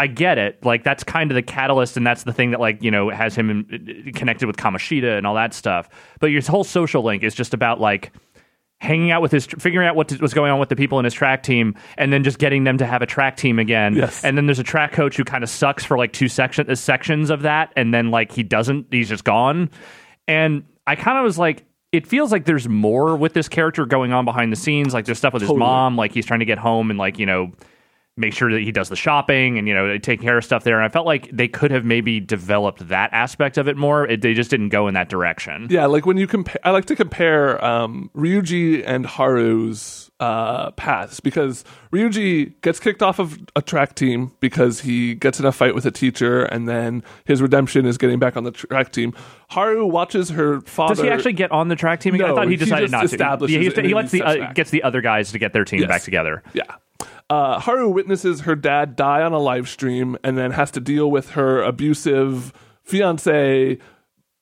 I 0.00 0.06
get 0.06 0.38
it. 0.38 0.64
Like 0.64 0.82
that's 0.82 1.04
kind 1.04 1.30
of 1.30 1.34
the 1.34 1.42
catalyst 1.42 1.96
and 1.98 2.06
that's 2.06 2.24
the 2.24 2.32
thing 2.32 2.52
that 2.52 2.60
like, 2.60 2.82
you 2.82 2.90
know, 2.90 3.10
has 3.10 3.34
him 3.36 3.50
in, 3.50 4.12
connected 4.14 4.46
with 4.46 4.56
Kamoshida 4.56 5.18
and 5.18 5.26
all 5.26 5.34
that 5.34 5.52
stuff. 5.52 5.88
But 6.20 6.28
your 6.28 6.40
whole 6.42 6.64
social 6.64 7.02
link 7.02 7.22
is 7.22 7.34
just 7.34 7.52
about 7.52 7.80
like 7.80 8.12
hanging 8.78 9.10
out 9.10 9.20
with 9.20 9.30
his 9.30 9.44
figuring 9.44 9.86
out 9.86 9.94
what 9.94 10.18
was 10.22 10.32
going 10.32 10.50
on 10.50 10.58
with 10.58 10.70
the 10.70 10.76
people 10.76 10.98
in 10.98 11.04
his 11.04 11.12
track 11.12 11.42
team 11.42 11.74
and 11.98 12.10
then 12.10 12.24
just 12.24 12.38
getting 12.38 12.64
them 12.64 12.78
to 12.78 12.86
have 12.86 13.02
a 13.02 13.06
track 13.06 13.36
team 13.36 13.58
again 13.58 13.94
Yes. 13.94 14.24
and 14.24 14.38
then 14.38 14.46
there's 14.46 14.58
a 14.58 14.64
track 14.64 14.92
coach 14.92 15.18
who 15.18 15.24
kind 15.24 15.44
of 15.44 15.50
sucks 15.50 15.84
for 15.84 15.98
like 15.98 16.14
two 16.14 16.28
section, 16.28 16.70
uh, 16.70 16.74
sections 16.74 17.28
of 17.28 17.42
that 17.42 17.74
and 17.76 17.92
then 17.92 18.10
like 18.10 18.32
he 18.32 18.42
doesn't 18.42 18.86
he's 18.90 19.10
just 19.10 19.22
gone 19.24 19.68
and 20.26 20.64
i 20.86 20.96
kind 20.96 21.18
of 21.18 21.24
was 21.24 21.36
like 21.36 21.66
it 21.92 22.06
feels 22.06 22.32
like 22.32 22.46
there's 22.46 22.70
more 22.70 23.16
with 23.16 23.34
this 23.34 23.50
character 23.50 23.84
going 23.84 24.14
on 24.14 24.24
behind 24.24 24.50
the 24.50 24.56
scenes 24.56 24.94
like 24.94 25.04
there's 25.04 25.18
stuff 25.18 25.34
with 25.34 25.42
his 25.42 25.52
mom 25.52 25.96
like 25.96 26.12
he's 26.12 26.24
trying 26.24 26.40
to 26.40 26.46
get 26.46 26.56
home 26.56 26.88
and 26.88 26.98
like 26.98 27.18
you 27.18 27.26
know 27.26 27.52
make 28.20 28.32
sure 28.34 28.52
that 28.52 28.60
he 28.60 28.70
does 28.70 28.88
the 28.88 28.96
shopping 28.96 29.58
and 29.58 29.66
you 29.66 29.74
know 29.74 29.98
taking 29.98 30.24
care 30.24 30.38
of 30.38 30.44
stuff 30.44 30.62
there 30.64 30.76
and 30.76 30.84
i 30.84 30.88
felt 30.88 31.06
like 31.06 31.28
they 31.32 31.48
could 31.48 31.70
have 31.70 31.84
maybe 31.84 32.20
developed 32.20 32.86
that 32.88 33.10
aspect 33.12 33.56
of 33.58 33.66
it 33.66 33.76
more 33.76 34.06
it, 34.06 34.20
they 34.22 34.34
just 34.34 34.50
didn't 34.50 34.68
go 34.68 34.86
in 34.88 34.94
that 34.94 35.08
direction 35.08 35.66
Yeah, 35.70 35.86
like 35.86 36.06
when 36.06 36.16
you 36.18 36.26
compare, 36.26 36.58
I 36.62 36.70
like 36.70 36.84
to 36.86 36.96
compare 36.96 37.62
um, 37.64 38.10
Ryuji 38.14 38.82
and 38.86 39.06
Haru's 39.06 40.10
uh, 40.20 40.70
paths 40.72 41.20
because 41.20 41.64
Ryuji 41.92 42.60
gets 42.60 42.78
kicked 42.78 43.02
off 43.02 43.18
of 43.18 43.38
a 43.56 43.62
track 43.62 43.94
team 43.94 44.32
because 44.40 44.80
he 44.80 45.14
gets 45.14 45.40
in 45.40 45.46
a 45.46 45.52
fight 45.52 45.74
with 45.74 45.86
a 45.86 45.90
teacher, 45.90 46.42
and 46.44 46.68
then 46.68 47.02
his 47.24 47.40
redemption 47.40 47.86
is 47.86 47.96
getting 47.98 48.18
back 48.18 48.36
on 48.36 48.44
the 48.44 48.50
track 48.50 48.92
team. 48.92 49.14
Haru 49.48 49.86
watches 49.86 50.28
her 50.30 50.60
father. 50.62 50.94
does 50.94 51.02
he 51.04 51.08
actually 51.10 51.32
get 51.32 51.50
on 51.52 51.68
the 51.68 51.76
track 51.76 52.00
team 52.00 52.14
again? 52.14 52.30
I 52.30 52.34
thought 52.34 52.44
he 52.46 52.50
he 52.52 52.56
decided 52.56 52.90
just 52.90 53.18
not 53.18 53.40
to. 53.40 53.50
Yeah, 53.50 53.60
he, 53.60 53.88
he 53.88 53.94
lets 53.94 54.10
the 54.12 54.22
uh, 54.22 54.52
gets 54.52 54.70
the 54.70 54.82
other 54.82 55.00
guys 55.00 55.32
to 55.32 55.38
get 55.38 55.52
their 55.52 55.64
team 55.64 55.80
Yes. 55.80 55.88
back 55.88 56.02
together. 56.02 56.42
Yeah. 56.52 56.64
Uh, 57.28 57.58
Haru 57.60 57.88
witnesses 57.88 58.40
her 58.42 58.56
dad 58.56 58.96
die 58.96 59.22
on 59.22 59.32
a 59.32 59.38
live 59.38 59.68
stream 59.68 60.16
and 60.24 60.36
then 60.36 60.50
has 60.52 60.70
to 60.72 60.80
deal 60.80 61.10
with 61.10 61.30
her 61.30 61.62
abusive 61.62 62.52
fiance, 62.82 63.78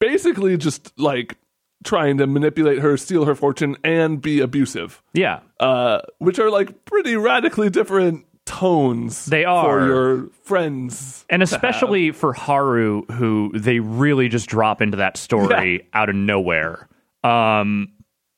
basically 0.01 0.57
just 0.57 0.99
like 0.99 1.37
trying 1.85 2.19
to 2.19 2.27
manipulate 2.27 2.79
her, 2.81 2.97
steal 2.97 3.25
her 3.25 3.35
fortune, 3.35 3.77
and 3.85 4.21
be 4.21 4.41
abusive, 4.41 5.03
Yeah. 5.15 5.41
uh, 5.61 6.01
which 6.19 6.39
are 6.39 6.51
like 6.51 6.85
pretty 6.87 7.15
radically 7.17 7.71
different 7.71 8.25
tones. 8.47 9.27
They 9.27 9.45
are 9.45 9.63
for 9.81 9.87
your 9.87 10.29
friends, 10.45 11.25
And 11.29 11.43
especially 11.43 12.11
for 12.13 12.33
Haru, 12.33 13.03
who 13.13 13.53
they 13.55 13.79
really 13.81 14.29
just 14.29 14.49
drop 14.49 14.81
into 14.81 14.97
that 14.97 15.17
story 15.19 15.87
out 15.93 16.09
of 16.09 16.17
nowhere, 16.17 16.89
um, 17.23 17.89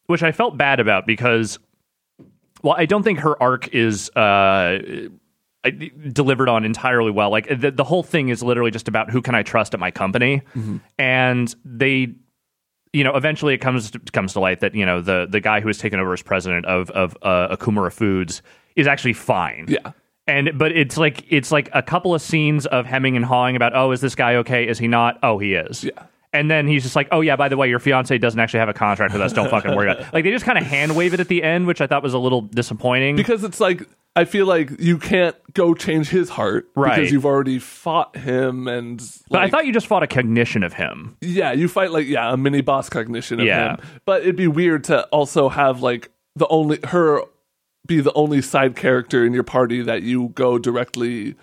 which 0.07 0.23
I 0.25 0.33
felt 0.33 0.57
bad 0.57 0.81
about 0.81 1.07
because, 1.07 1.59
well, 2.63 2.75
I 2.77 2.87
don't 2.87 3.03
think 3.03 3.19
her 3.21 3.41
arc 3.43 3.69
is 3.69 4.11
uh, 4.17 4.79
I- 5.65 5.91
delivered 6.13 6.49
on 6.49 6.65
entirely 6.65 7.11
well. 7.11 7.31
Like 7.31 7.49
the, 7.61 7.71
the 7.71 7.85
whole 7.85 8.03
thing 8.03 8.29
is 8.29 8.43
literally 8.43 8.71
just 8.71 8.89
about 8.89 9.11
who 9.11 9.21
can 9.23 9.35
I 9.35 9.43
trust 9.43 9.75
at 9.75 9.81
my 9.81 9.91
company, 9.91 10.43
and 10.99 11.55
they. 11.65 12.15
You 12.93 13.05
know, 13.05 13.15
eventually 13.15 13.55
it 13.55 13.59
comes 13.59 13.93
to, 13.93 14.01
comes 14.01 14.33
to 14.33 14.41
light 14.41 14.59
that 14.61 14.75
you 14.75 14.85
know 14.85 15.01
the 15.01 15.29
the 15.31 15.39
guy 15.39 15.61
who 15.61 15.69
has 15.69 15.79
taken 15.79 16.01
over 16.01 16.13
as 16.13 16.23
president 16.23 16.67
of 16.67 16.91
of 16.91 17.17
uh, 17.23 17.55
Okumura 17.57 17.93
Foods 17.93 18.43
is 18.75 18.89
actually 18.89 19.13
fine. 19.13 19.67
Yeah. 19.69 19.93
And 20.27 20.59
but 20.59 20.73
it's 20.73 20.97
like 20.97 21.25
it's 21.29 21.53
like 21.53 21.69
a 21.73 21.83
couple 21.85 22.17
of 22.17 22.21
scenes 22.21 22.67
of 22.67 22.87
hemming 22.87 23.15
and 23.15 23.25
hawing 23.25 23.55
about 23.55 23.77
oh 23.77 23.93
is 23.93 24.01
this 24.01 24.17
guy 24.17 24.35
okay 24.37 24.67
is 24.67 24.77
he 24.81 24.89
not 24.89 25.21
oh 25.23 25.39
he 25.39 25.55
is 25.55 25.85
Yeah. 25.85 26.03
And 26.33 26.51
then 26.51 26.67
he's 26.67 26.83
just 26.83 26.95
like 26.97 27.09
oh 27.13 27.21
yeah 27.21 27.37
by 27.37 27.49
the 27.49 27.57
way 27.57 27.69
your 27.69 27.79
fiance 27.79 28.17
doesn't 28.19 28.39
actually 28.41 28.61
have 28.61 28.69
a 28.69 28.75
contract 28.75 29.13
with 29.13 29.23
us 29.23 29.33
don't 29.33 29.51
fucking 29.51 29.75
worry 29.75 29.91
about 29.91 30.03
it 30.07 30.07
like 30.13 30.25
they 30.25 30.31
just 30.31 30.45
kind 30.45 30.59
of 30.59 30.65
hand 30.65 30.95
wave 30.97 31.13
it 31.15 31.21
at 31.21 31.29
the 31.29 31.43
end 31.43 31.67
which 31.67 31.81
I 31.81 31.87
thought 31.87 32.03
was 32.03 32.15
a 32.15 32.19
little 32.19 32.43
disappointing 32.43 33.17
because 33.17 33.43
it's 33.45 33.61
like 33.61 33.83
I 34.17 34.25
feel 34.25 34.45
like 34.47 34.71
you 34.81 34.99
can't 34.99 35.37
go 35.55 35.73
change 35.73 36.09
his 36.09 36.29
heart 36.31 36.69
Right. 36.75 36.97
because 36.97 37.13
you've 37.13 37.25
already 37.27 37.61
fought 37.61 38.17
him 38.17 38.67
and. 38.67 39.01
but 39.31 39.41
I 39.41 39.49
thought 39.49 39.67
you 39.67 39.73
just 39.73 39.87
fought 39.87 40.03
a 40.03 40.09
cognition 40.09 40.63
of 40.65 40.73
him 40.73 41.17
Yeah, 41.21 41.53
you 41.53 41.69
fight 41.69 41.93
like 41.93 42.07
yeah, 42.09 42.33
a 42.33 42.37
mini 42.37 42.61
boss 42.61 42.89
cognition 42.89 43.39
of 43.41 43.47
Yeah. 43.47 43.77
him. 43.77 43.81
But 44.07 44.23
it'd 44.23 44.35
be 44.37 44.49
weird 44.49 44.83
to 44.85 45.05
also 45.07 45.49
have 45.49 45.81
like 45.83 46.11
the 46.35 46.49
only 46.49 46.81
her 46.89 47.23
be 47.87 48.01
the 48.01 48.13
only 48.15 48.43
side 48.43 48.75
character 48.77 49.25
in 49.25 49.33
your 49.33 49.43
party 49.45 49.81
that 49.83 50.03
you 50.03 50.29
go 50.35 50.59
directly 50.59 51.35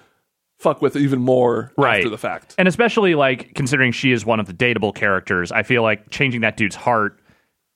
fuck 0.57 0.81
with 0.81 0.95
even 0.95 1.19
more 1.19 1.71
Right. 1.77 1.97
after 1.97 2.09
the 2.09 2.17
fact. 2.17 2.55
and 2.57 2.67
especially 2.67 3.15
like 3.15 3.53
considering 3.53 3.91
she 3.91 4.11
is 4.11 4.25
one 4.25 4.39
of 4.39 4.47
the 4.47 4.53
dateable 4.53 4.93
characters 4.93 5.51
I 5.51 5.63
feel 5.63 5.83
like 5.83 6.09
changing 6.09 6.41
that 6.41 6.57
dude's 6.57 6.75
heart 6.75 7.19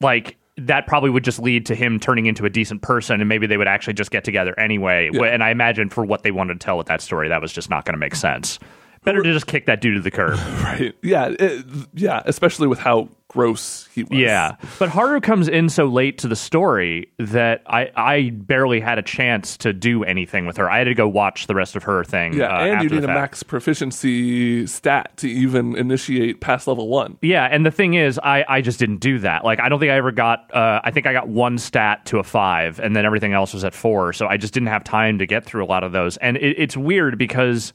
like 0.02 0.38
that 0.58 0.86
probably 0.88 1.10
would 1.10 1.24
just 1.24 1.39
lead 1.39 1.65
to 1.67 1.76
him 1.76 2.00
turning 2.00 2.26
into 2.26 2.46
a 2.46 2.50
decent 2.50 2.82
person 2.82 3.22
and 3.22 3.30
maybe 3.30 3.48
they 3.48 3.58
would 3.58 3.67
actually 3.67 3.94
just 3.94 4.12
get 4.12 4.24
together 4.24 4.58
anyway 4.60 5.10
Yeah. 5.13 5.24
and 5.26 5.44
i 5.44 5.50
imagine 5.50 5.89
for 5.89 6.04
what 6.06 6.24
they 6.24 6.32
wanted 6.32 6.60
to 6.60 6.63
tell 6.65 6.78
with 6.78 6.88
that 6.88 7.02
story 7.02 7.30
that 7.30 7.41
was 7.41 7.54
just 7.54 7.70
not 7.70 7.86
going 7.86 7.94
to 7.94 8.00
make 8.00 8.15
sense 8.15 8.60
better 9.04 9.22
to 9.24 9.34
just 9.34 9.48
kick 9.48 9.66
that 9.66 9.82
dude 9.82 9.96
to 9.96 10.02
the 10.02 10.12
curb 10.12 10.38
Right. 10.64 10.94
Yeah, 11.02 11.34
it, 11.40 11.66
yeah, 11.94 12.22
especially 12.26 12.68
with 12.68 12.80
how 12.80 13.10
gross 13.28 13.88
he 13.96 14.04
was. 14.04 14.20
yeah 14.20 14.58
but 14.78 14.90
haru 14.90 15.22
comes 15.22 15.48
in 15.48 15.70
so 15.70 15.86
late 15.86 16.18
to 16.18 16.28
the 16.28 16.36
story 16.36 17.10
that 17.18 17.62
i 17.66 17.90
i 17.96 18.30
barely 18.34 18.82
had 18.82 19.00
a 19.00 19.02
chance 19.02 19.56
to 19.56 19.72
do 19.72 20.04
anything 20.04 20.46
with 20.46 20.58
her 20.58 20.70
i 20.70 20.80
had 20.80 20.84
to 20.84 20.94
go 20.94 21.08
watch 21.08 21.48
the 21.48 21.56
rest 21.56 21.78
of 21.78 21.84
her 21.84 22.04
thing 22.04 22.34
Yeah, 22.34 22.48
uh, 22.54 22.66
and 22.66 22.84
you 22.84 22.90
need 22.90 23.06
a 23.06 23.08
max 23.08 23.42
proficiency 23.42 24.68
stat 24.68 25.16
to 25.18 25.30
even 25.30 25.78
initiate 25.78 26.42
past 26.42 26.68
level 26.68 26.90
1. 26.90 27.20
Yeah, 27.22 27.46
and 27.46 27.66
the 27.66 27.72
thing 27.72 27.94
is, 27.94 28.20
I, 28.22 28.44
I 28.50 28.60
just 28.60 28.80
didn't 28.80 28.98
do 28.98 29.20
that. 29.20 29.46
Like, 29.46 29.62
I 29.62 29.70
don't 29.70 29.80
think 29.80 29.92
I 29.92 29.96
ever 29.96 30.12
got. 30.12 30.54
Uh, 30.54 30.82
I 30.84 30.92
think 30.92 31.08
I 31.08 31.14
got 31.14 31.28
one 31.30 31.58
stat 31.58 32.06
to 32.08 32.20
a 32.20 32.24
five, 32.24 32.80
and 32.80 32.96
then 32.96 33.06
everything 33.06 33.32
else 33.34 33.54
was 33.54 33.64
at 33.64 33.74
four. 33.74 34.12
So 34.14 34.28
I 34.28 34.38
just 34.38 34.54
didn't 34.54 34.68
have 34.68 34.84
time 34.84 35.20
to 35.20 35.26
get 35.26 35.46
through 35.46 35.64
a 35.64 35.68
lot 35.68 35.84
of 35.84 35.92
those. 35.94 36.18
And 36.18 36.38
it, 36.38 36.56
it's 36.58 36.76
weird 36.78 37.18
because, 37.18 37.72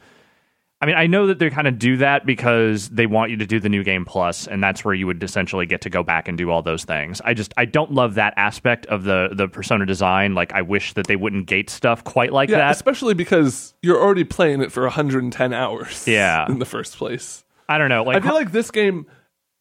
I 0.80 0.84
mean, 0.86 0.94
I 0.94 1.06
know 1.06 1.26
that 1.28 1.38
they 1.38 1.48
kind 1.48 1.66
of 1.66 1.78
do 1.78 1.96
that 1.96 2.26
because 2.26 2.90
they 2.90 3.06
want 3.06 3.30
you 3.30 3.38
to 3.38 3.46
do 3.46 3.58
the 3.58 3.70
new 3.70 3.82
game 3.82 4.04
plus, 4.04 4.46
and 4.46 4.62
that's 4.62 4.84
where 4.84 4.92
you 4.92 5.06
would 5.06 5.22
essentially 5.22 5.64
get 5.64 5.80
to 5.82 5.90
go 5.90 6.02
back 6.02 6.28
and 6.28 6.36
do 6.36 6.50
all 6.50 6.60
those 6.60 6.84
things. 6.84 7.22
I 7.24 7.32
just 7.32 7.54
I 7.56 7.64
don't 7.64 7.92
love 7.92 8.14
that 8.16 8.34
aspect 8.36 8.84
of 8.86 9.04
the 9.04 9.30
the 9.32 9.48
persona 9.48 9.86
design. 9.86 10.34
Like, 10.34 10.52
I 10.52 10.60
wish 10.60 10.92
that 10.92 11.06
they 11.06 11.16
wouldn't 11.16 11.46
gate 11.46 11.70
stuff 11.70 12.04
quite 12.04 12.30
like 12.32 12.50
Yeah, 12.50 12.58
that. 12.58 12.72
especially 12.72 13.14
because 13.14 13.72
you're 13.80 13.98
already 14.00 14.24
playing 14.24 14.60
it 14.60 14.70
for 14.70 14.82
110 14.82 15.54
hours. 15.54 16.06
Yeah. 16.06 16.44
in 16.50 16.58
the 16.58 16.66
first 16.66 16.96
place. 16.98 17.42
I 17.70 17.78
don't 17.78 17.88
know. 17.88 18.04
Like, 18.04 18.16
I 18.18 18.20
feel 18.20 18.34
like 18.34 18.52
this 18.52 18.70
game, 18.70 19.06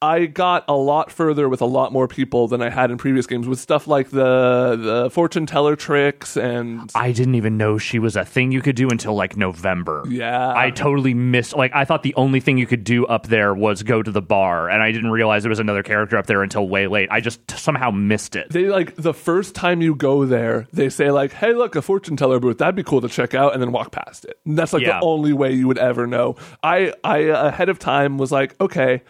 I 0.01 0.25
got 0.25 0.65
a 0.67 0.75
lot 0.75 1.09
further 1.11 1.47
with 1.49 1.61
a 1.61 1.65
lot 1.65 1.91
more 1.93 2.07
people 2.07 2.47
than 2.47 2.61
I 2.61 2.69
had 2.69 2.91
in 2.91 2.97
previous 2.97 3.25
games 3.25 3.47
with 3.47 3.59
stuff 3.59 3.87
like 3.87 4.09
the 4.09 4.75
the 4.75 5.09
fortune 5.09 5.45
teller 5.45 5.75
tricks 5.75 6.35
and 6.37 6.91
I 6.93 7.11
didn't 7.11 7.35
even 7.35 7.57
know 7.57 7.77
she 7.77 7.97
was 7.97 8.15
a 8.15 8.25
thing 8.25 8.51
you 8.51 8.61
could 8.61 8.75
do 8.75 8.89
until 8.89 9.15
like 9.15 9.35
November. 9.37 10.03
yeah, 10.07 10.53
I 10.55 10.69
totally 10.69 11.13
missed. 11.13 11.55
Like, 11.55 11.71
I 11.73 11.85
thought 11.85 12.03
the 12.03 12.13
only 12.15 12.39
thing 12.39 12.57
you 12.57 12.67
could 12.67 12.83
do 12.83 13.05
up 13.07 13.27
there 13.27 13.53
was 13.53 13.83
go 13.83 14.03
to 14.03 14.11
the 14.11 14.21
bar, 14.21 14.69
and 14.69 14.83
I 14.83 14.91
didn't 14.91 15.11
realize 15.11 15.43
there 15.43 15.49
was 15.49 15.59
another 15.59 15.81
character 15.81 16.17
up 16.17 16.27
there 16.27 16.43
until 16.43 16.67
way 16.67 16.87
late. 16.87 17.07
I 17.09 17.19
just 17.21 17.49
somehow 17.51 17.89
missed 17.89 18.35
it. 18.35 18.49
they 18.51 18.65
like 18.67 18.95
the 18.95 19.13
first 19.13 19.55
time 19.55 19.81
you 19.81 19.95
go 19.95 20.25
there, 20.25 20.67
they 20.73 20.89
say 20.89 21.09
like, 21.09 21.31
"Hey, 21.31 21.53
look, 21.53 21.75
a 21.75 21.81
fortune 21.81 22.17
teller 22.17 22.39
booth. 22.39 22.57
That'd 22.59 22.75
be 22.75 22.83
cool 22.83 23.01
to 23.01 23.07
check 23.09 23.33
out," 23.33 23.53
and 23.53 23.61
then 23.61 23.71
walk 23.71 23.91
past 23.91 24.25
it. 24.25 24.37
And 24.45 24.57
that's 24.57 24.73
like 24.73 24.83
Yeah. 24.83 24.99
the 24.99 25.05
only 25.05 25.31
way 25.33 25.53
you 25.53 25.67
would 25.67 25.77
ever 25.79 26.05
know. 26.05 26.35
I 26.61 26.93
I 27.03 27.17
ahead 27.19 27.69
of 27.69 27.79
time 27.79 28.17
was 28.17 28.31
like, 28.31 28.55
okay, 28.59 29.01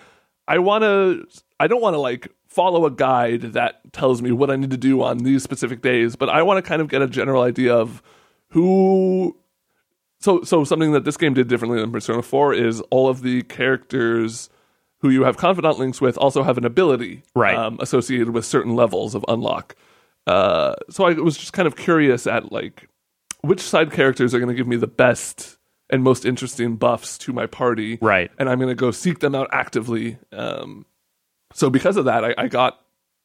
I 0.48 0.60
want 0.60 0.84
to. 0.84 1.26
I 1.60 1.68
don't 1.68 1.82
want 1.82 1.94
to 1.94 2.00
like 2.00 2.28
follow 2.48 2.86
a 2.86 2.92
guide 2.92 3.42
that 3.54 3.82
tells 3.94 4.22
me 4.22 4.32
what 4.32 4.50
I 4.52 4.56
need 4.56 4.72
to 4.72 4.78
do 4.78 5.02
on 5.02 5.20
these 5.20 5.44
specific 5.44 5.82
days, 5.82 6.16
but 6.16 6.30
I 6.30 6.42
want 6.44 6.64
to 6.64 6.68
kind 6.68 6.82
of 6.82 6.88
get 6.90 7.02
a 7.02 7.08
general 7.08 7.42
idea 7.42 7.74
of 7.76 8.02
who 8.50 9.36
so 10.20 10.44
so 10.44 10.64
something 10.64 10.92
that 10.94 11.04
this 11.04 11.18
game 11.18 11.34
did 11.34 11.48
differently 11.48 11.80
than 11.80 11.92
Persona 11.92 12.22
4 12.22 12.54
is 12.54 12.82
all 12.90 13.08
of 13.10 13.22
the 13.22 13.42
characters 13.44 14.50
who 15.00 15.10
you 15.10 15.24
have 15.24 15.38
confidant 15.38 15.78
links 15.78 16.00
with 16.02 16.18
also 16.18 16.44
have 16.44 16.58
an 16.58 16.66
ability 16.66 17.24
Right. 17.36 17.56
um, 17.56 17.78
associated 17.82 18.30
with 18.30 18.46
certain 18.46 18.76
levels 18.76 19.14
of 19.14 19.24
unlock. 19.28 19.76
Uh, 20.26 20.74
so 20.90 21.06
I 21.06 21.14
was 21.14 21.38
just 21.38 21.54
kind 21.54 21.68
of 21.68 21.76
curious 21.76 22.26
at 22.26 22.52
like 22.52 22.88
which 23.42 23.62
side 23.62 23.92
characters 23.92 24.34
are 24.34 24.40
going 24.40 24.50
to 24.50 24.56
give 24.56 24.68
me 24.68 24.78
the 24.78 24.88
best 24.88 25.58
and 25.90 26.04
most 26.04 26.26
interesting 26.26 26.76
buffs 26.76 27.18
to 27.20 27.34
my 27.34 27.46
party, 27.46 27.98
Right. 28.02 28.32
And 28.40 28.50
I'm 28.50 28.60
going 28.60 28.70
to 28.70 28.76
go 28.76 28.92
seek 28.92 29.20
them 29.20 29.36
out 29.36 29.50
actively. 29.52 30.18
Um, 30.32 30.86
so 31.54 31.70
because 31.70 31.98
of 31.98 32.06
that, 32.06 32.26
I, 32.26 32.34
I 32.38 32.48
got 32.48 32.80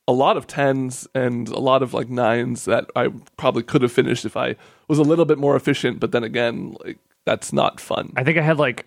a 0.07 0.13
lot 0.13 0.37
of 0.37 0.47
tens 0.47 1.07
and 1.15 1.49
a 1.49 1.59
lot 1.59 1.83
of 1.83 1.95
like 1.95 2.09
nines 2.09 2.65
that 2.65 2.87
I 2.97 3.09
probably 3.37 3.63
could 3.63 3.83
have 3.83 3.93
finished 3.93 4.25
if 4.25 4.37
I 4.37 4.57
was 4.89 4.99
a 4.99 5.03
little 5.03 5.25
bit 5.25 5.39
more 5.39 5.57
efficient. 5.57 6.01
But 6.01 6.13
then 6.13 6.25
again, 6.25 6.77
like 6.85 6.99
that's 7.25 7.53
not 7.53 7.81
fun. 7.81 8.13
I 8.17 8.25
think 8.25 8.37
I 8.39 8.43
had 8.43 8.59
like 8.59 8.87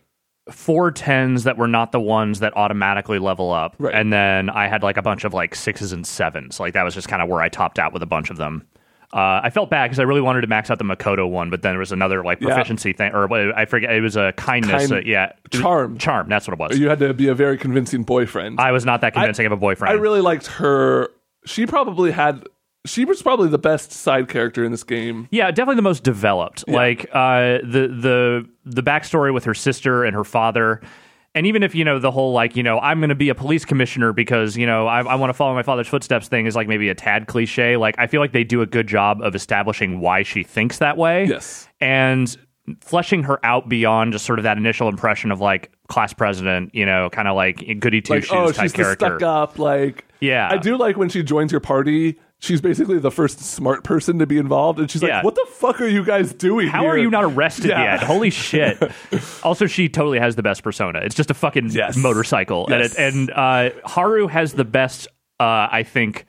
four 0.51 0.91
tens 0.91 1.45
that 1.45 1.57
were 1.57 1.67
not 1.67 1.91
the 1.91 1.99
ones 1.99 2.39
that 2.39 2.55
automatically 2.57 3.19
level 3.19 3.51
up. 3.51 3.75
Right. 3.79 3.95
And 3.95 4.11
then 4.11 4.49
I 4.49 4.67
had 4.67 4.83
like 4.83 4.97
a 4.97 5.01
bunch 5.01 5.23
of 5.23 5.33
like 5.33 5.55
sixes 5.55 5.93
and 5.93 6.05
sevens. 6.05 6.59
Like 6.59 6.73
that 6.73 6.83
was 6.83 6.93
just 6.93 7.07
kind 7.07 7.21
of 7.21 7.29
where 7.29 7.41
I 7.41 7.49
topped 7.49 7.79
out 7.79 7.93
with 7.93 8.03
a 8.03 8.07
bunch 8.07 8.29
of 8.29 8.37
them. 8.37 8.67
Uh, 9.13 9.41
I 9.43 9.51
felt 9.51 9.69
bad 9.69 9.85
because 9.85 9.99
I 9.99 10.03
really 10.03 10.21
wanted 10.21 10.41
to 10.41 10.47
max 10.47 10.71
out 10.71 10.79
the 10.79 10.83
Makoto 10.83 11.29
one, 11.29 11.51
but 11.51 11.61
then 11.61 11.73
there 11.73 11.79
was 11.79 11.91
another 11.91 12.23
like 12.23 12.41
Yeah. 12.41 12.47
proficiency 12.47 12.93
thing, 12.93 13.13
or 13.13 13.27
what- 13.27 13.55
I 13.55 13.65
forget. 13.65 13.91
It 13.91 14.01
was 14.01 14.15
a 14.15 14.33
kindness. 14.37 14.87
Kind- 14.89 15.05
uh, 15.05 15.07
yeah, 15.09 15.33
Charm. 15.51 15.97
Charm. 15.99 16.27
That's 16.29 16.47
what 16.47 16.53
it 16.53 16.59
was. 16.59 16.79
You 16.79 16.89
had 16.89 16.97
to 16.99 17.13
be 17.13 17.27
a 17.27 17.35
very 17.35 17.57
convincing 17.57 18.03
boyfriend. 18.03 18.59
I 18.59 18.71
was 18.71 18.85
not 18.85 19.01
that 19.01 19.13
convincing 19.13 19.45
of 19.45 19.51
a 19.51 19.57
boyfriend. 19.57 19.91
I 19.95 20.01
really 20.01 20.21
liked 20.21 20.47
her. 20.47 21.09
She 21.45 21.65
probably 21.67 22.09
had. 22.11 22.43
She 22.85 23.05
was 23.05 23.21
probably 23.21 23.47
the 23.47 23.57
best 23.57 23.91
side 23.93 24.27
character 24.27 24.63
in 24.65 24.71
this 24.71 24.83
game. 24.83 25.27
Yeah, 25.31 25.51
definitely 25.51 25.75
the 25.77 25.83
most 25.83 26.03
developed. 26.03 26.67
Like 26.67 27.05
uh, 27.13 27.59
the 27.63 27.87
the 27.87 28.49
the 28.65 28.83
backstory 28.83 29.33
with 29.33 29.45
her 29.45 29.53
sister 29.53 30.03
and 30.03 30.13
her 30.15 30.23
father, 30.25 30.81
and 31.35 31.45
even 31.47 31.63
if 31.63 31.73
you 31.75 31.83
know 31.83 31.99
the 31.99 32.11
whole 32.11 32.31
like 32.33 32.55
you 32.55 32.63
know 32.63 32.79
I'm 32.79 32.99
going 32.99 33.09
to 33.09 33.15
be 33.15 33.29
a 33.29 33.35
police 33.35 33.65
commissioner 33.65 34.13
because 34.13 34.55
you 34.57 34.65
know 34.65 34.87
I, 34.87 35.01
I 35.01 35.15
want 35.15 35.29
to 35.29 35.33
follow 35.33 35.53
my 35.53 35.63
father's 35.63 35.87
footsteps 35.87 36.27
thing 36.27 36.45
is 36.45 36.55
like 36.55 36.67
maybe 36.67 36.89
a 36.89 36.95
tad 36.95 37.27
cliche. 37.27 37.77
Like 37.77 37.95
I 37.97 38.07
feel 38.07 38.21
like 38.21 38.31
they 38.33 38.43
do 38.43 38.61
a 38.61 38.65
good 38.65 38.87
job 38.87 39.21
of 39.21 39.35
establishing 39.35 39.99
why 39.99 40.23
she 40.23 40.43
thinks 40.43 40.79
that 40.79 40.97
way. 40.97 41.25
Yes. 41.25 41.67
and 41.81 42.35
fleshing 42.79 43.23
her 43.23 43.45
out 43.45 43.67
beyond 43.67 44.13
just 44.13 44.25
sort 44.25 44.39
of 44.39 44.43
that 44.43 44.57
initial 44.57 44.87
impression 44.87 45.31
of 45.31 45.41
like 45.41 45.69
class 45.87 46.13
president, 46.13 46.73
you 46.73 46.85
know, 46.85 47.09
kind 47.09 47.27
of 47.27 47.35
like 47.35 47.57
goody 47.79 48.01
two 48.01 48.13
Like, 48.13 48.23
shoes 48.23 48.31
oh, 48.33 48.51
type 48.53 48.63
she's 48.63 48.71
character. 48.73 49.17
stuck 49.17 49.21
up. 49.21 49.59
Like, 49.59 50.05
Yeah. 50.21 50.47
I 50.49 50.57
do 50.57 50.77
like 50.77 50.95
when 50.95 51.09
she 51.09 51.23
joins 51.23 51.51
your 51.51 51.59
party. 51.59 52.17
She's 52.43 52.59
basically 52.59 52.99
the 52.99 53.09
first 53.09 53.39
smart 53.39 53.85
person 53.85 54.19
to 54.19 54.25
be 54.27 54.37
involved, 54.37 54.77
and 54.77 54.91
she's 54.91 55.01
Yeah. 55.01 55.15
like, 55.15 55.23
"What 55.23 55.35
the 55.35 55.45
fuck 55.49 55.79
are 55.79 55.87
you 55.87 56.03
guys 56.03 56.33
doing? 56.33 56.67
How 56.67 56.81
here?" 56.81 56.89
are 56.91 56.97
you 56.97 57.09
not 57.09 57.23
arrested 57.23 57.69
Yeah. 57.69 57.93
yet? 57.93 58.03
Holy 58.03 58.29
shit! 58.31 58.77
also, 59.43 59.65
she 59.65 59.87
totally 59.87 60.19
has 60.19 60.35
the 60.35 60.43
best 60.43 60.61
persona. 60.61 60.99
It's 61.03 61.15
just 61.15 61.31
a 61.31 61.33
fucking 61.33 61.69
Yes. 61.71 61.95
motorcycle, 61.95 62.65
Yes. 62.69 62.97
and 62.97 63.07
it, 63.07 63.13
and 63.13 63.31
uh, 63.31 63.69
Haru 63.85 64.27
has 64.27 64.51
the 64.51 64.65
best, 64.65 65.07
uh, 65.39 65.69
I 65.71 65.83
think, 65.83 66.25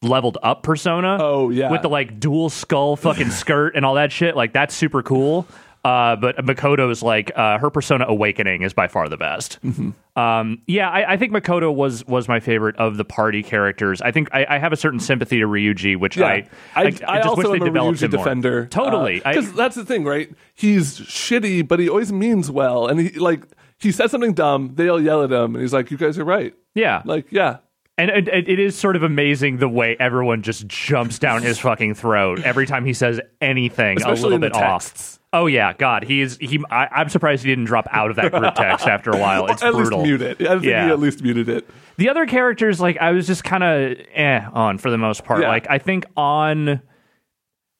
leveled 0.00 0.38
up 0.44 0.62
persona. 0.62 1.18
Oh, 1.20 1.50
yeah. 1.50 1.72
with 1.72 1.82
the 1.82 1.88
like 1.88 2.20
dual 2.20 2.50
skull 2.50 2.94
fucking 2.94 3.30
skirt 3.42 3.74
and 3.74 3.84
all 3.84 3.94
that 3.94 4.12
shit. 4.12 4.36
Like 4.36 4.52
that's 4.52 4.76
super 4.76 5.02
cool. 5.02 5.44
Uh, 5.84 6.16
but 6.16 6.36
Makoto's 6.38 7.02
like 7.02 7.30
uh, 7.36 7.58
her 7.58 7.70
persona 7.70 8.04
awakening 8.08 8.62
is 8.62 8.72
by 8.72 8.88
far 8.88 9.08
the 9.08 9.16
best. 9.16 9.58
Mm-hmm. 9.64 9.90
Um, 10.18 10.60
yeah, 10.66 10.90
I, 10.90 11.12
I 11.12 11.16
think 11.16 11.32
Makoto 11.32 11.72
was 11.72 12.04
was 12.06 12.28
my 12.28 12.40
favorite 12.40 12.76
of 12.76 12.96
the 12.96 13.04
party 13.04 13.42
characters. 13.42 14.02
I 14.02 14.10
think 14.10 14.28
I, 14.32 14.44
I 14.48 14.58
have 14.58 14.72
a 14.72 14.76
certain 14.76 15.00
sympathy 15.00 15.38
to 15.38 15.46
Ryuji, 15.46 15.96
which 15.96 16.16
Yeah. 16.16 16.26
I 16.26 16.48
I, 16.74 16.82
I, 16.82 16.86
I, 16.86 16.90
just 16.90 17.28
also 17.28 17.50
wish 17.50 17.60
they 17.60 17.64
developed 17.64 18.00
Ryuji 18.00 18.02
him 18.02 18.10
more. 18.10 18.24
defender. 18.24 18.66
Totally, 18.66 19.20
because 19.20 19.52
that's 19.52 19.76
the 19.76 19.84
thing, 19.84 20.04
right? 20.04 20.30
He's 20.54 20.98
shitty, 21.00 21.66
but 21.68 21.78
he 21.78 21.88
always 21.88 22.12
means 22.12 22.50
well, 22.50 22.88
and 22.88 23.00
he 23.00 23.10
like 23.10 23.44
he 23.78 23.92
says 23.92 24.10
something 24.10 24.34
dumb, 24.34 24.72
they 24.74 24.88
all 24.88 25.00
yell 25.00 25.22
at 25.22 25.30
him, 25.30 25.54
and 25.54 25.62
he's 25.62 25.72
like, 25.72 25.90
"You 25.90 25.96
guys 25.96 26.18
are 26.18 26.24
right." 26.24 26.54
yeah, 26.74 27.02
Like, 27.04 27.26
yeah, 27.30 27.58
And 27.96 28.10
it, 28.10 28.48
is 28.48 28.76
sort 28.76 28.94
of 28.96 29.02
amazing 29.02 29.58
the 29.58 29.68
way 29.68 29.96
everyone 29.98 30.42
just 30.42 30.66
jumps 30.68 31.18
down 31.18 31.42
his 31.42 31.58
fucking 31.58 31.94
throat 31.94 32.40
every 32.44 32.66
time 32.66 32.84
he 32.84 32.92
says 32.92 33.20
anything 33.40 33.96
especially 33.98 34.34
a 34.34 34.38
little 34.38 34.38
bit 34.38 34.54
off. 34.54 35.17
Oh 35.32 35.46
yeah, 35.46 35.72
God, 35.74 36.04
he's 36.04 36.36
he. 36.38 36.58
I, 36.70 36.86
I'm 36.90 37.08
surprised 37.10 37.44
he 37.44 37.50
didn't 37.50 37.66
drop 37.66 37.86
out 37.90 38.08
of 38.10 38.16
that 38.16 38.32
group 38.32 38.54
text 38.54 38.86
after 38.86 39.10
a 39.10 39.18
while. 39.18 39.46
It's 39.46 39.62
at 39.64 39.72
brutal. 39.72 40.00
least 40.00 40.08
mute 40.08 40.22
it. 40.22 40.40
I 40.40 40.54
think 40.54 40.64
Yeah. 40.64 40.86
he 40.86 40.90
at 40.90 40.98
least 41.00 41.22
muted 41.22 41.48
it. 41.48 41.68
The 41.98 42.08
other 42.08 42.24
characters, 42.26 42.80
like 42.80 42.96
I 42.98 43.10
was 43.12 43.26
just 43.26 43.44
kind 43.44 43.62
of 43.62 43.98
eh 44.14 44.40
on 44.52 44.78
for 44.78 44.90
the 44.90 44.96
most 44.98 45.24
part. 45.24 45.42
Yeah. 45.42 45.48
Like 45.48 45.66
I 45.68 45.78
think 45.78 46.06
on. 46.16 46.80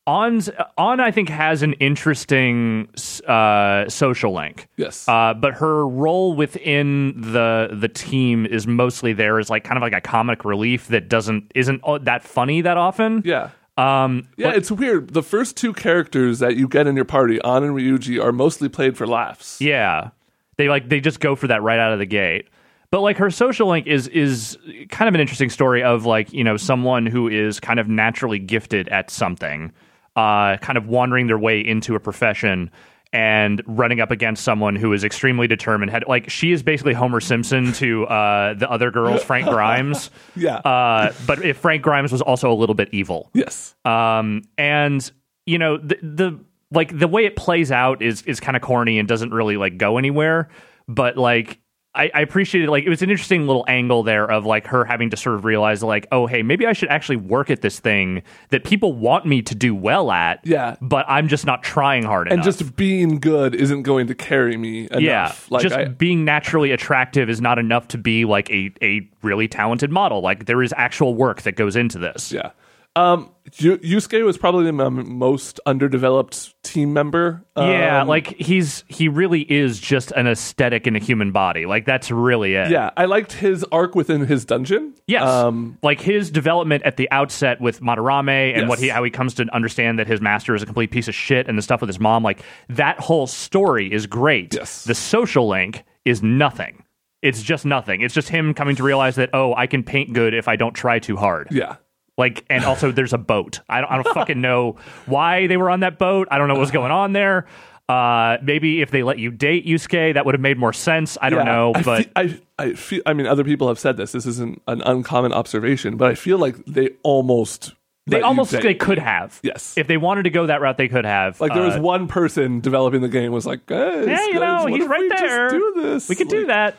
Ann's 0.06 0.48
on, 0.78 1.00
I 1.00 1.11
think, 1.11 1.28
has 1.28 1.62
an 1.62 1.74
interesting 1.74 2.88
uh, 3.26 3.87
social 3.90 4.32
link. 4.32 4.66
Yes. 4.78 5.06
Uh, 5.06 5.34
but 5.34 5.52
her 5.54 5.87
role 5.87 6.32
within 6.34 7.12
the 7.20 7.68
the 7.78 7.88
team 7.88 8.46
is 8.46 8.66
mostly 8.66 9.12
there 9.12 9.38
as 9.38 9.50
like 9.50 9.64
kind 9.64 9.76
of 9.76 9.82
like 9.82 9.92
a 9.92 10.00
comic 10.00 10.46
relief 10.46 10.88
that 10.88 11.11
doesn't 11.11 11.52
isn't 11.54 11.82
uh, 11.84 11.98
that 11.98 12.22
funny 12.24 12.62
that 12.62 12.78
often. 12.78 13.20
yeah. 13.26 13.50
Um, 13.79 14.29
Yeah, 14.37 14.53
it's 14.53 14.71
weird. 14.71 15.14
The 15.14 15.23
first 15.23 15.57
two 15.57 15.73
characters 15.73 16.41
that 16.41 16.57
you 16.57 16.69
get 16.69 16.87
in 16.87 16.97
your 16.97 17.05
party, 17.05 17.41
Ann 17.45 17.62
and 17.62 17.75
Ryuji, 17.75 18.23
are 18.23 18.33
mostly 18.33 18.69
played 18.69 18.97
for 18.97 19.07
laughs. 19.07 19.61
yeah, 19.61 20.11
they 20.57 20.69
like 20.69 20.88
they 20.88 21.01
just 21.01 21.21
go 21.21 21.37
for 21.37 21.47
that 21.47 21.62
right 21.62 21.79
out 21.79 21.93
of 21.93 21.99
the 21.99 22.07
gate. 22.07 22.49
But 22.91 23.03
like 23.03 23.19
her 23.19 23.31
social 23.31 23.69
link 23.69 23.87
is 23.87 24.09
is 24.09 24.59
kind 24.88 25.09
of 25.09 25.14
an 25.14 25.21
interesting 25.21 25.51
story 25.51 25.83
of 25.83 26.07
like 26.07 26.33
you 26.33 26.43
know 26.43 26.57
someone 26.57 27.07
who 27.07 27.29
is 27.29 27.61
kind 27.61 27.79
of 27.79 27.88
naturally 27.88 28.38
gifted 28.38 28.88
at 28.88 29.11
something, 29.11 29.73
uh, 30.17 30.57
kind 30.57 30.77
of 30.77 30.88
wandering 30.88 31.27
their 31.29 31.38
way 31.38 31.61
into 31.61 31.95
a 31.95 32.01
profession 32.01 32.71
and 33.12 33.62
running 33.66 34.01
up 34.01 34.11
against 34.11 34.44
someone 34.44 34.77
who 34.77 34.92
is 34.92 35.05
extremely 35.05 35.47
determined. 35.47 35.90
Had 35.90 36.05
like 36.07 36.29
she 36.31 36.53
is 36.53 36.62
basically 36.62 36.94
Homer 36.94 37.21
Simpson 37.21 37.73
to 37.75 38.07
uh, 38.07 38.55
the 38.55 38.71
other 38.71 38.90
girls, 38.90 39.23
Frank 39.23 39.47
Grimes. 39.49 40.11
Yeah. 40.37 40.57
Uh, 40.57 41.12
but 41.27 41.44
if 41.44 41.59
Frank 41.59 41.83
Grimes 41.83 42.12
was 42.12 42.21
also 42.23 42.53
a 42.53 42.55
little 42.55 42.75
bit 42.75 42.88
evil. 42.92 43.31
yes. 43.35 43.75
Um, 43.85 44.42
and 44.57 45.11
you 45.47 45.59
know 45.59 45.79
the 45.79 45.99
the 46.03 46.40
like 46.71 46.99
the 46.99 47.09
way 47.09 47.25
it 47.25 47.37
plays 47.37 47.73
out 47.73 48.03
is 48.03 48.23
is 48.23 48.40
kind 48.40 48.57
of 48.57 48.62
corny 48.62 48.99
and 48.99 49.09
doesn't 49.09 49.33
really 49.33 49.57
like 49.57 49.79
go 49.79 49.97
anywhere. 49.99 50.49
But 50.87 51.16
like 51.16 51.59
I, 51.98 52.11
I 52.14 52.20
appreciated 52.20 52.70
like 52.70 52.84
it 52.84 52.88
was 52.88 53.02
an 53.02 53.11
interesting 53.11 53.46
little 53.46 53.64
angle 53.68 54.02
there 54.04 54.30
of 54.30 54.46
like 54.46 54.66
her 54.68 54.84
having 54.84 55.11
to 55.11 55.16
sort 55.16 55.34
of 55.34 55.44
realize 55.44 55.82
like 55.82 56.06
oh 56.12 56.26
hey 56.26 56.42
maybe 56.42 56.66
I 56.66 56.72
should 56.72 56.88
actually 56.88 57.16
work 57.16 57.50
at 57.50 57.61
this 57.61 57.80
thing 57.80 58.22
that 58.50 58.64
people 58.64 58.92
want 58.92 59.26
me 59.26 59.42
to 59.42 59.54
do 59.54 59.74
well 59.74 60.11
at. 60.11 60.40
Yeah. 60.44 60.76
but 60.80 61.04
I'm 61.08 61.28
just 61.28 61.44
not 61.44 61.62
trying 61.62 62.04
hard 62.04 62.28
enough. 62.28 62.32
and 62.32 62.44
enough. 62.44 62.58
just 62.58 62.76
being 62.76 63.18
good 63.18 63.54
isn't 63.54 63.82
going 63.82 64.06
to 64.06 64.14
carry 64.14 64.56
me 64.56 64.87
enough. 64.87 65.00
yeah, 65.00 65.34
Like 65.50 65.62
just 65.62 65.74
I, 65.74 65.87
being 65.87 66.24
naturally 66.24 66.70
attractive 66.70 67.28
is 67.28 67.40
not 67.40 67.58
enough 67.58 67.88
to 67.88 67.98
be 67.98 68.24
like 68.24 68.48
a 68.50 68.72
a 68.80 69.08
really 69.22 69.48
talented 69.48 69.90
model. 69.90 70.20
Like 70.20 70.46
there 70.46 70.62
is 70.62 70.72
actual 70.76 71.14
work 71.14 71.42
that 71.42 71.56
goes 71.56 71.74
into 71.76 71.98
this. 71.98 72.32
yeah. 72.32 72.50
Um, 72.98 73.30
Yu- 73.56 73.78
Yusuke 73.78 74.24
was 74.24 74.37
probably 74.37 74.64
the 74.70 74.84
m- 74.84 75.16
most 75.18 75.58
underdeveloped 75.64 76.54
team 76.62 76.92
member. 76.92 77.44
Yeah, 77.56 78.02
Um, 78.02 78.08
like 78.08 78.26
he's 78.38 78.84
he 78.88 79.08
really 79.08 79.40
is 79.40 79.80
just 79.80 80.11
an 80.12 80.26
aesthetic 80.26 80.87
in 80.87 80.96
a 80.96 80.98
human 80.98 81.32
body. 81.32 81.64
Like 81.66 81.87
that's 81.87 82.11
really 82.11 82.54
it. 82.54 82.70
yeah. 82.70 82.90
I 82.96 83.06
liked 83.06 83.32
his 83.32 83.64
arc 83.72 83.94
within 83.94 84.26
his 84.26 84.44
dungeon. 84.44 84.94
Yes. 85.06 85.22
Um, 85.22 85.78
like 85.82 86.00
his 86.00 86.30
development 86.30 86.82
at 86.84 86.96
the 86.98 87.11
outset 87.11 87.61
with 87.61 87.80
Madarame 87.80 88.52
and 88.52 88.62
Yes. 88.62 88.68
what 88.68 88.78
he 88.78 88.88
how 88.88 89.02
he 89.02 89.11
comes 89.11 89.34
to 89.34 89.46
understand 89.54 89.98
that 89.98 90.06
his 90.06 90.20
master 90.20 90.54
is 90.54 90.62
a 90.62 90.66
complete 90.66 90.90
piece 90.90 91.08
of 91.08 91.14
shit 91.14 91.48
and 91.48 91.56
the 91.56 91.62
stuff 91.62 91.80
with 91.80 91.88
his 91.88 92.00
mom, 92.00 92.22
like 92.22 92.42
that 92.68 93.00
whole 93.00 93.26
story 93.26 93.90
is 93.92 94.06
great. 94.06 94.54
Yes. 94.54 94.84
The 94.84 94.94
social 94.94 95.48
link 95.48 95.84
is 96.04 96.22
nothing. 96.22 96.84
It's 97.22 97.42
just 97.42 97.64
nothing. 97.64 98.02
It's 98.02 98.14
just 98.14 98.28
him 98.28 98.54
coming 98.54 98.76
to 98.76 98.82
realize 98.82 99.16
that 99.16 99.30
oh, 99.32 99.54
I 99.54 99.66
can 99.66 99.82
paint 99.82 100.12
good 100.12 100.34
if 100.34 100.46
I 100.48 100.56
don't 100.56 100.74
try 100.74 100.98
too 100.98 101.16
hard. 101.16 101.48
yeah. 101.50 101.76
Like, 102.18 102.44
and 102.50 102.64
also 102.64 102.90
there's 102.92 103.14
a 103.14 103.18
boat. 103.18 103.61
I 103.68 103.81
don't, 103.81 103.90
I 103.90 104.02
don't 104.02 104.12
fucking 104.14 104.40
know 104.40 104.76
why 105.07 105.46
they 105.46 105.57
were 105.57 105.70
on 105.70 105.81
that 105.81 105.98
boat. 105.98 106.28
I 106.31 106.37
don't 106.37 106.48
know 106.48 106.57
what's 106.59 106.70
going 106.72 106.90
on 106.92 107.14
there. 107.14 107.46
Uh, 107.88 108.37
maybe 108.42 108.83
if 108.83 108.90
they 108.90 109.02
let 109.02 109.18
you 109.18 109.31
date 109.31 109.64
Yusuke, 109.66 110.12
that 110.12 110.26
would 110.26 110.35
have 110.35 110.42
made 110.42 110.59
more 110.59 110.74
sense. 110.74 111.16
I 111.22 111.31
don't 111.31 111.46
Yeah, 111.46 111.52
know, 111.52 111.72
I 111.74 111.83
but 111.83 112.04
fe- 112.04 112.11
I, 112.16 112.40
I 112.59 112.72
feel. 112.74 113.00
I 113.07 113.14
mean, 113.14 113.26
other 113.26 113.44
people 113.44 113.68
have 113.68 113.78
said 113.78 113.96
this. 113.96 114.12
This 114.12 114.26
isn't 114.26 114.61
an 114.66 114.83
uncommon 114.83 115.33
observation, 115.33 115.96
but 115.96 116.11
I 116.11 116.14
feel 116.14 116.37
like 116.37 116.57
they 116.66 116.90
almost. 117.02 117.72
they 118.07 118.20
almost 118.20 118.50
they 118.50 118.74
could 118.74 118.98
have. 118.98 119.40
Yes. 119.42 119.72
if 119.78 119.87
they 119.87 119.96
wanted 119.96 120.24
to 120.24 120.31
go 120.31 120.48
that 120.48 120.61
route, 120.61 120.76
they 120.76 120.88
could 120.88 121.07
have. 121.07 121.40
Like 121.40 121.54
there 121.54 121.62
was 121.62 121.76
Uh, 121.76 121.81
one 121.81 122.09
person 122.09 122.61
developing 122.61 123.00
the 123.00 123.09
game 123.09 123.33
was 123.33 123.46
like, 123.46 123.64
guys, 123.64 124.07
yeah, 124.07 124.26
you 124.26 124.35
guys, 124.38 124.66
know, 124.66 124.66
he's 124.66 124.87
right 124.87 125.09
there. 125.16 125.48
do 125.48 125.72
this. 125.76 126.11
We 126.11 126.14
could 126.14 126.28
do 126.28 126.44
that. 126.46 126.76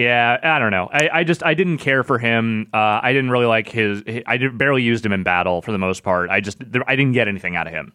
Yeah, 0.00 0.38
I 0.42 0.58
don't 0.58 0.70
know. 0.70 0.88
I, 0.92 1.08
I 1.12 1.24
just 1.24 1.42
I 1.44 1.54
didn't 1.54 1.78
care 1.78 2.02
for 2.02 2.18
him. 2.18 2.68
Uh, 2.72 3.00
I 3.02 3.12
didn't 3.12 3.30
really 3.30 3.46
like 3.46 3.68
his. 3.68 4.02
I 4.26 4.36
did, 4.36 4.56
barely 4.58 4.82
used 4.82 5.04
him 5.04 5.12
in 5.12 5.22
battle 5.22 5.62
for 5.62 5.72
the 5.72 5.78
most 5.78 6.02
part. 6.02 6.30
I 6.30 6.40
just 6.40 6.58
there, 6.72 6.82
I 6.88 6.96
didn't 6.96 7.12
get 7.12 7.28
anything 7.28 7.56
out 7.56 7.66
of 7.66 7.72
him. 7.72 7.92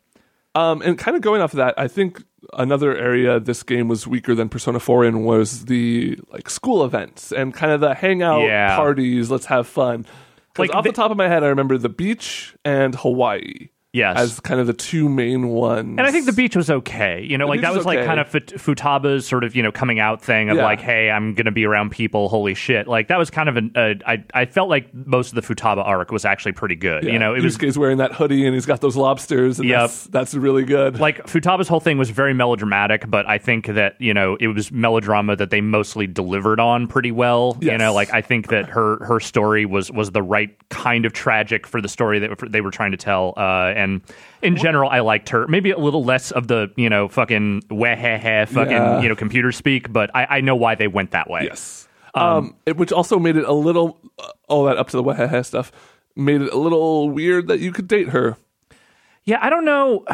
Um, 0.55 0.81
and 0.81 0.97
kind 0.97 1.15
of 1.17 1.21
going 1.21 1.41
off 1.41 1.53
of 1.53 1.57
that, 1.57 1.73
I 1.77 1.87
think 1.89 2.23
another 2.53 2.95
area 2.95 3.39
this 3.41 3.61
game 3.63 3.89
was 3.89 4.07
weaker 4.07 4.33
than 4.35 4.47
Persona 4.47 4.79
4 4.79 5.03
in 5.03 5.23
was 5.25 5.65
the 5.65 6.17
like 6.31 6.49
school 6.49 6.85
events 6.85 7.33
and 7.33 7.53
kind 7.53 7.73
of 7.73 7.81
the 7.81 7.93
hangout 7.93 8.43
Yeah. 8.43 8.75
parties. 8.77 9.29
Let's 9.29 9.47
have 9.47 9.67
fun. 9.67 10.05
Like 10.57 10.69
Like, 10.69 10.75
off 10.77 10.83
the- 10.85 10.91
the 10.91 10.95
top 10.95 11.11
of 11.11 11.17
my 11.17 11.27
head, 11.27 11.43
I 11.43 11.47
remember 11.47 11.77
the 11.77 11.89
beach 11.89 12.55
and 12.63 12.95
Hawaii. 12.95 13.67
Yes. 13.95 14.17
as 14.19 14.39
kind 14.41 14.59
of 14.59 14.67
the 14.67 14.73
two 14.73 15.07
main 15.09 15.47
ones. 15.47 15.97
And 15.97 16.01
I 16.01 16.11
think 16.11 16.25
the 16.25 16.33
beach 16.33 16.55
was 16.55 16.69
okay. 16.69 17.23
You 17.23 17.37
know, 17.37 17.47
like 17.47 17.61
that 17.61 17.69
was 17.69 17.77
was 17.77 17.85
like 17.85 18.05
kind 18.05 18.19
of 18.19 18.27
Fut- 18.27 18.53
Futaba's 18.57 19.25
sort 19.25 19.43
of 19.43 19.55
you 19.55 19.63
know 19.63 19.71
coming 19.71 19.99
out 19.99 20.21
thing 20.21 20.49
of 20.49 20.57
Yeah. 20.57 20.63
like, 20.65 20.81
hey, 20.81 21.09
I'm 21.09 21.33
gonna 21.33 21.51
be 21.51 21.65
around 21.65 21.91
people. 21.91 22.27
Holy 22.29 22.53
shit! 22.53 22.87
Like 22.87 23.07
that 23.07 23.17
was 23.17 23.29
kind 23.29 23.47
of 23.49 23.57
an. 23.57 23.71
Uh, 23.75 23.93
I 24.05 24.23
I 24.33 24.45
felt 24.45 24.69
like 24.69 24.93
most 24.93 25.29
of 25.29 25.35
the 25.35 25.55
Futaba 25.55 25.85
arc 25.85 26.11
was 26.11 26.25
actually 26.25 26.51
pretty 26.53 26.75
good. 26.75 27.03
You 27.05 27.19
know, 27.19 27.33
it 27.33 27.41
was 27.41 27.57
Yusuke's 27.57 27.77
wearing 27.77 27.97
that 27.99 28.11
hoodie 28.13 28.45
and 28.45 28.53
he's 28.53 28.65
got 28.65 28.81
those 28.81 28.95
lobsters. 28.97 29.59
And 29.59 29.69
Yep. 29.69 29.79
that's, 29.81 30.03
that's 30.07 30.33
really 30.33 30.63
good. 30.65 30.99
like 30.99 31.25
Futaba's 31.27 31.67
whole 31.67 31.79
thing 31.79 31.97
was 31.97 32.09
very 32.09 32.33
melodramatic, 32.33 33.09
but 33.09 33.27
I 33.29 33.37
think 33.37 33.67
that 33.67 33.95
you 33.99 34.13
know 34.13 34.35
it 34.39 34.47
was 34.47 34.71
melodrama 34.71 35.35
that 35.37 35.49
they 35.51 35.61
mostly 35.61 36.07
delivered 36.07 36.59
on 36.59 36.87
pretty 36.87 37.11
well. 37.11 37.57
You 37.61 37.77
know, 37.77 37.93
like 37.93 38.13
I 38.13 38.21
think 38.21 38.47
that 38.49 38.69
her 38.69 39.03
her 39.05 39.19
story 39.19 39.65
was 39.65 39.91
was 39.91 40.11
the 40.11 40.21
right 40.23 40.49
kind 40.69 41.05
of 41.05 41.13
tragic 41.13 41.65
for 41.67 41.81
the 41.81 41.87
story 41.87 42.19
that 42.19 42.51
they 42.51 42.61
were 42.61 42.71
trying 42.71 42.91
to 42.91 42.97
tell. 42.97 43.33
Uh, 43.37 43.73
and 43.75 43.84
in 44.41 44.55
general, 44.57 44.89
I 44.89 44.99
liked 44.99 45.29
her. 45.29 45.47
Maybe 45.47 45.71
a 45.71 45.77
little 45.77 46.03
less 46.03 46.31
of 46.31 46.47
the 46.47 46.71
you 46.75 46.89
know 46.89 47.07
fucking 47.07 47.63
weh 47.69 47.95
heh 47.95 48.17
heh 48.17 48.45
fucking 48.45 48.71
Yeah. 48.71 49.01
you 49.01 49.09
know 49.09 49.15
computer 49.15 49.51
speak, 49.51 49.91
but 49.91 50.09
I, 50.15 50.37
I 50.37 50.41
know 50.41 50.55
why 50.55 50.75
they 50.75 50.87
went 50.87 51.11
that 51.11 51.29
way. 51.29 51.43
Yes. 51.43 51.87
Um, 52.13 52.55
it, 52.65 52.77
which 52.77 52.93
also 52.93 53.19
made 53.19 53.35
it 53.35 53.43
a 53.43 53.51
little, 53.51 53.99
all 54.47 54.63
that 54.65 54.77
up 54.77 54.87
to 54.91 54.95
the 54.97 55.03
wahaha 55.03 55.45
stuff, 55.45 55.69
made 56.15 56.41
it 56.41 56.53
a 56.53 56.57
little 56.57 57.09
weird 57.09 57.49
that 57.49 57.59
you 57.59 57.73
could 57.73 57.89
date 57.89 58.09
her. 58.09 58.37
Yeah, 59.25 59.39
I 59.41 59.49
don't 59.49 59.65
know. 59.65 60.05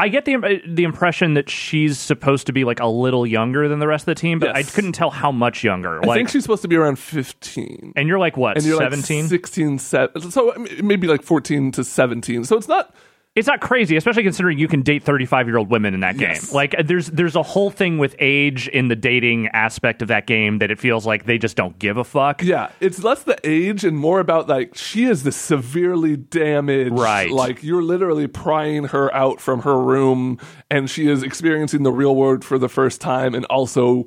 I 0.00 0.08
get 0.08 0.24
the 0.24 0.34
uh, 0.36 0.58
the 0.66 0.84
impression 0.84 1.34
that 1.34 1.50
she's 1.50 1.98
supposed 1.98 2.46
to 2.46 2.52
be 2.52 2.64
like 2.64 2.80
a 2.80 2.86
little 2.86 3.26
younger 3.26 3.68
than 3.68 3.78
the 3.78 3.86
rest 3.86 4.02
of 4.02 4.06
the 4.06 4.14
team, 4.14 4.38
but 4.38 4.54
Yes. 4.56 4.56
I 4.56 4.74
couldn't 4.74 4.92
tell 4.92 5.10
how 5.10 5.30
much 5.30 5.62
younger. 5.62 6.02
I 6.02 6.06
like, 6.06 6.16
think 6.18 6.28
she's 6.30 6.42
supposed 6.42 6.62
to 6.62 6.68
be 6.68 6.76
around 6.76 6.98
15. 6.98 7.92
and 7.96 8.08
you're 8.08 8.18
like 8.18 8.36
what, 8.36 8.56
And 8.56 8.64
you're 8.66 8.78
seventeen? 8.78 9.24
like 9.24 9.30
16, 9.30 9.78
se- 9.78 10.08
so 10.30 10.54
maybe 10.82 11.06
like 11.06 11.22
14 11.22 11.72
to 11.72 11.84
17. 11.84 12.44
So 12.44 12.56
it's 12.56 12.66
not, 12.68 12.94
it's 13.40 13.48
not 13.48 13.60
crazy, 13.60 13.96
especially 13.96 14.22
considering 14.22 14.58
you 14.58 14.68
can 14.68 14.82
date 14.82 15.02
35 15.02 15.48
year 15.48 15.56
old 15.56 15.68
women 15.70 15.94
in 15.94 16.00
that 16.00 16.14
Yes. 16.20 16.46
game. 16.46 16.54
Like 16.54 16.76
there's 16.84 17.08
there's 17.08 17.34
a 17.34 17.42
whole 17.42 17.70
thing 17.70 17.98
with 17.98 18.14
age 18.20 18.68
in 18.68 18.86
the 18.86 18.94
dating 18.94 19.48
aspect 19.48 20.02
of 20.02 20.08
that 20.08 20.28
game 20.28 20.58
that 20.58 20.70
it 20.70 20.78
feels 20.78 21.04
like 21.04 21.24
they 21.26 21.38
just 21.38 21.56
don't 21.56 21.76
give 21.78 21.96
a 21.96 22.04
fuck. 22.04 22.42
yeah, 22.42 22.70
it's 22.78 23.02
less 23.02 23.24
the 23.24 23.36
age 23.42 23.84
and 23.84 23.98
more 23.98 24.20
about 24.20 24.48
like, 24.48 24.76
she 24.76 25.04
is 25.06 25.24
the 25.24 25.32
severely 25.32 26.16
damaged. 26.16 26.92
Right. 26.96 27.30
Like 27.30 27.62
you're 27.64 27.82
literally 27.82 28.28
prying 28.28 28.84
her 28.84 29.12
out 29.14 29.40
from 29.40 29.62
her 29.62 29.80
room 29.80 30.38
and 30.70 30.88
she 30.88 31.08
is 31.08 31.22
experiencing 31.24 31.82
the 31.82 31.92
real 31.92 32.14
world 32.14 32.44
for 32.44 32.58
the 32.58 32.68
first 32.68 33.00
time. 33.00 33.34
And 33.34 33.44
also, 33.46 34.06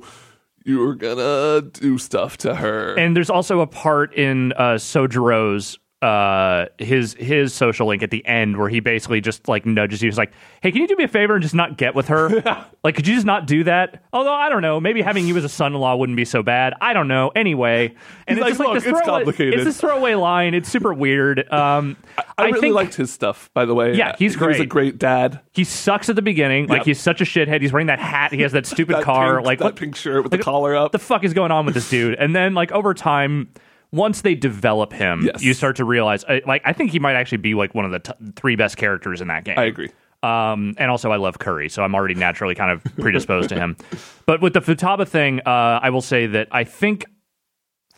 you're 0.64 0.94
gonna 0.94 1.60
do 1.72 1.98
stuff 1.98 2.38
to 2.38 2.54
her. 2.54 2.94
And 2.94 3.14
there's 3.14 3.28
also 3.28 3.60
a 3.60 3.66
part 3.66 4.14
in 4.14 4.52
uh, 4.54 4.74
Sojiro's 4.76 5.78
uh 6.04 6.66
his 6.78 7.14
his 7.14 7.54
social 7.54 7.86
link 7.86 8.02
at 8.02 8.10
the 8.10 8.24
end 8.26 8.58
where 8.58 8.68
he 8.68 8.80
basically 8.80 9.20
just 9.20 9.48
like 9.48 9.64
nudges 9.64 10.02
you. 10.02 10.08
He's 10.08 10.18
like 10.18 10.32
hey 10.60 10.70
can 10.70 10.82
you 10.82 10.88
do 10.88 10.96
me 10.96 11.04
a 11.04 11.08
favor 11.08 11.34
and 11.34 11.42
just 11.42 11.54
not 11.54 11.78
get 11.78 11.94
with 11.94 12.08
her? 12.08 12.66
Like 12.84 12.96
could 12.96 13.06
you 13.06 13.14
just 13.14 13.24
not 13.24 13.46
do 13.46 13.64
that? 13.64 14.02
Although 14.12 14.34
i 14.34 14.50
don't 14.50 14.60
know. 14.60 14.78
Maybe 14.78 15.00
having 15.00 15.26
you 15.26 15.34
as 15.38 15.44
a 15.44 15.48
son-in-law 15.48 15.96
wouldn't 15.96 16.16
be 16.16 16.26
so 16.26 16.42
bad. 16.42 16.74
I 16.82 16.92
don't 16.92 17.08
know. 17.08 17.32
Anyway 17.34 17.94
and 18.26 18.38
He's 18.38 18.38
it's 18.38 18.40
like, 18.42 18.48
just 18.50 18.58
like 18.60 18.68
"Look, 18.68 18.74
this 18.84 18.92
it's 18.92 19.06
complicated." 19.06 19.54
it's 19.54 19.64
this 19.64 19.80
throwaway 19.80 20.14
line. 20.16 20.52
It's 20.52 20.68
super 20.68 20.92
weird. 20.92 21.50
Um 21.50 21.96
I, 22.36 22.46
really 22.46 22.60
think 22.60 22.74
liked 22.74 22.94
his 22.94 23.10
stuff, 23.10 23.48
by 23.54 23.64
the 23.64 23.74
way. 23.74 23.94
Yeah, 23.94 24.14
he's 24.18 24.34
He 24.34 24.44
was 24.46 24.56
a 24.56 24.66
great. 24.66 24.68
great 24.68 24.98
dad. 24.98 25.40
he 25.52 25.64
sucks 25.64 26.10
at 26.10 26.16
the 26.16 26.22
beginning. 26.22 26.66
Like 26.66 26.84
he's 26.84 27.00
such 27.00 27.22
a 27.22 27.24
shithead. 27.24 27.62
He's 27.62 27.72
wearing 27.72 27.86
that 27.86 28.00
hat. 28.00 28.32
He 28.34 28.42
has 28.42 28.52
that 28.52 28.66
stupid 28.66 28.96
That 28.96 29.04
car. 29.04 29.36
pink, 29.36 29.46
like 29.46 29.58
that 29.60 29.64
what 29.64 29.76
pink 29.76 29.96
shirt 29.96 30.24
with 30.24 30.32
like, 30.32 30.40
the 30.40 30.44
collar 30.44 30.76
up. 30.76 30.92
the 30.92 30.98
fuck 30.98 31.24
is 31.24 31.32
going 31.32 31.52
on 31.52 31.64
with 31.64 31.74
this 31.74 31.88
dude? 31.88 32.14
And 32.16 32.36
then 32.36 32.52
like 32.52 32.70
over 32.72 32.92
time, 32.92 33.48
once 33.94 34.22
they 34.22 34.34
develop 34.34 34.92
him, 34.92 35.22
Yes. 35.24 35.42
you 35.42 35.54
start 35.54 35.76
to 35.76 35.84
realize 35.84 36.24
uh, 36.24 36.40
like 36.46 36.62
I 36.64 36.72
think 36.72 36.90
he 36.90 36.98
might 36.98 37.14
actually 37.14 37.38
be 37.38 37.54
like 37.54 37.74
one 37.74 37.84
of 37.84 37.90
the 37.92 38.00
t- 38.00 38.12
three 38.36 38.56
best 38.56 38.76
characters 38.76 39.20
in 39.20 39.28
that 39.28 39.44
game. 39.44 39.58
I 39.58 39.64
agree. 39.64 39.90
Um, 40.22 40.74
and 40.78 40.90
also 40.90 41.10
I 41.12 41.16
love 41.16 41.38
Curry, 41.38 41.68
so 41.68 41.82
I'm 41.82 41.94
already 41.94 42.14
naturally 42.14 42.54
kind 42.54 42.70
of 42.70 42.82
predisposed 42.96 43.50
to 43.50 43.54
him. 43.56 43.76
But 44.26 44.40
with 44.40 44.54
the 44.54 44.60
Futaba 44.60 45.06
thing, 45.06 45.40
uh, 45.44 45.80
I 45.82 45.90
will 45.90 46.00
say 46.00 46.26
that 46.28 46.48
I 46.50 46.64
think 46.64 47.04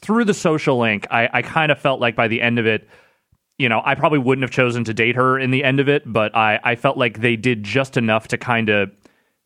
through 0.00 0.24
the 0.24 0.34
social 0.34 0.76
link, 0.78 1.06
I, 1.10 1.28
I 1.32 1.42
kind 1.42 1.70
of 1.70 1.78
felt 1.78 2.00
like 2.00 2.16
by 2.16 2.26
the 2.26 2.42
end 2.42 2.58
of 2.58 2.66
it, 2.66 2.88
you 3.58 3.68
know, 3.68 3.80
I 3.84 3.94
probably 3.94 4.18
wouldn't 4.18 4.42
have 4.42 4.50
chosen 4.50 4.82
to 4.84 4.92
date 4.92 5.14
her 5.14 5.38
in 5.38 5.52
the 5.52 5.62
end 5.62 5.78
of 5.78 5.88
it, 5.88 6.02
but 6.04 6.34
I, 6.36 6.58
I 6.64 6.74
felt 6.74 6.98
like 6.98 7.20
they 7.20 7.36
did 7.36 7.62
just 7.62 7.96
enough 7.96 8.26
to 8.28 8.38
kind 8.38 8.68
of 8.70 8.90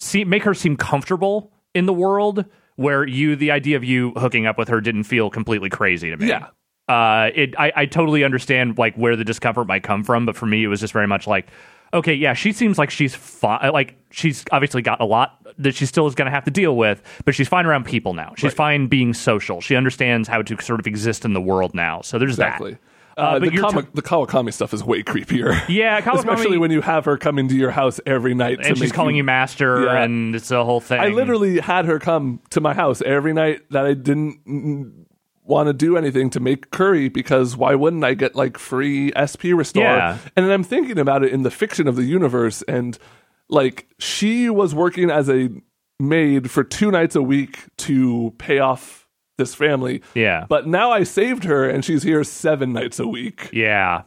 see 0.00 0.24
make 0.24 0.42
her 0.44 0.54
seem 0.54 0.76
comfortable 0.78 1.52
in 1.74 1.84
the 1.84 1.92
world 1.92 2.46
where 2.80 3.06
you 3.06 3.36
the 3.36 3.50
idea 3.50 3.76
of 3.76 3.84
you 3.84 4.12
hooking 4.16 4.46
up 4.46 4.56
with 4.56 4.68
her 4.68 4.80
didn't 4.80 5.04
feel 5.04 5.28
completely 5.28 5.68
crazy 5.68 6.08
to 6.08 6.16
me. 6.16 6.28
Yeah. 6.28 6.46
Uh, 6.88 7.30
it 7.34 7.54
I, 7.58 7.72
I 7.76 7.86
totally 7.86 8.24
understand 8.24 8.78
like 8.78 8.94
where 8.96 9.16
the 9.16 9.24
discomfort 9.24 9.66
might 9.68 9.82
come 9.82 10.02
from, 10.02 10.24
but 10.24 10.34
for 10.34 10.46
me 10.46 10.64
it 10.64 10.68
was 10.68 10.80
just 10.80 10.92
very 10.94 11.06
much 11.06 11.26
like, 11.26 11.48
okay, 11.92 12.14
yeah, 12.14 12.32
she 12.32 12.52
seems 12.52 12.78
like 12.78 12.88
she's 12.90 13.14
fine. 13.14 13.70
Like 13.72 13.96
she's 14.10 14.44
obviously 14.50 14.80
got 14.80 15.00
a 15.00 15.04
lot 15.04 15.36
that 15.58 15.74
she 15.74 15.84
still 15.84 16.06
is 16.06 16.14
going 16.14 16.24
to 16.26 16.30
have 16.32 16.44
to 16.44 16.50
deal 16.50 16.74
with, 16.76 17.02
but 17.26 17.34
she's 17.34 17.48
fine 17.48 17.66
around 17.66 17.84
people 17.84 18.14
now. 18.14 18.32
She's 18.38 18.44
Right. 18.52 18.56
fine 18.56 18.86
being 18.86 19.12
social. 19.12 19.60
She 19.60 19.76
understands 19.76 20.26
how 20.26 20.40
to 20.42 20.60
sort 20.62 20.80
of 20.80 20.86
exist 20.86 21.24
in 21.26 21.34
the 21.34 21.40
world 21.40 21.74
now. 21.74 22.00
So 22.00 22.18
there's 22.18 22.32
Exactly. 22.32 22.72
that. 22.72 22.80
Uh, 23.20 23.24
Uh, 23.36 23.38
the, 23.38 23.50
but 23.50 23.58
Kama, 23.60 23.82
t- 23.82 23.88
the 23.94 24.02
Kawakami 24.02 24.52
stuff 24.52 24.72
is 24.74 24.82
way 24.82 25.02
creepier. 25.02 25.60
Yeah, 25.68 26.00
Kawakami- 26.02 26.18
especially 26.18 26.58
when 26.58 26.70
you 26.70 26.80
have 26.80 27.04
her 27.04 27.16
come 27.16 27.38
into 27.38 27.54
your 27.56 27.70
house 27.70 28.00
every 28.06 28.34
night 28.34 28.62
to 28.62 28.68
and 28.68 28.78
she's 28.78 28.92
calling 28.92 29.16
you, 29.16 29.24
master, 29.24 29.84
Yeah. 29.84 30.02
and 30.02 30.34
it's 30.34 30.50
a 30.50 30.64
whole 30.64 30.80
thing. 30.80 31.00
I 31.00 31.08
literally 31.08 31.60
had 31.60 31.84
her 31.86 31.98
come 31.98 32.40
to 32.50 32.60
my 32.60 32.74
house 32.74 33.02
every 33.02 33.32
night 33.32 33.62
that 33.70 33.84
I 33.86 33.94
didn't 33.94 35.06
want 35.44 35.66
to 35.66 35.72
do 35.72 35.96
anything 35.96 36.30
to 36.30 36.40
make 36.40 36.70
curry 36.70 37.08
because 37.08 37.56
why 37.56 37.74
wouldn't 37.74 38.04
I 38.04 38.14
get 38.14 38.36
like 38.36 38.56
free 38.58 39.10
SP 39.18 39.50
restore? 39.54 39.82
Yeah. 39.82 40.18
And 40.36 40.46
then 40.46 40.52
I'm 40.52 40.62
thinking 40.62 40.98
about 40.98 41.24
it 41.24 41.32
in 41.32 41.42
the 41.42 41.50
fiction 41.50 41.88
of 41.88 41.96
the 41.96 42.04
universe 42.04 42.62
and 42.62 42.96
like 43.48 43.88
she 43.98 44.48
was 44.48 44.74
working 44.76 45.10
as 45.10 45.28
a 45.28 45.48
maid 45.98 46.50
for 46.50 46.62
two 46.62 46.90
nights 46.92 47.16
a 47.16 47.22
week 47.22 47.64
to 47.78 48.32
pay 48.38 48.60
off 48.60 48.99
this 49.40 49.54
family. 49.56 50.02
Yeah. 50.14 50.46
But 50.48 50.68
now 50.68 50.92
I 50.92 51.02
saved 51.02 51.42
her 51.44 51.68
and 51.68 51.84
she's 51.84 52.04
here 52.04 52.22
seven 52.22 52.72
nights 52.72 53.00
a 53.00 53.06
week. 53.08 53.50
yeah, 53.52 54.02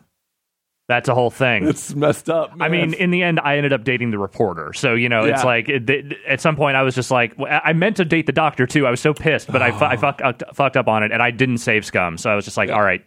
that's 0.90 1.08
a 1.10 1.14
whole 1.16 1.30
thing. 1.32 1.66
It's 1.68 1.96
messed 1.96 2.30
up. 2.30 2.52
I 2.60 2.68
mean, 2.70 2.94
in 2.94 3.10
the 3.12 3.24
end, 3.24 3.40
I 3.42 3.56
ended 3.58 3.72
up 3.74 3.84
dating 3.86 4.12
the 4.12 4.18
reporter. 4.20 4.74
So 4.74 4.94
you 4.96 5.08
know, 5.10 5.24
it's 5.26 5.44
like 5.44 5.68
it, 5.70 5.90
it- 5.90 6.18
at 6.28 6.40
some 6.42 6.56
point, 6.56 6.76
I 6.78 6.82
was 6.84 6.94
just 6.96 7.10
like, 7.12 7.34
I 7.40 7.74
meant 7.74 7.98
to 7.98 8.06
date 8.06 8.26
the 8.26 8.32
doctor 8.34 8.68
too. 8.68 8.86
I 8.86 8.92
was 8.92 9.00
so 9.02 9.14
pissed, 9.14 9.52
but 9.52 9.62
I, 9.62 9.72
fu- 9.72 9.86
I 9.86 9.96
fuck, 10.06 10.22
uh, 10.24 10.34
fucked 10.54 10.78
up 10.78 10.88
on 10.88 11.04
it, 11.04 11.12
and 11.12 11.22
I 11.22 11.32
didn't 11.32 11.58
save 11.60 11.86
scum. 11.86 12.18
So 12.18 12.30
I 12.30 12.36
was 12.36 12.46
just 12.46 12.58
like, 12.58 12.70
all 12.70 12.82
right. 12.84 13.04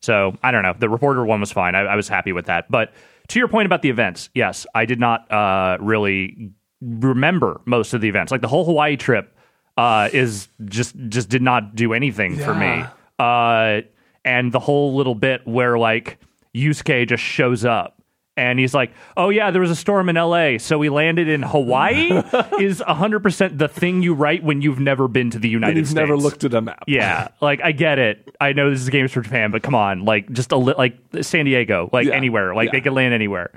So 0.00 0.36
I 0.42 0.50
don't 0.50 0.62
know. 0.64 0.74
The 0.76 0.88
reporter 0.88 1.24
one 1.24 1.38
was 1.40 1.52
fine. 1.52 1.76
I, 1.76 1.82
I 1.82 1.96
was 1.96 2.08
happy 2.08 2.32
with 2.32 2.46
that. 2.46 2.68
But 2.68 2.92
to 3.28 3.38
your 3.38 3.46
point 3.46 3.66
about 3.66 3.82
the 3.82 3.88
events, 3.90 4.28
yes, 4.34 4.66
I 4.74 4.84
did 4.84 4.98
not 4.98 5.30
uh, 5.30 5.78
really 5.80 6.50
remember 6.80 7.60
most 7.66 7.94
of 7.94 8.00
the 8.00 8.08
events. 8.08 8.32
Like 8.32 8.40
the 8.40 8.48
whole 8.48 8.64
Hawaii 8.64 8.96
trip 8.96 9.31
uh, 9.76 10.08
is 10.12 10.48
just 10.66 10.94
just 11.08 11.28
did 11.28 11.42
not 11.42 11.74
do 11.74 11.92
anything 11.92 12.36
for 12.38 12.54
me. 12.54 12.84
Uh, 13.18 13.82
and 14.24 14.52
the 14.52 14.60
whole 14.60 14.94
little 14.94 15.14
bit 15.14 15.46
where 15.46 15.78
like 15.78 16.18
Yusuke 16.54 17.08
just 17.08 17.22
shows 17.22 17.64
up 17.64 17.98
and 18.36 18.58
he's 18.58 18.72
like, 18.74 18.92
"Oh 19.16 19.28
yeah, 19.30 19.50
there 19.50 19.60
was 19.60 19.70
a 19.70 19.76
storm 19.76 20.08
in 20.08 20.16
L.A., 20.16 20.58
so 20.58 20.78
we 20.78 20.88
landed 20.88 21.28
in 21.28 21.42
Hawaii." 21.42 22.22
is 22.60 22.80
hundred 22.80 23.20
percent 23.20 23.58
the 23.58 23.68
thing 23.68 24.02
you 24.02 24.14
write 24.14 24.42
when 24.42 24.62
you've 24.62 24.80
never 24.80 25.08
been 25.08 25.30
to 25.30 25.38
the 25.38 25.48
United 25.48 25.70
and 25.72 25.78
you've 25.78 25.86
States. 25.88 25.96
never 25.96 26.16
looked 26.16 26.44
at 26.44 26.54
a 26.54 26.60
map. 26.60 26.84
Yeah, 26.86 27.28
like 27.40 27.60
I 27.62 27.72
get 27.72 27.98
it. 27.98 28.34
I 28.40 28.52
know 28.52 28.70
this 28.70 28.80
is 28.80 28.88
games 28.90 29.12
for 29.12 29.20
Japan, 29.22 29.50
but 29.50 29.62
come 29.62 29.74
on, 29.74 30.04
like 30.04 30.30
just 30.32 30.52
a 30.52 30.56
li- 30.56 30.74
like 30.76 30.96
San 31.22 31.44
Diego, 31.44 31.88
like 31.92 32.06
Yeah. 32.06 32.14
anywhere, 32.14 32.54
like 32.54 32.66
Yeah. 32.66 32.72
they 32.72 32.80
could 32.80 32.92
land 32.92 33.12
anywhere. 33.14 33.50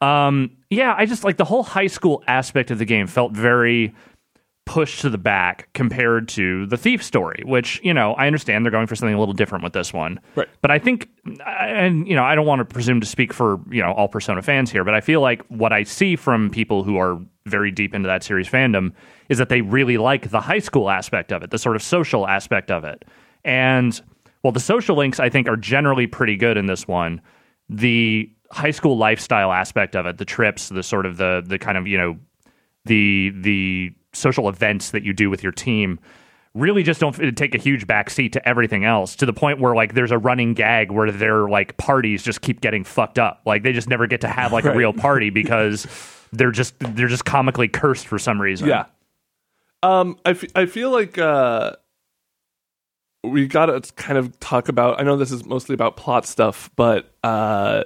Um, 0.00 0.50
yeah, 0.68 0.94
I 0.96 1.06
just 1.06 1.24
like 1.24 1.36
the 1.36 1.44
whole 1.44 1.62
high 1.62 1.86
school 1.86 2.24
aspect 2.26 2.70
of 2.70 2.78
the 2.78 2.84
game 2.84 3.06
felt 3.06 3.32
very 3.32 3.94
pushed 4.64 5.00
to 5.00 5.10
the 5.10 5.18
back 5.18 5.68
compared 5.74 6.28
to 6.28 6.66
the 6.66 6.76
thief 6.76 7.02
story, 7.02 7.42
which 7.44 7.80
you 7.82 7.92
know 7.92 8.14
I 8.14 8.26
understand 8.26 8.64
they're 8.64 8.70
going 8.70 8.86
for 8.86 8.96
something 8.96 9.14
a 9.14 9.18
little 9.18 9.34
different 9.34 9.64
with 9.64 9.72
this 9.72 9.92
one, 9.92 10.20
Right. 10.34 10.48
But 10.60 10.70
I 10.70 10.78
think, 10.78 11.08
and 11.46 12.06
you 12.06 12.14
know, 12.14 12.24
I 12.24 12.34
don't 12.34 12.46
want 12.46 12.60
to 12.60 12.64
presume 12.64 13.00
to 13.00 13.06
speak 13.06 13.32
for 13.32 13.60
you 13.70 13.82
know 13.82 13.92
all 13.92 14.08
Persona 14.08 14.42
fans 14.42 14.70
here, 14.70 14.84
but 14.84 14.94
I 14.94 15.00
feel 15.00 15.20
like 15.20 15.42
what 15.46 15.72
I 15.72 15.82
see 15.82 16.16
from 16.16 16.50
people 16.50 16.84
who 16.84 16.96
are 16.96 17.20
very 17.46 17.70
deep 17.70 17.94
into 17.94 18.06
that 18.06 18.22
series 18.22 18.48
fandom 18.48 18.92
is 19.28 19.38
that 19.38 19.48
they 19.48 19.60
really 19.60 19.98
like 19.98 20.30
the 20.30 20.40
high 20.40 20.60
school 20.60 20.88
aspect 20.90 21.32
of 21.32 21.42
it, 21.42 21.50
the 21.50 21.58
sort 21.58 21.74
of 21.74 21.82
social 21.82 22.26
aspect 22.28 22.70
of 22.70 22.84
it, 22.84 23.04
and 23.44 24.00
well, 24.42 24.52
the 24.52 24.60
social 24.60 24.96
links 24.96 25.20
I 25.20 25.28
think 25.28 25.48
are 25.48 25.56
generally 25.56 26.06
pretty 26.06 26.36
good 26.36 26.56
in 26.56 26.66
this 26.66 26.86
one. 26.86 27.20
The 27.68 28.30
high 28.50 28.70
school 28.70 28.96
lifestyle 28.96 29.52
aspect 29.52 29.96
of 29.96 30.06
it, 30.06 30.18
the 30.18 30.24
trips, 30.24 30.68
the 30.68 30.82
sort 30.82 31.06
of 31.06 31.16
the 31.16 31.42
the 31.44 31.58
kind 31.58 31.76
of 31.78 31.86
you 31.86 31.98
know 31.98 32.16
the 32.84 33.32
the 33.40 33.92
social 34.12 34.48
events 34.48 34.90
that 34.90 35.02
you 35.02 35.12
do 35.12 35.30
with 35.30 35.42
your 35.42 35.52
team 35.52 35.98
really 36.54 36.82
just 36.82 37.00
don't 37.00 37.14
take 37.34 37.54
a 37.54 37.58
huge 37.58 37.86
backseat 37.86 38.32
to 38.32 38.48
everything 38.48 38.84
else 38.84 39.16
to 39.16 39.24
the 39.24 39.32
point 39.32 39.58
where 39.58 39.74
like 39.74 39.94
there's 39.94 40.10
a 40.10 40.18
running 40.18 40.52
gag 40.52 40.90
where 40.90 41.10
their 41.10 41.48
like 41.48 41.76
parties 41.78 42.22
just 42.22 42.42
keep 42.42 42.60
getting 42.60 42.84
fucked 42.84 43.18
up 43.18 43.40
like 43.46 43.62
they 43.62 43.72
just 43.72 43.88
never 43.88 44.06
get 44.06 44.20
to 44.20 44.28
have 44.28 44.52
like 44.52 44.64
a 44.66 44.74
real 44.74 44.92
party 44.92 45.30
because 45.42 45.86
they're 46.32 46.50
just 46.50 46.74
they're 46.78 47.08
just 47.08 47.24
comically 47.24 47.68
cursed 47.68 48.06
for 48.06 48.18
some 48.18 48.40
reason 48.40 48.68
Yeah. 48.68 48.84
Um, 49.82 50.18
I, 50.24 50.30
f- 50.30 50.44
I 50.54 50.66
feel 50.66 50.90
like 50.90 51.18
uh, 51.18 51.72
we 53.24 53.46
got 53.46 53.66
to 53.66 53.92
kind 53.94 54.18
of 54.18 54.38
talk 54.38 54.68
about. 54.68 55.00
I 55.00 55.02
know 55.02 55.16
this 55.16 55.32
is 55.32 55.44
mostly 55.44 55.74
about 55.74 55.96
plot 55.96 56.24
stuff, 56.24 56.70
but 56.76 57.12
uh, 57.24 57.82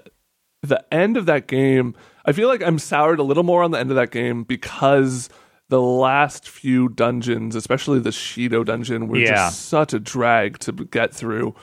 the 0.63 0.85
end 0.93 1.17
of 1.17 1.27
that 1.27 1.47
game, 1.47 1.95
I 2.25 2.33
feel 2.33 2.49
like 2.49 2.63
I'm 2.63 2.79
soured 2.79 3.19
a 3.19 3.23
little 3.23 3.45
more 3.45 3.63
on 3.63 3.71
the 3.71 3.79
end 3.79 3.91
of 3.91 3.97
that 3.97 4.11
game 4.11 4.45
because 4.45 5.31
the 5.69 5.81
last 5.81 6.49
few 6.49 6.89
dungeons, 6.89 7.55
especially 7.57 7.99
the 7.99 8.11
Shido 8.11 8.65
dungeon, 8.65 9.09
were 9.09 9.19
Yeah. 9.19 9.35
just 9.35 9.67
such 9.69 9.93
a 9.93 9.99
drag 9.99 10.59
to 10.61 10.73
get 10.73 11.13
through. 11.15 11.55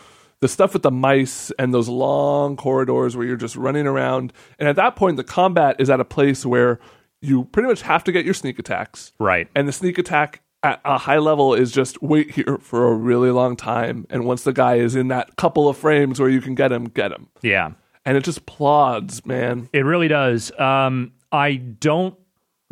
The 0.41 0.47
stuff 0.49 0.73
with 0.73 0.83
the 0.83 0.91
mice 0.91 1.51
and 1.57 1.73
those 1.73 1.87
long 1.87 2.57
corridors 2.57 3.15
where 3.15 3.25
you're 3.25 3.37
just 3.37 3.55
running 3.55 3.87
around. 3.87 4.33
And 4.59 4.67
at 4.67 4.75
that 4.75 4.95
point, 4.97 5.15
the 5.15 5.23
combat 5.23 5.77
is 5.79 5.89
at 5.89 6.01
a 6.01 6.05
place 6.05 6.45
where 6.45 6.79
you 7.21 7.45
pretty 7.45 7.69
much 7.69 7.81
have 7.83 8.03
to 8.03 8.11
get 8.11 8.25
your 8.25 8.33
sneak 8.33 8.59
attacks. 8.59 9.13
Right. 9.19 9.47
And 9.55 9.67
the 9.69 9.71
sneak 9.71 9.97
attack 9.97 10.41
at 10.61 10.81
a 10.83 10.97
high 10.97 11.17
level 11.19 11.53
is 11.53 11.71
just 11.71 12.01
wait 12.03 12.31
here 12.31 12.57
for 12.61 12.89
a 12.89 12.93
really 12.93 13.31
long 13.31 13.55
time. 13.55 14.05
And 14.09 14.25
once 14.25 14.43
the 14.43 14.51
guy 14.51 14.75
is 14.75 14.95
in 14.95 15.07
that 15.09 15.37
couple 15.37 15.69
of 15.69 15.77
frames 15.77 16.19
where 16.19 16.29
you 16.29 16.41
can 16.41 16.55
get 16.55 16.73
him, 16.73 16.85
get 16.85 17.13
him. 17.13 17.27
Yeah. 17.41 17.71
And 18.05 18.17
it 18.17 18.25
just 18.25 18.45
plods, 18.45 19.25
man. 19.25 19.69
It 19.71 19.85
really 19.85 20.09
does. 20.09 20.51
Um, 20.59 21.13
I 21.31 21.55
don't 21.55 22.15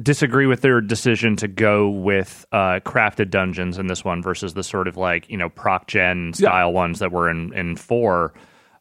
disagree 0.02 0.46
with 0.46 0.62
their 0.62 0.82
decision 0.82 1.36
to 1.38 1.48
go 1.48 1.90
with 1.90 2.46
uh, 2.52 2.80
crafted 2.86 3.30
dungeons 3.30 3.78
in 3.78 3.88
this 3.88 4.04
one 4.04 4.22
versus 4.22 4.54
the 4.54 4.64
sort 4.64 4.88
of 4.88 4.98
like 4.98 5.30
you 5.30 5.38
know 5.38 5.50
proc 5.50 5.88
gen 5.88 6.34
style 6.34 6.74
ones 6.74 7.00
that 7.00 7.12
were 7.12 7.30
in 7.30 7.54
in 7.54 7.76
four. 7.76 8.34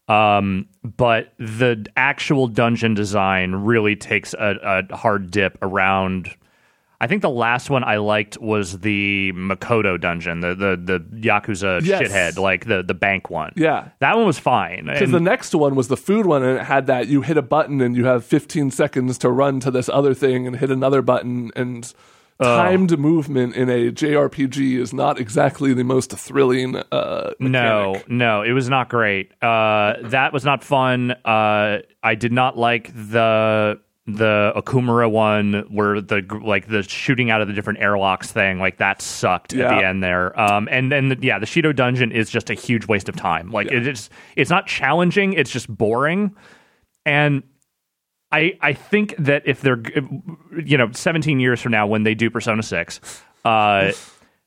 Um, 0.09 0.67
but 0.83 1.33
the 1.39 1.87
actual 1.97 2.49
dungeon 2.49 2.95
design 2.95 3.53
really 3.53 3.95
takes 3.95 4.35
a, 4.35 4.85
a 4.91 4.97
hard 4.97 5.31
dip 5.31 5.57
around. 5.63 6.35
I 7.03 7.07
think 7.07 7.23
the 7.23 7.31
last 7.31 7.71
one 7.71 7.83
I 7.83 7.97
liked 7.97 8.39
was 8.39 8.81
the 8.81 9.33
Makoto 9.35 9.99
dungeon, 9.99 10.41
the 10.41 10.55
the 10.55 10.77
the 10.77 11.01
Yakuza 11.29 11.81
Yes. 11.83 12.03
shithead, 12.03 12.39
like 12.39 12.67
the 12.67 12.83
the 12.83 12.93
bank 12.95 13.31
one. 13.31 13.53
Yeah. 13.57 13.89
that 14.01 14.17
one 14.17 14.27
was 14.27 14.39
fine. 14.39 14.85
Because 14.87 15.11
the 15.11 15.19
next 15.21 15.55
one 15.55 15.75
was 15.75 15.89
the 15.89 15.97
food 15.97 16.27
one, 16.27 16.43
and 16.43 16.59
it 16.59 16.65
had 16.65 16.87
that 16.89 17.09
you 17.09 17.23
hit 17.23 17.37
a 17.39 17.43
button 17.43 17.81
and 17.81 17.97
you 17.97 18.05
have 18.05 18.25
15 18.25 18.71
seconds 18.71 19.17
to 19.19 19.31
run 19.31 19.61
to 19.61 19.71
this 19.71 19.89
other 19.89 20.13
thing 20.13 20.47
and 20.47 20.57
hit 20.57 20.71
another 20.71 21.01
button. 21.01 21.51
And 21.57 21.93
timed 22.43 22.99
movement 22.99 23.55
in 23.55 23.69
a 23.69 23.91
JRPG 23.93 24.79
is 24.79 24.95
not 24.95 25.21
exactly 25.21 25.75
the 25.75 25.85
most 25.85 26.11
thrilling. 26.13 26.77
Uh, 26.91 27.33
No, 27.39 28.01
no, 28.09 28.43
it 28.43 28.53
was 28.53 28.69
not 28.69 28.89
great. 28.89 29.33
Uh, 29.43 29.95
that 30.05 30.33
was 30.33 30.45
not 30.45 30.65
fun. 30.65 31.11
Uh, 31.25 31.79
I 32.03 32.15
did 32.15 32.33
not 32.33 32.57
like 32.57 32.91
the 32.95 33.81
the 34.15 34.53
Okumura 34.57 35.11
one 35.11 35.65
where 35.69 36.01
the 36.01 36.23
like 36.45 36.69
the 36.69 36.83
shooting 36.83 37.31
out 37.31 37.41
of 37.41 37.49
the 37.49 37.55
different 37.55 37.81
airlocks 37.81 38.31
thing. 38.31 38.59
Like 38.59 38.79
that 38.79 39.03
sucked 39.03 39.53
at 39.55 39.79
the 39.79 39.87
end 39.87 40.03
there. 40.03 40.39
Um, 40.39 40.69
and 40.71 40.91
then 40.91 41.09
the, 41.09 41.19
yeah, 41.21 41.39
the 41.39 41.47
Shido 41.47 41.75
dungeon 41.75 42.13
is 42.13 42.31
just 42.31 42.51
a 42.51 42.55
huge 42.55 42.87
waste 42.87 43.09
of 43.09 43.17
time. 43.17 43.51
Like 43.51 43.69
it 43.69 43.87
is, 43.87 44.11
it's 44.37 44.51
not 44.51 44.67
challenging. 44.67 45.33
It's 45.33 45.51
just 45.51 45.69
boring. 45.69 46.35
And 47.05 47.43
I 48.33 48.57
I 48.61 48.73
think 48.73 49.15
that 49.19 49.43
if 49.47 49.61
they're 49.61 49.83
you 50.65 50.77
know 50.77 50.91
17 50.93 51.41
years 51.41 51.61
from 51.61 51.73
now 51.73 51.87
when 51.87 52.03
they 52.03 52.15
do 52.15 52.31
Persona 52.31 52.63
6, 52.63 53.23
uh, 53.45 53.93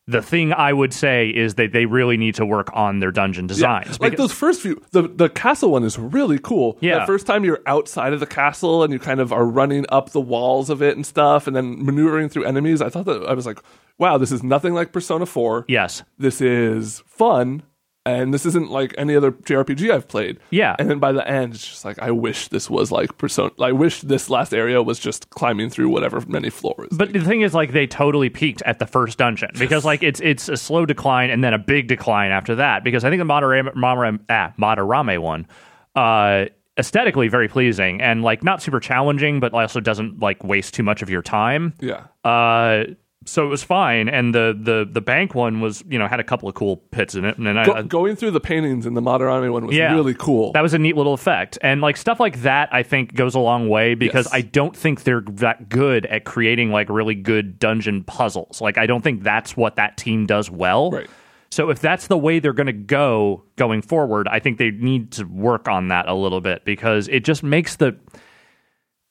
the 0.07 0.21
thing 0.21 0.51
I 0.51 0.73
would 0.73 0.93
say 0.93 1.29
is 1.29 1.55
that 1.55 1.71
they 1.71 1.85
really 1.85 2.17
need 2.17 2.35
to 2.35 2.45
work 2.45 2.69
on 2.73 2.99
their 2.99 3.11
dungeon 3.11 3.47
designs. 3.47 3.99
Like 4.01 4.11
Because- 4.11 4.17
those 4.29 4.33
first 4.37 4.61
few, 4.61 4.81
the 4.91 5.03
the 5.03 5.29
castle 5.29 5.71
one 5.71 5.83
is 5.83 5.97
really 5.97 6.39
cool. 6.39 6.77
Yeah. 6.81 6.99
the 6.99 7.05
first 7.05 7.25
time 7.25 7.45
you're 7.45 7.61
outside 7.65 8.11
of 8.13 8.19
the 8.19 8.25
castle 8.25 8.83
and 8.83 8.91
you 8.91 8.99
kind 8.99 9.19
of 9.21 9.31
are 9.31 9.45
running 9.45 9.85
up 9.89 10.09
the 10.09 10.19
walls 10.21 10.69
of 10.69 10.81
it 10.81 10.95
and 10.97 11.05
stuff, 11.05 11.47
and 11.47 11.55
then 11.55 11.83
maneuvering 11.85 12.27
through 12.29 12.43
enemies. 12.43 12.81
I 12.81 12.89
thought 12.89 13.05
that 13.05 13.23
I 13.23 13.33
was 13.33 13.45
like, 13.45 13.59
wow, 13.97 14.17
this 14.17 14.31
is 14.31 14.43
nothing 14.43 14.73
like 14.73 14.91
Persona 14.91 15.25
Four. 15.25 15.63
yes, 15.69 16.03
This 16.17 16.41
is 16.41 17.01
fun, 17.07 17.63
and 18.05 18.33
this 18.33 18.45
isn't 18.45 18.69
like 18.69 18.93
any 18.97 19.15
other 19.15 19.31
JRPG 19.31 19.89
I've 19.89 20.07
played. 20.07 20.39
Yeah. 20.49 20.75
and 20.77 20.89
then 20.89 20.99
by 20.99 21.11
the 21.13 21.25
end, 21.27 21.53
it's 21.55 21.65
just 21.67 21.85
like 21.85 21.99
I 21.99 22.11
wish 22.11 22.49
this 22.49 22.69
was 22.69 22.91
like 22.91 23.17
Persona. 23.17 23.51
I 23.61 23.71
wish 23.71 24.01
this 24.01 24.29
last 24.29 24.53
area 24.53 24.83
was 24.83 24.99
just 24.99 25.29
climbing 25.29 25.69
through 25.69 25.89
whatever 25.89 26.21
many 26.27 26.49
floors. 26.49 26.89
but 26.91 27.13
the 27.13 27.21
thing 27.21 27.41
is, 27.41 27.53
like, 27.53 27.71
they 27.71 27.87
totally 27.87 28.29
peaked 28.29 28.61
at 28.63 28.79
the 28.79 28.85
first 28.85 29.17
dungeon 29.17 29.51
because, 29.57 29.85
like, 29.85 30.03
it's 30.03 30.19
it's 30.19 30.49
a 30.49 30.57
slow 30.57 30.85
decline 30.85 31.29
and 31.29 31.43
then 31.43 31.53
a 31.53 31.59
big 31.59 31.87
decline 31.87 32.31
after 32.31 32.55
that. 32.55 32.83
Because 32.83 33.05
I 33.05 33.09
think 33.09 33.19
the 33.21 33.25
Madarame, 33.25 33.73
Madarame, 33.73 34.19
ah, 34.29 34.53
Madarame 34.59 35.19
one, 35.19 35.47
uh, 35.95 36.45
aesthetically 36.77 37.27
very 37.27 37.47
pleasing 37.47 38.01
and 38.01 38.23
like 38.23 38.43
not 38.43 38.59
super 38.61 38.79
challenging, 38.79 39.39
but 39.39 39.53
also 39.53 39.79
doesn't 39.79 40.19
like 40.19 40.43
waste 40.43 40.73
too 40.73 40.81
much 40.83 41.01
of 41.03 41.09
your 41.09 41.21
time. 41.21 41.71
yeah, 41.79 42.05
Uh, 42.23 42.85
so 43.25 43.45
it 43.45 43.49
was 43.49 43.63
fine, 43.63 44.09
and 44.09 44.33
the 44.33 44.57
the 44.59 44.87
the 44.89 45.01
bank 45.01 45.33
one 45.35 45.61
was 45.61 45.83
you 45.87 45.97
know 45.99 46.07
had 46.07 46.19
a 46.19 46.23
couple 46.23 46.49
of 46.49 46.55
cool 46.55 46.77
pits 46.91 47.15
in 47.15 47.25
it, 47.25 47.37
and 47.37 47.45
then 47.47 47.57
I, 47.57 47.81
going 47.83 48.15
through 48.15 48.31
the 48.31 48.39
paintings 48.39 48.85
in 48.85 48.93
the 48.93 49.01
Madarame 49.01 49.51
one 49.51 49.65
was 49.65 49.75
Yeah. 49.75 49.93
really 49.93 50.13
cool. 50.13 50.51
That 50.53 50.61
was 50.61 50.73
a 50.73 50.79
neat 50.79 50.95
little 50.97 51.13
effect. 51.13 51.57
And 51.61 51.81
like 51.81 51.97
stuff 51.97 52.19
like 52.19 52.41
that 52.41 52.69
I 52.73 52.83
think 52.83 53.13
goes 53.13 53.35
a 53.35 53.39
long 53.39 53.69
way 53.69 53.95
because 53.95 54.25
Yes. 54.25 54.33
I 54.33 54.41
don't 54.41 54.75
think 54.75 55.03
they're 55.03 55.21
that 55.21 55.69
good 55.69 56.05
at 56.07 56.25
creating 56.25 56.71
like 56.71 56.89
really 56.89 57.15
good 57.15 57.59
dungeon 57.59 58.03
puzzles. 58.03 58.61
Like 58.61 58.77
I 58.77 58.85
don't 58.85 59.01
think 59.01 59.23
that's 59.23 59.55
what 59.57 59.75
that 59.77 59.97
team 59.97 60.25
does 60.25 60.49
well. 60.51 60.91
Right. 60.91 61.09
So 61.51 61.69
if 61.69 61.79
that's 61.79 62.07
the 62.07 62.17
way 62.17 62.39
they're 62.39 62.51
going 62.51 62.65
to 62.65 62.73
go 62.73 63.43
going 63.57 63.83
forward, 63.83 64.27
I 64.27 64.39
think 64.39 64.57
they 64.57 64.71
need 64.71 65.11
to 65.13 65.25
work 65.25 65.67
on 65.67 65.89
that 65.89 66.07
a 66.09 66.13
little 66.15 66.41
bit 66.41 66.65
because 66.65 67.07
it 67.09 67.23
just 67.23 67.43
makes 67.43 67.75
the 67.75 67.95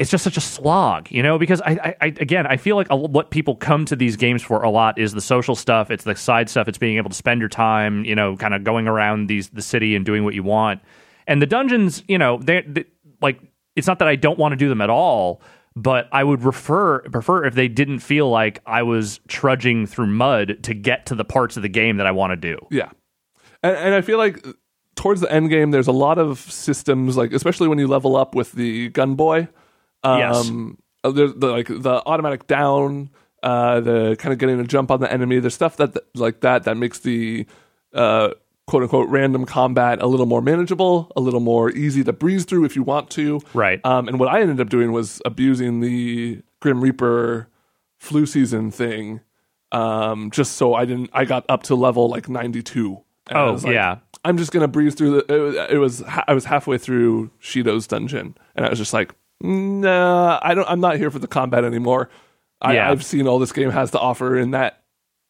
it's 0.03 0.11
just 0.11 0.25
such 0.25 0.37
a 0.37 0.41
slog, 0.41 1.11
you 1.11 1.23
know. 1.23 1.39
Because 1.39 1.63
I, 1.63 1.95
I, 2.01 2.07
again, 2.07 2.47
I 2.47 2.57
feel 2.57 2.75
like 2.77 2.89
what 2.91 3.31
people 3.31 3.55
come 3.55 3.85
to 3.87 3.97
these 3.97 4.17
games 4.17 4.43
for 4.43 4.63
a 4.63 4.69
lot 4.71 4.99
is 4.99 5.13
the 5.13 5.21
social 5.21 5.55
stuff. 5.55 5.91
It's 5.91 6.05
the 6.05 6.17
side 6.17 6.51
stuff. 6.51 6.67
It's 6.67 6.77
being 6.77 6.97
able 6.97 7.09
to 7.11 7.17
spend 7.17 7.41
your 7.41 7.49
time, 7.49 8.05
you 8.05 8.15
know, 8.17 8.37
kind 8.37 8.53
of 8.53 8.65
going 8.65 8.89
around 8.89 9.29
these 9.29 9.49
the 9.51 9.63
city 9.63 9.95
and 9.95 10.05
doing 10.05 10.25
what 10.25 10.35
you 10.35 10.43
want. 10.43 10.81
And 11.27 11.41
the 11.41 11.47
dungeons, 11.47 12.03
you 12.09 12.19
know, 12.19 12.39
they 12.39 12.63
they- 12.63 12.85
like 13.23 13.41
it's 13.77 13.87
not 13.87 14.01
that 14.01 14.09
I 14.09 14.17
don't 14.17 14.39
want 14.39 14.53
to 14.53 14.57
do 14.57 14.69
them 14.69 14.81
at 14.81 14.91
all, 14.91 15.41
but 15.77 16.09
I 16.11 16.25
would 16.25 16.43
refer 16.43 16.99
prefer 17.09 17.45
if 17.45 17.55
they 17.55 17.69
didn't 17.69 18.01
feel 18.01 18.29
like 18.29 18.61
I 18.67 18.83
was 18.83 19.21
trudging 19.29 19.87
through 19.87 20.09
mud 20.09 20.65
to 20.65 20.75
get 20.75 21.07
to 21.07 21.15
the 21.15 21.25
parts 21.25 21.57
of 21.57 21.63
the 21.63 21.69
game 21.69 21.99
that 21.99 22.07
I 22.07 22.11
want 22.11 22.33
to 22.33 22.37
do. 22.37 22.59
Yeah, 22.71 22.91
and, 23.63 23.77
and 23.77 23.95
I 23.95 24.01
feel 24.01 24.19
like 24.19 24.45
towards 24.97 25.21
the 25.21 25.33
end 25.33 25.49
game, 25.51 25.71
there's 25.71 25.87
a 25.87 25.93
lot 25.93 26.19
of 26.19 26.39
systems, 26.41 27.17
like 27.17 27.33
especially 27.33 27.69
when 27.69 27.79
you 27.79 27.87
level 27.87 28.17
up 28.17 28.35
with 28.35 28.53
the 28.53 28.89
gun 28.89 29.15
boy. 29.15 29.47
Um, 30.05 30.19
Yes. 30.19 30.51
uh, 31.05 31.11
There's 31.13 31.35
the 31.35 31.49
like 31.49 31.69
the 31.69 32.03
automatic 32.07 32.47
down, 32.47 33.11
uh, 33.43 33.81
the 33.81 34.17
kind 34.19 34.33
of 34.33 34.39
getting 34.39 34.61
a 34.61 34.65
jump 34.65 34.91
on 34.91 35.01
the 35.01 35.13
enemy. 35.13 35.39
There's 35.41 35.55
stuff 35.55 35.77
that 35.79 35.97
like 36.15 36.41
that 36.41 36.65
that 36.65 36.77
makes 36.77 36.99
the 37.01 37.47
uh, 37.95 38.31
quote 38.67 38.83
unquote 38.85 39.09
random 39.09 39.45
combat 39.45 40.01
a 40.01 40.07
little 40.07 40.27
more 40.27 40.41
manageable, 40.43 41.11
a 41.17 41.21
little 41.21 41.41
more 41.41 41.71
easy 41.71 42.03
to 42.05 42.13
breeze 42.13 42.45
through 42.45 42.65
if 42.65 42.77
you 42.77 42.83
want 42.83 43.11
to. 43.11 43.41
Right. 43.55 43.81
Um, 43.85 44.09
and 44.09 44.19
what 44.21 44.29
I 44.29 44.41
ended 44.41 44.61
up 44.61 44.69
doing 44.71 44.93
was 44.93 45.21
abusing 45.25 45.81
the 45.81 46.43
Grim 46.61 46.81
Reaper 46.81 47.49
flu 47.99 48.27
season 48.27 48.71
thing, 48.71 49.21
um, 49.73 50.31
just 50.31 50.53
so 50.57 50.75
I 50.75 50.85
didn't. 50.85 51.11
I 51.13 51.25
got 51.25 51.45
up 51.49 51.63
to 51.65 51.75
level 51.75 52.09
like 52.09 52.29
92. 52.29 53.01
And 53.29 53.39
Oh, 53.39 53.53
like, 53.55 53.73
yeah. 53.73 53.99
I'm 54.25 54.37
just 54.37 54.53
gonna 54.53 54.69
breeze 54.69 54.95
through 54.95 55.21
the. 55.23 55.35
It 55.35 55.39
was, 55.41 55.57
it 55.71 55.77
was. 55.79 56.03
I 56.29 56.33
was 56.35 56.45
halfway 56.45 56.79
through 56.79 57.31
Shido's 57.41 57.87
dungeon, 57.89 58.37
and 58.55 58.65
I 58.65 58.69
was 58.69 58.79
just 58.79 58.93
like, 58.93 59.15
Nah, 59.43 60.39
I 60.43 60.55
don't. 60.55 60.69
I'm 60.69 60.81
not 60.81 60.97
here 60.97 61.11
for 61.11 61.19
the 61.19 61.29
combat 61.29 61.65
anymore. 61.65 62.09
I, 62.61 62.75
Yeah. 62.75 62.91
I've 62.91 63.05
seen 63.05 63.27
all 63.27 63.39
this 63.39 63.53
game 63.53 63.71
has 63.71 63.91
to 63.91 63.99
offer 63.99 64.39
in 64.39 64.53
that 64.53 64.83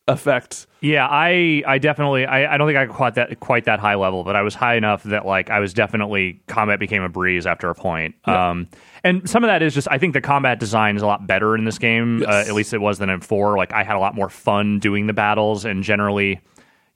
effect. 0.09 0.67
Yeah, 0.81 1.07
I 1.09 1.63
I 1.67 1.79
definitely 1.79 2.27
I, 2.27 2.55
I 2.55 2.59
don't 2.59 2.69
think 2.69 2.77
I 2.77 2.87
quite 2.87 3.15
that 3.15 3.39
quite 3.41 3.65
that 3.65 3.79
high 3.79 3.95
level, 3.95 4.25
but 4.25 4.35
I 4.37 4.43
was 4.43 4.55
high 4.55 4.75
enough 4.75 5.05
that 5.05 5.25
like 5.25 5.49
I 5.49 5.61
was 5.61 5.73
definitely 5.73 6.43
combat 6.49 6.81
became 6.81 7.03
a 7.03 7.09
breeze 7.09 7.47
after 7.47 7.71
a 7.71 7.75
point. 7.75 8.17
Um, 8.27 8.69
and 9.05 9.29
some 9.31 9.45
of 9.45 9.49
that 9.49 9.63
is 9.63 9.75
just 9.75 9.89
I 9.91 9.99
think 9.99 10.13
the 10.13 10.21
combat 10.21 10.59
design 10.59 10.97
is 10.97 11.03
a 11.03 11.07
lot 11.07 11.27
better 11.27 11.55
in 11.57 11.65
this 11.65 11.79
game. 11.79 12.19
Yes. 12.19 12.29
Uh, 12.29 12.49
at 12.51 12.55
least 12.55 12.75
it 12.75 12.81
was 12.81 12.99
than 12.99 13.11
in 13.11 13.21
four. 13.21 13.57
Like 13.57 13.73
I 13.73 13.85
had 13.85 13.97
a 13.97 14.01
lot 14.01 14.15
more 14.15 14.29
fun 14.29 14.81
doing 14.81 15.07
the 15.07 15.13
battles, 15.13 15.65
and 15.65 15.85
generally, 15.85 16.41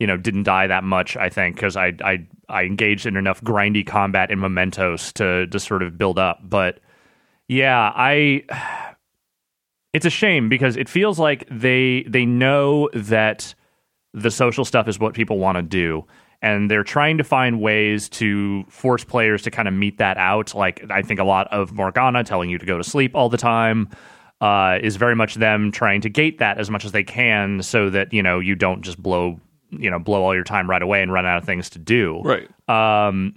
you 0.01 0.07
know, 0.07 0.17
didn't 0.17 0.43
die 0.43 0.67
that 0.67 0.83
much. 0.83 1.17
I 1.17 1.29
think 1.29 1.55
because 1.55 1.77
I 1.77 1.93
I 2.05 2.27
I 2.49 2.65
engaged 2.65 3.07
in 3.07 3.17
enough 3.17 3.41
grindy 3.41 3.87
combat 3.87 4.33
in 4.33 4.41
Mementos 4.41 5.13
to 5.15 5.47
to 5.47 5.61
sort 5.61 5.85
of 5.85 5.97
build 5.97 6.19
up. 6.19 6.41
But 6.43 6.81
yeah, 7.49 7.93
I 7.95 8.43
it's 9.93 10.07
a 10.07 10.11
shame 10.11 10.49
because 10.49 10.77
it 10.77 10.89
feels 10.89 11.19
like 11.19 11.47
they 11.51 12.05
they 12.09 12.27
know 12.27 12.89
that 12.93 13.55
the 14.13 14.31
social 14.31 14.65
stuff 14.65 14.89
is 14.89 14.99
what 14.99 15.15
people 15.15 15.39
want 15.39 15.57
to 15.57 15.63
do 15.63 16.05
and 16.43 16.71
they're 16.71 16.85
trying 16.85 17.17
to 17.19 17.25
find 17.25 17.61
ways 17.61 18.09
to 18.11 18.63
force 18.69 19.05
players 19.05 19.43
to 19.43 19.51
kind 19.51 19.67
of 19.69 19.75
meet 19.75 19.99
that 19.99 20.17
out 20.19 20.55
like 20.55 20.85
i 20.91 21.03
think 21.03 21.21
a 21.21 21.25
lot 21.25 21.47
of 21.49 21.73
morgana 21.73 22.23
telling 22.25 22.51
you 22.51 22.59
to 22.59 22.67
go 22.67 22.77
to 22.77 22.85
sleep 22.85 23.15
all 23.15 23.29
the 23.29 23.37
time 23.39 23.89
uh, 24.43 24.79
is 24.83 24.97
very 24.97 25.17
much 25.17 25.37
them 25.37 25.73
trying 25.73 26.03
to 26.03 26.11
gate 26.11 26.39
that 26.39 26.59
as 26.59 26.71
much 26.71 26.85
as 26.85 26.93
they 26.93 27.03
can 27.03 27.63
so 27.63 27.89
that 27.89 28.13
you 28.13 28.23
know 28.23 28.39
you 28.39 28.55
don't 28.55 28.83
just 28.83 29.03
blow 29.03 29.41
you 29.71 29.91
know 29.91 29.99
blow 29.99 30.23
all 30.23 30.35
your 30.35 30.45
time 30.45 30.69
right 30.69 30.83
away 30.83 31.03
and 31.03 31.11
run 31.11 31.25
out 31.25 31.39
of 31.39 31.45
things 31.45 31.71
to 31.71 31.79
do 31.79 32.21
Right. 32.23 32.49
um, 32.69 33.35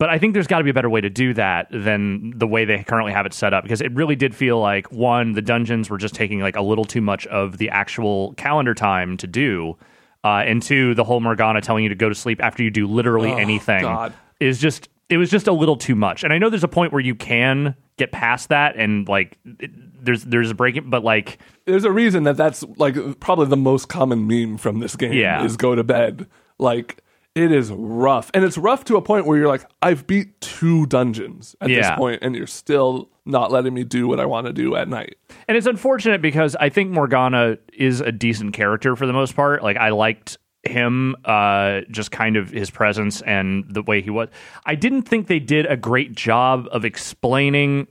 but 0.00 0.08
I 0.08 0.18
think 0.18 0.34
there's 0.34 0.48
got 0.48 0.58
to 0.58 0.64
be 0.64 0.70
a 0.70 0.74
better 0.74 0.90
way 0.90 1.00
to 1.00 1.10
do 1.10 1.32
that 1.34 1.68
than 1.70 2.32
the 2.36 2.46
way 2.46 2.64
they 2.64 2.82
currently 2.82 3.12
have 3.12 3.26
it 3.26 3.32
set 3.34 3.54
up 3.54 3.62
because 3.62 3.80
it 3.80 3.92
really 3.94 4.16
did 4.16 4.34
feel 4.34 4.58
like 4.58 4.90
one, 4.90 5.32
the 5.34 5.42
dungeons 5.42 5.88
were 5.90 5.98
just 5.98 6.14
taking 6.14 6.40
like 6.40 6.56
a 6.56 6.62
little 6.62 6.84
too 6.84 7.00
much 7.02 7.26
of 7.28 7.58
the 7.58 7.68
actual 7.70 8.32
calendar 8.34 8.74
time 8.74 9.16
to 9.18 9.26
do, 9.28 9.76
uh, 10.24 10.42
and 10.46 10.62
two, 10.62 10.94
the 10.94 11.04
whole 11.04 11.20
Morgana 11.20 11.60
telling 11.60 11.82
you 11.84 11.88
to 11.90 11.94
go 11.94 12.08
to 12.08 12.14
sleep 12.14 12.42
after 12.42 12.62
you 12.62 12.70
do 12.70 12.86
literally 12.86 13.30
Oh, 13.30 13.36
anything 13.36 13.82
God. 13.82 14.12
is 14.40 14.58
just 14.58 14.88
it 15.08 15.16
was 15.16 15.28
just 15.30 15.46
a 15.48 15.52
little 15.52 15.76
too 15.76 15.94
much. 15.96 16.22
And 16.24 16.32
I 16.32 16.38
know 16.38 16.48
there's 16.50 16.62
a 16.64 16.68
point 16.68 16.92
where 16.92 17.02
you 17.02 17.14
can 17.16 17.74
get 17.96 18.10
past 18.12 18.48
that 18.50 18.76
and 18.76 19.06
like 19.08 19.36
it, 19.58 19.70
there's 20.04 20.24
there's 20.24 20.50
a 20.50 20.54
break, 20.54 20.80
but 20.88 21.04
like 21.04 21.38
There's 21.66 21.84
a 21.84 21.90
reason 21.92 22.22
that 22.24 22.36
that's 22.38 22.62
like 22.78 22.96
probably 23.20 23.46
the 23.48 23.56
most 23.56 23.88
common 23.88 24.26
meme 24.26 24.56
from 24.56 24.78
this 24.78 24.96
game 24.96 25.12
Yeah. 25.12 25.44
is 25.44 25.56
go 25.58 25.74
to 25.74 25.84
bed. 25.84 26.26
Like 26.58 27.02
it 27.34 27.52
is 27.52 27.70
rough. 27.70 28.30
And 28.34 28.44
it's 28.44 28.58
rough 28.58 28.84
to 28.84 28.96
a 28.96 29.02
point 29.02 29.26
where 29.26 29.38
you're 29.38 29.48
like, 29.48 29.64
I've 29.80 30.06
beat 30.06 30.40
two 30.40 30.86
dungeons 30.86 31.54
at 31.60 31.68
this 31.68 31.90
point, 31.96 32.20
and 32.22 32.34
you're 32.34 32.46
still 32.46 33.08
not 33.24 33.52
letting 33.52 33.74
me 33.74 33.84
do 33.84 34.08
what 34.08 34.18
I 34.18 34.26
want 34.26 34.46
to 34.46 34.52
do 34.52 34.74
at 34.74 34.88
night. 34.88 35.16
And 35.46 35.56
it's 35.56 35.66
unfortunate 35.66 36.20
because 36.20 36.56
I 36.56 36.68
think 36.68 36.90
Morgana 36.90 37.58
is 37.72 38.00
a 38.00 38.10
decent 38.10 38.54
character 38.54 38.96
for 38.96 39.06
the 39.06 39.12
most 39.12 39.36
part. 39.36 39.62
Like 39.62 39.76
I 39.76 39.90
liked 39.90 40.38
him, 40.64 41.16
uh, 41.24 41.82
just 41.90 42.10
kind 42.10 42.36
of 42.36 42.50
his 42.50 42.70
presence 42.70 43.22
and 43.22 43.64
the 43.68 43.82
way 43.82 44.02
he 44.02 44.10
was. 44.10 44.28
I 44.66 44.74
didn't 44.74 45.02
think 45.02 45.26
they 45.26 45.38
did 45.38 45.66
a 45.66 45.76
great 45.76 46.12
job 46.12 46.68
of 46.72 46.84
explaining 46.84 47.86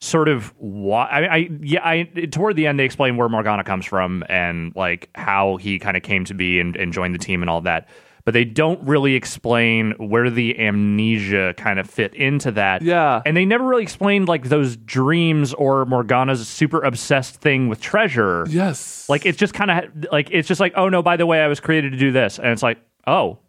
sort 0.00 0.28
of 0.28 0.52
why. 0.58 1.06
I, 1.06 1.20
I 1.20 1.48
yeah, 1.60 1.86
I 1.86 2.02
toward 2.30 2.56
the 2.56 2.66
end 2.66 2.78
they 2.78 2.84
explain 2.84 3.16
where 3.16 3.28
Morgana 3.28 3.64
comes 3.64 3.86
from 3.86 4.24
and 4.28 4.74
like 4.76 5.08
how 5.14 5.56
he 5.56 5.78
kind 5.78 5.96
of 5.96 6.02
came 6.02 6.24
to 6.26 6.34
be 6.34 6.60
and, 6.60 6.76
and 6.76 6.92
joined 6.92 7.14
the 7.14 7.18
team 7.18 7.42
and 7.42 7.48
all 7.48 7.62
that. 7.62 7.88
But 8.24 8.32
they 8.32 8.44
don't 8.46 8.82
really 8.86 9.16
explain 9.16 9.92
where 9.98 10.30
the 10.30 10.58
amnesia 10.58 11.52
kind 11.58 11.78
of 11.78 11.88
fit 11.90 12.14
into 12.14 12.50
that. 12.52 12.80
Yeah. 12.80 13.20
And 13.26 13.36
they 13.36 13.44
never 13.44 13.64
really 13.66 13.82
explained 13.82 14.28
like 14.28 14.44
those 14.48 14.76
dreams 14.78 15.52
or 15.52 15.84
Morgana's 15.84 16.48
super 16.48 16.82
obsessed 16.82 17.36
thing 17.36 17.68
with 17.68 17.82
treasure. 17.82 18.46
Yes. 18.48 19.06
Like 19.10 19.26
it's 19.26 19.36
just 19.36 19.52
kind 19.52 19.70
of 19.70 20.06
like 20.10 20.28
it's 20.30 20.48
just 20.48 20.58
like 20.60 20.72
oh 20.76 20.88
no 20.88 21.02
by 21.02 21.18
the 21.18 21.26
way 21.26 21.42
I 21.42 21.48
was 21.48 21.60
created 21.60 21.92
to 21.92 21.98
do 21.98 22.12
this 22.12 22.38
and 22.38 22.48
it's 22.48 22.62
like 22.62 22.78
oh 23.06 23.40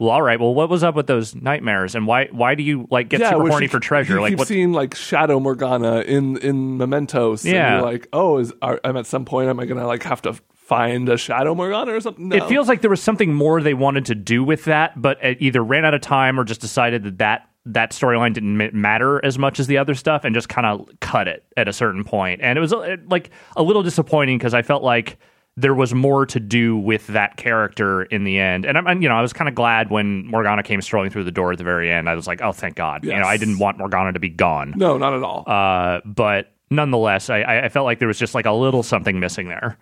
well 0.00 0.10
all 0.10 0.22
right 0.22 0.40
well 0.40 0.54
what 0.54 0.68
was 0.70 0.82
up 0.82 0.94
with 0.96 1.06
those 1.06 1.34
nightmares 1.34 1.94
and 1.94 2.06
why 2.06 2.26
why 2.32 2.54
do 2.54 2.62
you 2.62 2.88
like 2.90 3.08
get 3.10 3.20
super 3.20 3.38
where 3.42 3.50
horny 3.52 3.66
she- 3.66 3.70
for 3.70 3.78
treasure 3.80 4.20
like 4.20 4.38
what 4.38 4.48
seeing 4.48 4.72
like 4.72 4.94
Shadow 4.94 5.38
Morgana 5.38 6.00
in 6.00 6.38
in 6.38 6.78
Mementos. 6.78 7.44
and 7.44 7.52
Yeah. 7.54 7.74
you're 7.76 7.84
like, 7.84 8.08
oh, 8.14 8.38
is 8.38 8.52
are, 8.62 8.80
I'm 8.82 8.96
at 8.96 9.04
some 9.06 9.26
point 9.26 9.50
am 9.50 9.60
I 9.60 9.66
gonna 9.66 9.86
like 9.86 10.02
have 10.04 10.22
to 10.22 10.34
find 10.66 11.08
a 11.08 11.16
Shadow 11.16 11.54
Morgana 11.54 11.94
or 11.94 12.00
something? 12.00 12.28
No. 12.28 12.36
it 12.36 12.48
feels 12.48 12.68
like 12.68 12.80
there 12.80 12.90
was 12.90 13.02
something 13.02 13.32
more 13.32 13.60
they 13.60 13.74
wanted 13.74 14.06
to 14.06 14.14
do 14.14 14.42
with 14.44 14.64
that 14.64 15.00
but 15.00 15.22
it 15.24 15.38
either 15.40 15.62
ran 15.62 15.84
out 15.84 15.94
of 15.94 16.00
time 16.00 16.38
or 16.40 16.44
just 16.44 16.60
decided 16.60 17.04
that 17.04 17.18
that 17.18 17.48
that 17.68 17.90
storyline 17.90 18.32
didn't 18.32 18.74
matter 18.74 19.24
as 19.24 19.38
much 19.38 19.58
as 19.58 19.66
the 19.66 19.76
other 19.78 19.94
stuff 19.94 20.24
and 20.24 20.34
just 20.34 20.48
kind 20.48 20.66
of 20.66 20.88
cut 21.00 21.26
it 21.26 21.44
at 21.56 21.66
a 21.66 21.72
certain 21.72 22.04
point. 22.04 22.40
and 22.42 22.56
it 22.56 22.60
was 22.60 22.72
uh, 22.72 22.96
like 23.08 23.30
a 23.56 23.62
little 23.62 23.82
disappointing 23.82 24.38
because 24.38 24.54
I 24.54 24.62
felt 24.62 24.82
like 24.84 25.18
there 25.56 25.74
was 25.74 25.94
more 25.94 26.26
to 26.26 26.38
do 26.38 26.76
with 26.76 27.06
that 27.08 27.36
character 27.38 28.02
in 28.02 28.24
the 28.24 28.38
end 28.38 28.66
and 28.66 28.76
I'm 28.76 29.02
you 29.02 29.08
know 29.08 29.16
I 29.16 29.22
was 29.22 29.32
kind 29.32 29.48
of 29.48 29.54
glad 29.54 29.90
when 29.90 30.26
Morgana 30.26 30.62
came 30.62 30.80
strolling 30.82 31.10
through 31.10 31.24
the 31.24 31.32
door 31.32 31.52
at 31.52 31.58
the 31.58 31.64
very 31.64 31.90
end 31.90 32.08
I 32.08 32.14
was 32.14 32.26
like 32.26 32.42
oh 32.42 32.52
thank 32.52 32.76
god 32.76 33.04
you 33.04 33.10
know 33.14 33.24
I 33.24 33.36
didn't 33.36 33.58
want 33.58 33.78
Morgana 33.78 34.12
to 34.12 34.20
be 34.20 34.28
gone 34.28 34.74
no, 34.76 34.98
not 34.98 35.14
at 35.14 35.22
all. 35.22 35.44
uh, 35.46 36.00
but 36.04 36.52
nonetheless 36.70 37.30
I, 37.30 37.62
I 37.64 37.68
felt 37.68 37.84
like 37.84 37.98
there 38.00 38.08
was 38.08 38.18
just 38.18 38.34
like 38.34 38.44
a 38.46 38.52
little 38.52 38.82
something 38.82 39.18
missing 39.18 39.48
there 39.48 39.78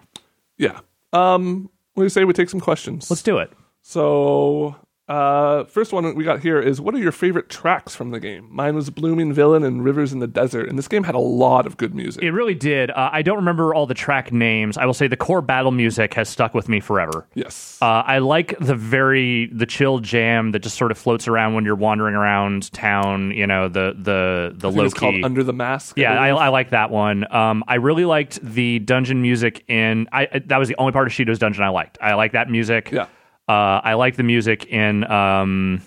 yeah. 0.59 0.81
Um, 1.13 1.71
what 1.95 2.03
do 2.03 2.05
you 2.05 2.09
say 2.11 2.25
we 2.25 2.33
take 2.33 2.51
some 2.51 2.61
questions? 2.61 3.11
let's 3.11 3.23
do 3.23 3.39
it 3.39 3.53
So, 3.83 4.77
uh, 5.09 5.65
first 5.65 5.93
one 5.93 6.15
we 6.15 6.25
got 6.25 6.41
here 6.41 6.59
is 6.61 6.81
what 6.81 6.95
are 6.95 6.99
your 6.99 7.13
favorite 7.13 7.51
tracks 7.51 7.95
from 7.95 8.11
the 8.11 8.19
game? 8.19 8.49
Mine 8.51 8.75
was 8.75 8.89
Blooming 8.89 9.33
Villain 9.35 9.63
and 9.63 9.85
Rivers 9.85 10.13
in 10.15 10.19
the 10.21 10.27
Desert, 10.27 10.69
and 10.69 10.79
this 10.79 10.89
game 10.89 11.05
had 11.05 11.15
a 11.15 11.19
lot 11.21 11.67
of 11.67 11.77
good 11.77 11.95
music. 11.95 12.23
It 12.23 12.31
really 12.31 12.55
did. 12.55 12.91
Uh, 12.91 13.11
I 13.13 13.21
don't 13.21 13.37
remember 13.37 13.75
all 13.75 13.87
the 13.87 13.93
track 13.95 14.33
names. 14.33 14.79
I 14.79 14.87
will 14.87 14.95
say 14.95 15.07
the 15.07 15.17
core 15.17 15.43
battle 15.43 15.73
music 15.73 16.15
has 16.15 16.29
stuck 16.31 16.55
with 16.55 16.69
me 16.71 16.81
forever. 16.81 17.27
yes. 17.35 17.77
Uh, 17.83 18.03
I 18.07 18.19
like 18.19 18.59
the 18.61 18.75
very 18.75 19.47
the 19.53 19.67
chill 19.67 19.99
jam 19.99 20.53
that 20.53 20.61
just 20.61 20.79
sort 20.79 20.91
of 20.91 20.97
floats 20.97 21.29
around 21.29 21.53
when 21.53 21.65
you're 21.67 21.75
wandering 21.77 22.15
around 22.15 22.73
town. 22.73 23.31
You 23.33 23.47
know 23.47 23.69
the 23.69 23.95
the 23.99 24.55
the 24.57 24.71
I 24.71 24.75
low 24.75 24.89
key. 24.91 25.23
Under 25.23 25.43
the 25.45 25.53
Mask. 25.53 25.99
yeah, 25.99 26.13
I, 26.19 26.29
believe. 26.29 26.43
I 26.43 26.49
like 26.49 26.71
that 26.71 26.91
one. 26.91 27.31
Um, 27.35 27.63
I 27.69 27.75
really 27.75 28.07
liked 28.07 28.41
the 28.43 28.79
dungeon 28.79 29.21
music 29.21 29.65
in. 29.69 30.09
I 30.13 30.29
I- 30.33 30.39
that 30.47 30.57
was 30.57 30.69
the 30.69 30.77
only 30.79 30.93
part 30.93 31.07
of 31.07 31.13
Shido's 31.13 31.39
dungeon 31.39 31.63
I 31.63 31.69
liked. 31.69 31.99
I 32.01 32.15
like 32.15 32.33
that 32.33 32.49
music. 32.49 32.91
Yeah. 32.91 33.07
Uh, 33.49 33.81
I 33.85 33.95
liked 33.95 34.17
the 34.17 34.23
music 34.23 34.67
in. 34.67 35.05
Um, 35.11 35.83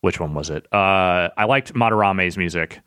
which 0.00 0.18
one 0.18 0.34
was 0.34 0.50
it? 0.50 0.66
Uh, 0.72 1.28
I 1.36 1.44
liked 1.44 1.74
Madarame's 1.74 2.36
music. 2.36 2.80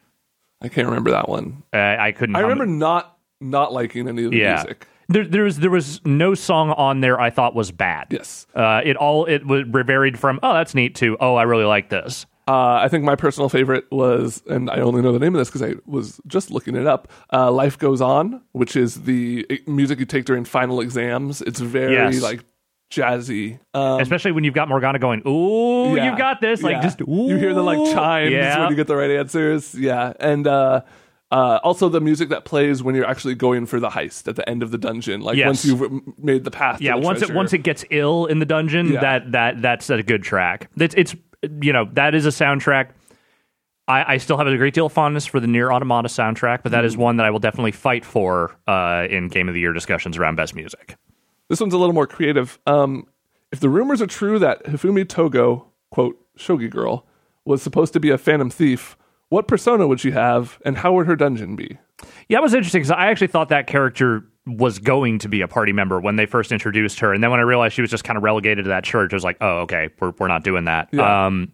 I 0.62 0.68
can't 0.68 0.88
remember 0.88 1.12
that 1.12 1.30
one. 1.30 1.64
Uh, 1.74 1.78
I 1.78 2.12
couldn't. 2.12 2.36
I 2.36 2.40
hum 2.42 2.50
it. 2.50 2.54
remember 2.54 2.74
not 2.74 3.18
not 3.40 3.74
liking 3.74 4.08
any 4.08 4.26
of 4.26 4.32
the 4.32 4.38
yeah. 4.38 4.56
music. 4.56 4.88
There, 5.08 5.24
there 5.26 5.44
was 5.44 5.60
there 5.60 5.70
was 5.70 6.02
no 6.04 6.34
song 6.34 6.72
on 6.72 7.02
there 7.02 7.20
I 7.20 7.30
thought 7.30 7.54
was 7.56 7.72
bad. 7.72 8.08
Yes. 8.10 8.48
Uh, 8.56 8.82
it 8.84 8.98
all 8.98 9.26
it 9.26 9.46
was 9.46 9.64
varied 9.68 10.18
from 10.18 10.40
oh 10.42 10.54
that's 10.54 10.74
neat 10.74 10.96
to 10.96 11.16
oh 11.20 11.36
I 11.36 11.44
really 11.44 11.66
like 11.66 11.90
this. 11.90 12.26
Uh, 12.48 12.80
I 12.82 12.90
think 12.90 13.04
my 13.04 13.16
personal 13.16 13.50
favorite 13.50 13.86
was, 13.92 14.44
and 14.48 14.70
I 14.70 14.78
only 14.82 15.02
know 15.02 15.12
the 15.12 15.18
name 15.18 15.34
of 15.34 15.40
this 15.40 15.50
because 15.50 15.64
I 15.64 15.76
was 15.88 16.22
just 16.28 16.52
looking 16.52 16.76
it 16.76 16.86
up. 16.86 17.08
Uh, 17.34 17.52
Life 17.52 17.80
Goes 17.80 18.02
On, 18.02 18.40
which 18.52 18.76
is 18.76 19.02
the 19.04 19.48
uh, 19.50 19.56
music 19.72 19.98
you 19.98 20.06
take 20.06 20.26
during 20.26 20.46
final 20.46 20.80
exams. 20.80 21.42
It's 21.42 21.60
very 21.60 21.94
Yes. 21.94 22.22
like 22.22 22.44
jazzy. 22.92 23.60
Um, 23.74 24.00
Especially 24.00 24.32
when 24.32 24.44
you've 24.44 24.54
got 24.54 24.68
Morgana 24.70 25.00
going 25.00 25.22
ooh 25.28 25.96
yeah, 25.96 26.10
you've 26.10 26.18
got 26.18 26.42
this 26.42 26.62
like 26.62 26.74
yeah. 26.78 26.82
just 26.82 27.02
ooh 27.02 27.28
you 27.30 27.38
hear 27.38 27.54
the 27.54 27.64
like 27.64 27.78
chimes 27.94 28.32
yeah. 28.32 28.60
when 28.62 28.70
you 28.70 28.76
get 28.76 28.88
the 28.88 28.96
right 28.96 29.12
answers. 29.12 29.74
Yeah, 29.76 30.14
and 30.20 30.48
uh, 30.48 30.82
uh, 31.32 31.60
also 31.64 31.90
the 31.90 32.00
music 32.02 32.30
that 32.30 32.46
plays 32.46 32.84
when 32.84 32.96
you're 32.96 33.08
actually 33.08 33.36
going 33.36 33.66
for 33.66 33.80
the 33.80 33.90
heist 33.90 34.28
at 34.28 34.36
the 34.36 34.48
end 34.48 34.62
of 34.64 34.72
the 34.72 34.78
dungeon. 34.78 35.22
Like 35.22 35.36
Yes. 35.38 35.46
once 35.48 35.66
you've 35.66 36.18
made 36.20 36.44
the 36.44 36.52
path. 36.52 36.78
to 36.78 36.84
yeah 36.84 36.94
the 36.96 37.02
once 37.02 37.22
it 37.22 37.34
once 37.34 37.52
it 37.54 37.60
gets 37.64 37.84
ill 37.90 38.26
in 38.28 38.40
the 38.40 38.46
dungeon 38.46 38.92
Yeah. 38.94 39.02
that 39.02 39.32
that 39.32 39.62
that's 39.62 39.90
a 39.90 40.04
good 40.04 40.24
track. 40.24 40.70
It's 40.78 40.96
it's 40.96 41.16
you 41.62 41.74
know 41.74 41.90
that 41.94 42.16
is 42.16 42.26
a 42.26 42.30
soundtrack. 42.30 42.90
I, 43.88 44.14
I 44.16 44.18
still 44.18 44.38
have 44.38 44.48
a 44.48 44.58
great 44.58 44.74
deal 44.74 44.88
of 44.88 44.94
fondness 44.94 45.28
for 45.28 45.40
the 45.40 45.46
NieR 45.46 45.72
Automata 45.72 46.08
soundtrack, 46.08 46.64
but 46.64 46.72
that 46.72 46.80
Mm-hmm. 46.80 46.86
is 46.88 46.98
one 46.98 47.18
that 47.18 47.26
I 47.28 47.30
will 47.30 47.40
definitely 47.40 47.72
fight 47.72 48.04
for 48.04 48.56
uh, 48.68 49.06
in 49.10 49.28
Game 49.28 49.48
of 49.48 49.54
the 49.54 49.60
Year 49.60 49.74
discussions 49.74 50.18
around 50.18 50.36
best 50.38 50.56
music. 50.56 50.96
This 51.50 51.60
one's 51.60 51.74
a 51.74 51.78
little 51.78 51.94
more 51.94 52.08
creative. 52.08 52.60
Um, 52.66 53.06
if 53.52 53.60
the 53.60 53.70
rumors 53.70 54.02
are 54.02 54.08
true 54.08 54.40
that 54.40 54.64
Hifumi 54.66 55.08
Togo, 55.08 55.68
quote, 55.92 56.18
Shogi 56.38 56.70
Girl, 56.70 57.06
was 57.46 57.62
supposed 57.62 57.94
to 57.94 58.00
be 58.00 58.10
a 58.10 58.18
phantom 58.18 58.50
thief, 58.50 58.98
what 59.30 59.48
persona 59.48 59.88
would 59.88 60.00
she 60.00 60.12
have 60.12 60.60
and 60.66 60.78
how 60.78 60.94
would 60.94 61.08
her 61.08 61.16
dungeon 61.16 61.56
be? 61.56 61.78
Yeah, 62.28 62.40
it 62.40 62.42
was 62.42 62.54
interesting 62.54 62.82
because 62.82 62.92
I 62.92 63.08
actually 63.08 63.28
thought 63.28 63.50
that 63.50 63.68
character 63.68 64.26
was 64.48 64.80
going 64.80 65.20
to 65.20 65.30
be 65.30 65.42
a 65.42 65.48
party 65.48 65.72
member 65.72 66.00
when 66.00 66.18
they 66.18 66.26
first 66.26 66.52
introduced 66.52 67.00
her, 67.00 67.14
and 67.14 67.24
then 67.24 67.32
when 67.32 67.40
I 67.40 67.44
realized 67.44 67.74
she 67.74 67.82
was 67.82 67.90
just 67.90 68.04
kind 68.04 68.18
of 68.18 68.24
relegated 68.24 68.66
to 68.66 68.70
that 68.70 68.84
church, 68.84 69.12
I 69.12 69.16
was 69.16 69.24
like, 69.24 69.38
oh, 69.42 69.60
okay, 69.62 69.90
we're 70.00 70.12
we're 70.20 70.28
not 70.28 70.44
doing 70.44 70.66
that. 70.66 70.90
Yeah. 70.92 71.26
Um, 71.26 71.52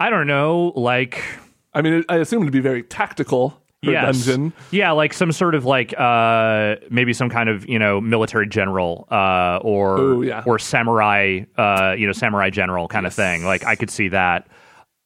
I 0.00 0.08
don't 0.10 0.26
know, 0.26 0.72
like 0.76 1.22
I 1.74 1.82
mean, 1.82 2.04
I 2.08 2.16
assume 2.16 2.42
it'd 2.42 2.52
be 2.52 2.60
very 2.60 2.82
tactical, 2.82 3.60
yes. 3.82 4.24
dungeon. 4.24 4.52
yeah, 4.70 4.92
like 4.92 5.12
some 5.12 5.32
sort 5.32 5.54
of 5.54 5.64
like 5.64 5.98
uh, 5.98 6.76
maybe 6.90 7.12
some 7.12 7.30
kind 7.30 7.48
of 7.48 7.68
you 7.68 7.78
know 7.78 8.00
military 8.00 8.48
general 8.48 9.06
uh, 9.10 9.58
or 9.62 9.98
Ooh, 9.98 10.22
yeah. 10.22 10.42
or 10.46 10.58
samurai 10.58 11.40
uh, 11.56 11.94
you 11.96 12.06
know 12.06 12.12
samurai 12.12 12.50
general 12.50 12.88
kind 12.88 13.06
of 13.06 13.14
thing. 13.14 13.44
Like 13.44 13.64
I 13.64 13.76
could 13.76 13.90
see 13.90 14.08
that. 14.08 14.48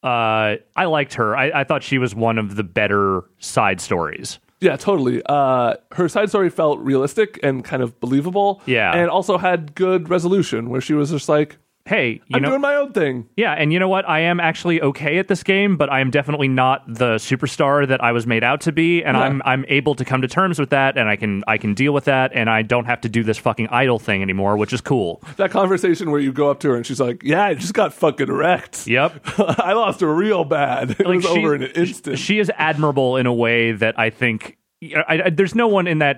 Uh, 0.03 0.55
I 0.75 0.85
liked 0.85 1.13
her. 1.15 1.37
I, 1.37 1.61
I 1.61 1.63
thought 1.63 1.83
she 1.83 1.99
was 1.99 2.15
one 2.15 2.37
of 2.37 2.55
the 2.55 2.63
better 2.63 3.23
side 3.37 3.79
stories. 3.79 4.39
Yeah, 4.59 4.75
totally. 4.75 5.21
Uh, 5.25 5.75
her 5.91 6.07
side 6.07 6.29
story 6.29 6.49
felt 6.49 6.79
realistic 6.79 7.39
and 7.41 7.63
kind 7.63 7.81
of 7.81 7.99
believable. 7.99 8.61
Yeah. 8.65 8.95
And 8.95 9.09
also 9.09 9.37
had 9.37 9.73
good 9.73 10.09
resolution 10.09 10.69
where 10.69 10.81
she 10.81 10.93
was 10.93 11.09
just 11.09 11.27
like, 11.27 11.57
Hey, 11.85 12.21
you 12.27 12.35
I'm 12.35 12.41
know, 12.43 12.49
doing 12.49 12.61
my 12.61 12.75
own 12.75 12.91
thing. 12.93 13.27
Yeah, 13.35 13.53
and 13.53 13.73
you 13.73 13.79
know 13.79 13.87
what? 13.89 14.07
I 14.07 14.19
am 14.19 14.39
actually 14.39 14.81
okay 14.81 15.17
at 15.17 15.27
this 15.27 15.41
game, 15.41 15.77
but 15.77 15.89
I 15.91 15.99
am 15.99 16.11
definitely 16.11 16.47
not 16.47 16.83
the 16.87 17.15
superstar 17.15 17.87
that 17.87 18.03
I 18.03 18.11
was 18.11 18.27
made 18.27 18.43
out 18.43 18.61
to 18.61 18.71
be, 18.71 19.03
and 19.03 19.17
Yeah. 19.17 19.23
I'm 19.23 19.41
I'm 19.45 19.65
able 19.67 19.95
to 19.95 20.05
come 20.05 20.21
to 20.21 20.27
terms 20.27 20.59
with 20.59 20.69
that, 20.69 20.97
and 20.97 21.09
I 21.09 21.15
can 21.15 21.43
I 21.47 21.57
can 21.57 21.73
deal 21.73 21.91
with 21.91 22.05
that, 22.05 22.31
and 22.35 22.49
I 22.49 22.61
don't 22.61 22.85
have 22.85 23.01
to 23.01 23.09
do 23.09 23.23
this 23.23 23.37
fucking 23.39 23.67
idol 23.69 23.97
thing 23.97 24.21
anymore, 24.21 24.57
which 24.57 24.73
is 24.73 24.81
cool. 24.81 25.23
That 25.37 25.49
conversation 25.51 26.11
where 26.11 26.19
you 26.19 26.31
go 26.31 26.51
up 26.51 26.59
to 26.61 26.69
her 26.69 26.75
and 26.75 26.85
she's 26.85 26.99
like, 26.99 27.23
Yeah, 27.23 27.43
I 27.45 27.55
just 27.55 27.73
got 27.73 27.93
fucking 27.93 28.31
wrecked. 28.31 28.85
Yep. 28.87 29.21
I 29.39 29.73
lost 29.73 30.01
her 30.01 30.13
real 30.13 30.43
bad. 30.43 30.91
It 30.99 31.07
was 31.07 31.23
she- 31.23 31.29
over 31.29 31.55
in 31.55 31.63
an 31.63 31.71
instant. 31.71 32.19
She 32.19 32.37
is 32.39 32.51
admirable 32.57 33.17
in 33.17 33.25
a 33.25 33.33
way 33.33 33.71
that 33.71 33.97
I 33.99 34.11
think 34.11 34.57
I, 34.83 35.21
I, 35.25 35.29
there's 35.31 35.55
no 35.55 35.67
one 35.67 35.87
in 35.87 35.99
that 35.99 36.17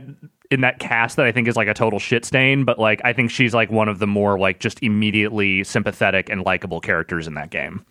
in 0.52 0.62
that 0.62 0.80
cast 0.80 1.16
that 1.16 1.26
I 1.26 1.32
think 1.32 1.48
is 1.48 1.56
like 1.56 1.68
a 1.68 1.74
total 1.74 2.00
shit 2.00 2.26
stain, 2.26 2.64
but 2.64 2.80
like 2.80 3.02
I 3.04 3.14
think 3.14 3.32
she's 3.32 3.54
like 3.54 3.72
one 3.72 3.90
of 3.90 4.00
the 4.00 4.08
more 4.08 4.38
like 4.38 4.60
just 4.60 4.82
immediately 4.84 5.64
sympathetic 5.64 6.30
and 6.30 6.44
likable 6.44 6.80
characters 6.80 7.28
in 7.28 7.34
that 7.36 7.50
game. 7.50 7.86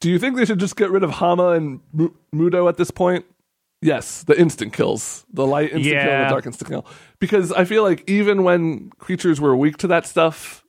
Do 0.00 0.10
you 0.10 0.18
think 0.18 0.36
they 0.36 0.44
should 0.44 0.58
just 0.58 0.76
get 0.76 0.90
rid 0.90 1.04
of 1.04 1.10
Hama 1.10 1.50
and 1.50 1.80
Mu- 1.92 2.14
Mudo 2.34 2.68
at 2.68 2.76
this 2.76 2.90
point? 2.90 3.24
Yes, 3.80 4.22
the 4.22 4.38
instant 4.38 4.72
kills, 4.72 5.26
the 5.32 5.46
light 5.46 5.72
instant 5.72 6.02
kill, 6.02 6.18
the 6.22 6.28
dark 6.28 6.46
instant 6.46 6.70
kill. 6.70 6.86
Because 7.18 7.52
I 7.52 7.64
feel 7.64 7.82
like 7.82 8.08
even 8.08 8.44
when 8.44 8.90
creatures 8.98 9.40
were 9.40 9.56
weak 9.56 9.76
to 9.78 9.88
that 9.88 10.06
stuff, 10.06 10.64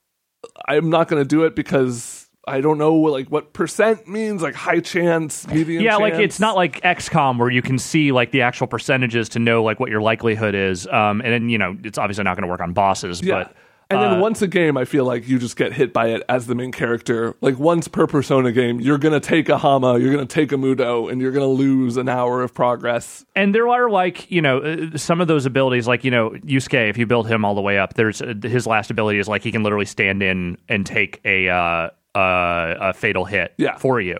I'm 0.67 0.89
not 0.89 1.07
going 1.07 1.21
to 1.21 1.27
do 1.27 1.43
it 1.43 1.55
because 1.55 2.22
I 2.47 2.59
don't 2.61 2.77
know 2.77 2.93
like 2.95 3.29
what 3.29 3.53
percent 3.53 4.07
means, 4.07 4.41
like 4.41 4.55
high 4.55 4.79
chance, 4.81 5.47
medium. 5.47 5.83
yeah 5.83 5.95
like 5.95 6.15
it's 6.15 6.39
not 6.39 6.55
like 6.55 6.81
xcom 6.81 7.37
where 7.39 7.49
you 7.49 7.61
can 7.61 7.77
see 7.79 8.11
like 8.11 8.31
the 8.31 8.41
actual 8.41 8.67
percentages 8.67 9.29
to 9.29 9.39
know 9.39 9.63
like 9.63 9.79
what 9.79 9.89
your 9.89 10.01
likelihood 10.01 10.53
is 10.55 10.85
um 10.87 11.21
and 11.21 11.31
then 11.33 11.49
you 11.49 11.57
know 11.57 11.77
it's 11.83 11.97
obviously 11.97 12.23
not 12.23 12.35
going 12.35 12.43
to 12.43 12.49
work 12.51 12.61
on 12.61 12.73
bosses 12.73 13.21
Yeah. 13.21 13.43
but 13.45 13.55
And 13.89 14.01
then 14.01 14.13
Uh, 14.13 14.19
once 14.21 14.41
a 14.41 14.47
game, 14.47 14.75
I 14.77 14.85
feel 14.85 15.05
like 15.05 15.27
you 15.27 15.37
just 15.37 15.55
get 15.55 15.71
hit 15.73 15.93
by 15.93 16.07
it 16.07 16.23
as 16.27 16.47
the 16.47 16.55
main 16.55 16.71
character. 16.71 17.35
Like 17.41 17.59
once 17.59 17.87
per 17.87 18.07
Persona 18.07 18.51
game, 18.51 18.79
you're 18.79 18.97
gonna 18.97 19.19
take 19.19 19.49
a 19.49 19.57
Hama, 19.57 19.99
you're 19.99 20.11
gonna 20.11 20.25
take 20.25 20.51
a 20.51 20.55
Mudo, 20.55 21.11
and 21.11 21.21
you're 21.21 21.31
gonna 21.33 21.45
lose 21.47 21.95
an 21.97 22.09
hour 22.09 22.41
of 22.41 22.53
progress. 22.53 23.25
and 23.35 23.53
there 23.53 23.67
are 23.67 23.89
like 23.89 24.29
you 24.31 24.41
know 24.41 24.57
uh, 24.59 24.97
some 24.97 25.21
of 25.21 25.27
those 25.27 25.45
abilities 25.45 25.87
like 25.87 26.03
you 26.03 26.11
know 26.11 26.31
Yusuke 26.31 26.89
if 26.89 26.97
you 26.97 27.05
build 27.05 27.27
him 27.27 27.45
all 27.45 27.55
the 27.55 27.61
way 27.61 27.77
up 27.77 27.93
there's 27.93 28.21
uh, 28.21 28.33
his 28.41 28.65
last 28.65 28.89
ability 28.89 29.19
is 29.19 29.27
like 29.27 29.43
he 29.43 29.51
can 29.51 29.63
literally 29.63 29.85
stand 29.85 30.23
in 30.23 30.57
and 30.69 30.85
take 30.85 31.19
a 31.25 31.49
uh, 31.49 31.89
uh, 32.15 32.75
a 32.79 32.93
fatal 32.93 33.25
hit 33.25 33.53
Yeah. 33.57 33.77
for 33.77 33.99
you 34.01 34.17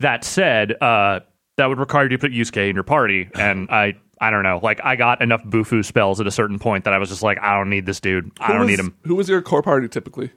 that 0.00 0.24
said 0.24 0.72
uh, 0.82 1.20
that 1.56 1.66
would 1.66 1.78
require 1.78 2.04
you 2.04 2.10
to 2.10 2.18
put 2.18 2.32
Yusuke 2.32 2.68
in 2.68 2.74
your 2.74 2.84
party 2.84 3.28
and 3.34 3.68
I 3.70 3.94
I 4.20 4.30
don't 4.30 4.42
know 4.44 4.60
like 4.62 4.80
I 4.84 4.96
got 4.96 5.20
enough 5.22 5.44
Bufu 5.44 5.84
spells 5.84 6.20
at 6.20 6.26
a 6.26 6.30
certain 6.30 6.58
point 6.58 6.84
that 6.84 6.92
I 6.94 6.98
was 6.98 7.08
just 7.08 7.22
like 7.22 7.38
I 7.40 7.56
don't 7.58 7.68
need 7.70 7.84
this 7.86 8.00
dude 8.00 8.30
I 8.40 8.46
Who 8.46 8.52
don't 8.54 8.60
was- 8.62 8.68
need 8.70 8.78
him 8.80 8.96
Who 9.04 9.14
was 9.16 9.28
your 9.28 9.42
core 9.42 9.62
party 9.62 9.88
typically? 9.88 10.30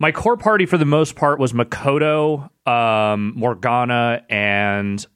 my 0.00 0.10
core 0.10 0.36
party 0.36 0.66
for 0.66 0.76
the 0.76 0.84
most 0.84 1.14
part 1.14 1.38
was 1.38 1.52
Makoto, 1.52 2.50
um, 2.66 3.32
Morgana, 3.36 4.24
and 4.28 5.06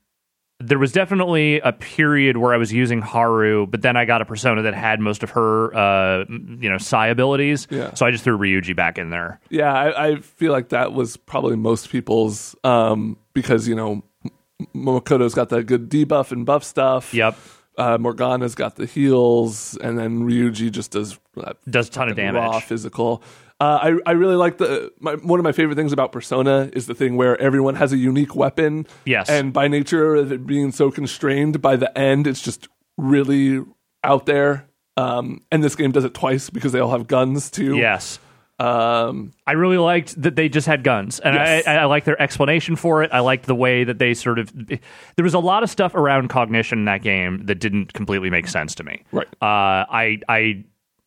there 0.61 0.79
was 0.79 0.91
definitely 0.91 1.61
a 1.61 1.73
period 1.73 2.37
where 2.37 2.53
I 2.53 2.57
was 2.57 2.73
using 2.73 3.01
Haru, 3.01 3.67
but 3.67 3.83
then 3.83 3.97
I 3.97 4.05
got 4.05 4.23
a 4.23 4.25
persona 4.25 4.63
that 4.63 4.75
had 4.75 4.99
most 4.99 5.23
of 5.23 5.31
her, 5.31 5.75
uh, 5.75 6.25
you 6.29 6.69
know, 6.69 6.79
psi 6.79 7.09
abilities. 7.09 7.69
Yeah. 7.71 7.95
So 7.95 8.05
I 8.05 8.11
just 8.11 8.25
threw 8.25 8.37
Ryuji 8.37 8.75
back 8.75 8.99
in 8.99 9.11
there. 9.11 9.41
Yeah, 9.51 9.73
I, 9.73 10.09
I 10.09 10.17
feel 10.17 10.51
like 10.51 10.71
that 10.71 10.93
was 10.93 11.17
probably 11.17 11.57
most 11.57 11.91
people's 11.91 12.57
um, 12.65 13.17
because 13.35 13.69
you 13.69 13.77
know 13.77 14.03
M- 14.25 14.67
Makoto's 14.75 15.35
got 15.35 15.51
that 15.51 15.65
good 15.65 15.89
debuff 15.89 16.33
and 16.33 16.45
buff 16.45 16.65
stuff. 16.65 17.15
Yep. 17.15 17.37
Uh, 17.79 17.97
Morgana's 17.99 18.55
got 18.55 18.77
the 18.77 18.87
heals, 18.87 19.77
and 19.79 19.99
then 19.99 20.25
Ryuji 20.29 20.71
just 20.73 20.91
does 20.91 21.19
uh, 21.37 21.53
Does 21.71 21.89
a 21.89 21.91
ton 21.93 22.09
of 22.11 22.17
damage. 22.17 22.41
raw 22.41 22.61
physical. 22.61 23.23
Uh, 23.61 23.79
I 23.83 24.11
I 24.11 24.13
really 24.13 24.37
like 24.37 24.59
the 24.59 24.93
my, 25.01 25.15
one 25.15 25.41
of 25.41 25.45
my 25.45 25.53
favorite 25.53 25.77
things 25.77 25.93
about 25.93 26.13
Persona 26.13 26.71
is 26.73 26.87
the 26.87 26.95
thing 26.95 27.17
where 27.17 27.41
everyone 27.41 27.75
has 27.77 27.93
a 27.93 27.97
unique 27.97 28.35
weapon. 28.37 28.87
Yes. 29.05 29.29
and 29.31 29.53
by 29.53 29.69
nature 29.69 30.15
of 30.17 30.31
it 30.33 30.47
being 30.47 30.71
so 30.73 30.91
constrained, 30.91 31.63
by 31.63 31.77
the 31.77 31.97
end 31.99 32.27
it's 32.27 32.43
just 32.43 32.69
really 32.97 33.65
out 34.05 34.27
there. 34.27 34.67
Um, 34.97 35.43
and 35.53 35.63
this 35.63 35.77
game 35.77 35.93
does 35.93 36.05
it 36.05 36.15
twice 36.15 36.51
because 36.51 36.73
they 36.73 36.81
all 36.81 36.91
have 36.91 37.07
guns 37.07 37.51
too. 37.51 37.77
Yes. 37.77 38.19
Um, 38.59 39.33
I 39.47 39.53
really 39.53 39.79
liked 39.79 40.21
that 40.21 40.35
they 40.35 40.49
just 40.49 40.67
had 40.67 40.83
guns, 40.83 41.21
and 41.21 41.35
Yes. 41.37 41.67
I, 41.67 41.75
I, 41.75 41.77
I 41.77 41.85
liked 41.85 42.07
their 42.07 42.21
explanation 42.21 42.75
for 42.75 43.03
it. 43.05 43.11
I 43.13 43.21
liked 43.21 43.47
the 43.47 43.55
way 43.55 43.85
that 43.85 43.99
they 43.99 44.15
sort 44.15 44.39
of. 44.41 44.51
There 44.67 44.79
was 45.23 45.35
a 45.35 45.39
lot 45.39 45.63
of 45.63 45.71
stuff 45.71 45.95
around 45.95 46.29
cognition 46.29 46.81
in 46.81 46.85
that 46.87 47.03
game 47.03 47.47
that 47.47 47.61
didn't 47.61 47.93
completely 47.93 48.31
make 48.31 48.49
sense 48.49 48.75
to 48.77 48.85
me. 48.85 49.05
Right. 49.13 49.29
Uh, 49.41 49.87
I 49.91 50.19
I 50.29 50.65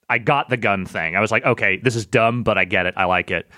I 0.10 0.18
got 0.18 0.48
the 0.50 0.58
gun 0.58 0.86
thing. 0.86 1.16
I 1.18 1.20
was 1.20 1.32
like, 1.32 1.46
okay, 1.46 1.78
this 1.78 1.96
is 1.96 2.06
dumb, 2.06 2.44
but 2.44 2.58
I 2.58 2.64
get 2.66 2.86
it. 2.86 2.94
I 2.96 3.06
like 3.06 3.32
it. 3.32 3.50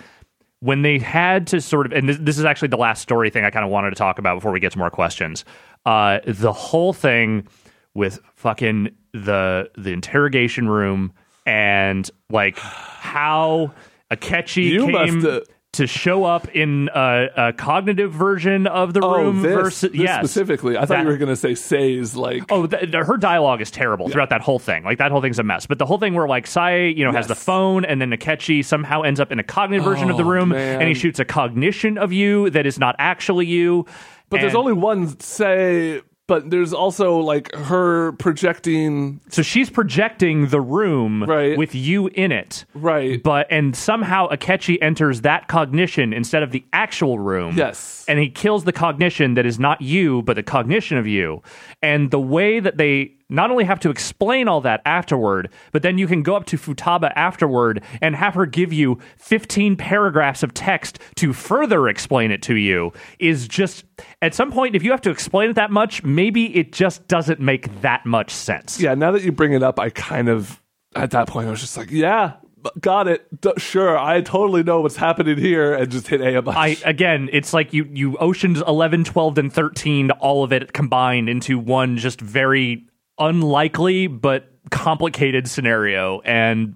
When 0.59 0.81
they 0.81 0.97
had 0.97 1.47
to 1.47 1.59
sort 1.59 1.85
of, 1.87 1.91
and 1.91 2.07
this, 2.07 2.17
this 2.19 2.37
is 2.39 2.45
actually 2.45 2.69
the 2.69 2.77
last 2.77 3.01
story 3.01 3.29
thing 3.29 3.43
I 3.43 3.49
kind 3.49 3.65
of 3.65 3.69
wanted 3.71 3.89
to 3.89 3.95
talk 3.97 4.17
about 4.17 4.35
before 4.35 4.51
we 4.53 4.59
get 4.61 4.71
to 4.71 4.77
more 4.77 4.89
questions. 4.89 5.43
Uh, 5.85 6.19
the 6.25 6.53
whole 6.53 6.93
thing 6.93 7.47
with 7.93 8.19
fucking 8.35 8.89
the 9.13 9.69
the 9.77 9.91
interrogation 9.91 10.67
room 10.67 11.13
and 11.45 12.09
like 12.29 12.57
how 12.57 13.73
Akechi 14.11 14.63
You 14.69 14.87
came 14.87 15.41
to 15.73 15.87
show 15.87 16.23
up 16.23 16.47
in 16.49 16.87
a, 16.93 17.29
a 17.35 17.53
cognitive 17.53 18.13
version 18.13 18.67
of 18.67 18.93
the 18.93 19.01
oh, 19.01 19.15
room 19.17 19.39
oh, 19.39 19.41
this, 19.41 19.53
versus 19.55 19.91
this 19.91 20.01
yes 20.01 20.19
specifically. 20.19 20.77
I 20.77 20.81
thought 20.81 20.89
That- 20.89 21.01
you 21.01 21.07
were 21.07 21.17
going 21.17 21.29
to 21.29 21.35
say 21.35 21.55
Sae's 21.55 22.15
like. 22.15 22.43
Oh, 22.51 22.67
th- 22.67 22.93
her 22.93 23.17
dialogue 23.17 23.59
is 23.59 23.71
terrible 23.71 24.07
throughout 24.07 24.29
that 24.29 24.41
whole 24.41 24.59
thing. 24.59 24.83
Like 24.83 24.99
that 24.99 25.09
whole 25.11 25.19
thing's 25.21 25.39
a 25.39 25.43
mess. 25.43 25.65
But 25.65 25.79
the 25.79 25.87
whole 25.87 25.97
thing 25.97 26.13
where 26.13 26.27
like 26.27 26.45
Sae, 26.45 26.89
you 26.89 27.03
know, 27.03 27.11
has 27.11 27.25
the 27.27 27.33
phone, 27.35 27.85
and 27.85 27.99
then 27.99 28.11
Akechi 28.11 28.63
somehow 28.63 29.01
ends 29.01 29.19
up 29.19 29.31
in 29.31 29.39
a 29.39 29.43
cognitive 29.43 29.83
version 29.83 30.11
of 30.11 30.17
the 30.17 30.23
Oh, 30.23 30.27
room, 30.29 30.49
man. 30.49 30.79
and 30.79 30.87
he 30.87 30.93
shoots 30.93 31.19
a 31.19 31.25
cognition 31.25 31.97
of 31.97 32.13
you 32.13 32.51
that 32.51 32.67
is 32.67 32.77
not 32.77 32.95
actually 32.99 33.47
you. 33.47 33.87
but 34.29 34.41
there's 34.41 34.55
only 34.55 34.73
one 34.73 35.19
Sae, 35.19 36.01
but 36.34 36.49
there's 36.49 36.73
also 36.73 37.17
like 37.19 37.53
her 37.53 38.13
projecting. 38.13 39.19
so 39.29 39.43
she's 39.43 39.69
projecting 39.69 40.47
the 40.47 40.59
room 40.59 41.23
Right. 41.23 41.55
with 41.55 41.75
you 41.75 42.07
in 42.07 42.31
it. 42.31 42.65
Right. 42.73 43.21
But 43.21 43.45
and 43.51 43.75
somehow 43.75 44.27
Akechi 44.29 44.77
enters 44.81 45.21
that 45.21 45.47
cognition 45.47 46.11
instead 46.11 46.41
of 46.41 46.49
the 46.51 46.63
actual 46.73 47.19
room. 47.19 47.55
Yes. 47.55 48.03
And 48.07 48.17
he 48.17 48.29
kills 48.29 48.63
the 48.63 48.71
cognition 48.73 49.36
that 49.36 49.45
is 49.45 49.59
not 49.59 49.81
you, 49.81 50.23
but 50.23 50.36
the 50.36 50.41
cognition 50.43 50.97
of 50.97 51.05
you. 51.05 51.43
And 51.84 52.09
the 52.09 52.19
way 52.19 52.59
that 52.59 52.77
they 52.77 53.11
not 53.30 53.51
only 53.51 53.63
have 53.63 53.80
to 53.82 53.89
explain 53.89 54.47
all 54.47 54.61
that 54.61 54.82
afterward, 54.86 55.49
but 55.71 55.82
then 55.82 55.97
you 55.97 56.07
can 56.07 56.24
go 56.24 56.36
up 56.36 56.45
to 56.45 56.57
Futaba 56.57 57.11
afterward 57.15 57.84
and 58.01 58.15
have 58.15 58.34
her 58.36 58.45
give 58.45 58.71
you 58.74 58.99
15 59.17 59.76
paragraphs 59.76 60.43
of 60.43 60.53
text 60.53 60.99
to 61.15 61.34
further 61.34 61.88
explain 61.88 62.32
it 62.32 62.41
to 62.43 62.55
you 62.55 62.91
is 63.19 63.47
just 63.47 63.86
at 64.21 64.34
some 64.34 64.51
point 64.51 64.76
if 64.76 64.84
you 64.84 64.91
have 64.91 65.01
to 65.01 65.09
explain 65.11 65.49
it 65.49 65.55
that 65.55 65.71
much, 65.71 66.03
maybe 66.03 66.55
it 66.55 66.71
just 66.71 67.07
doesn't 67.07 67.39
make 67.39 67.82
that 67.82 68.05
much 68.05 68.32
sense. 68.32 68.80
Yeah, 68.80 68.93
now 68.95 69.11
that 69.11 69.24
you 69.24 69.32
bring 69.32 69.53
it 69.53 69.63
up, 69.63 69.80
I 69.80 69.89
kind 69.89 70.30
of 70.30 70.61
at 70.95 71.11
that 71.11 71.28
point 71.28 71.47
I 71.47 71.51
was 71.51 71.61
just 71.61 71.78
like, 71.78 71.91
yeah, 71.91 72.34
got 72.80 73.07
it. 73.07 73.41
D- 73.41 73.53
sure, 73.57 73.97
I 73.97 74.21
totally 74.21 74.63
know 74.63 74.82
what's 74.82 74.95
happening 74.95 75.38
here, 75.38 75.74
and 75.74 75.91
just 75.91 76.07
hit 76.07 76.21
A 76.21 76.39
a. 76.39 76.49
I 76.49 76.78
again, 76.86 77.30
it's 77.32 77.53
like 77.53 77.74
you 77.74 77.88
you 77.91 78.17
Ocean's 78.17 78.61
11, 78.61 79.03
12 79.05 79.38
and 79.38 79.53
13 79.53 80.11
all 80.11 80.43
of 80.43 80.53
it 80.53 80.74
combined 80.74 81.30
into 81.30 81.59
one 81.59 81.97
just 81.97 82.21
very 82.21 82.86
unlikely 83.20 84.07
but 84.07 84.49
complicated 84.72 85.47
scenario 85.47 86.22
and 86.22 86.76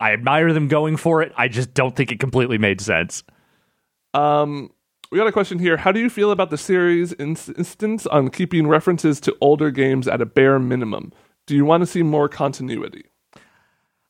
I 0.00 0.12
admire 0.12 0.52
them 0.52 0.68
going 0.68 0.96
for 0.96 1.22
it. 1.22 1.32
I 1.36 1.48
just 1.48 1.72
don't 1.72 1.94
think 1.94 2.12
it 2.12 2.20
completely 2.20 2.58
made 2.58 2.80
sense. 2.80 3.22
Um, 4.12 4.70
we 5.10 5.18
got 5.18 5.26
a 5.26 5.32
question 5.32 5.58
here. 5.58 5.76
How 5.76 5.92
do 5.92 6.00
you 6.00 6.10
feel 6.10 6.30
about 6.30 6.50
the 6.50 6.58
series' 6.58 7.12
ins- 7.14 7.48
instance 7.50 8.06
on 8.06 8.30
keeping 8.30 8.66
references 8.66 9.20
to 9.20 9.36
older 9.40 9.70
games 9.70 10.08
at 10.08 10.20
a 10.20 10.26
bare 10.26 10.58
minimum? 10.58 11.12
Do 11.46 11.54
you 11.54 11.64
want 11.64 11.82
to 11.82 11.86
see 11.86 12.02
more 12.02 12.28
continuity? 12.28 13.04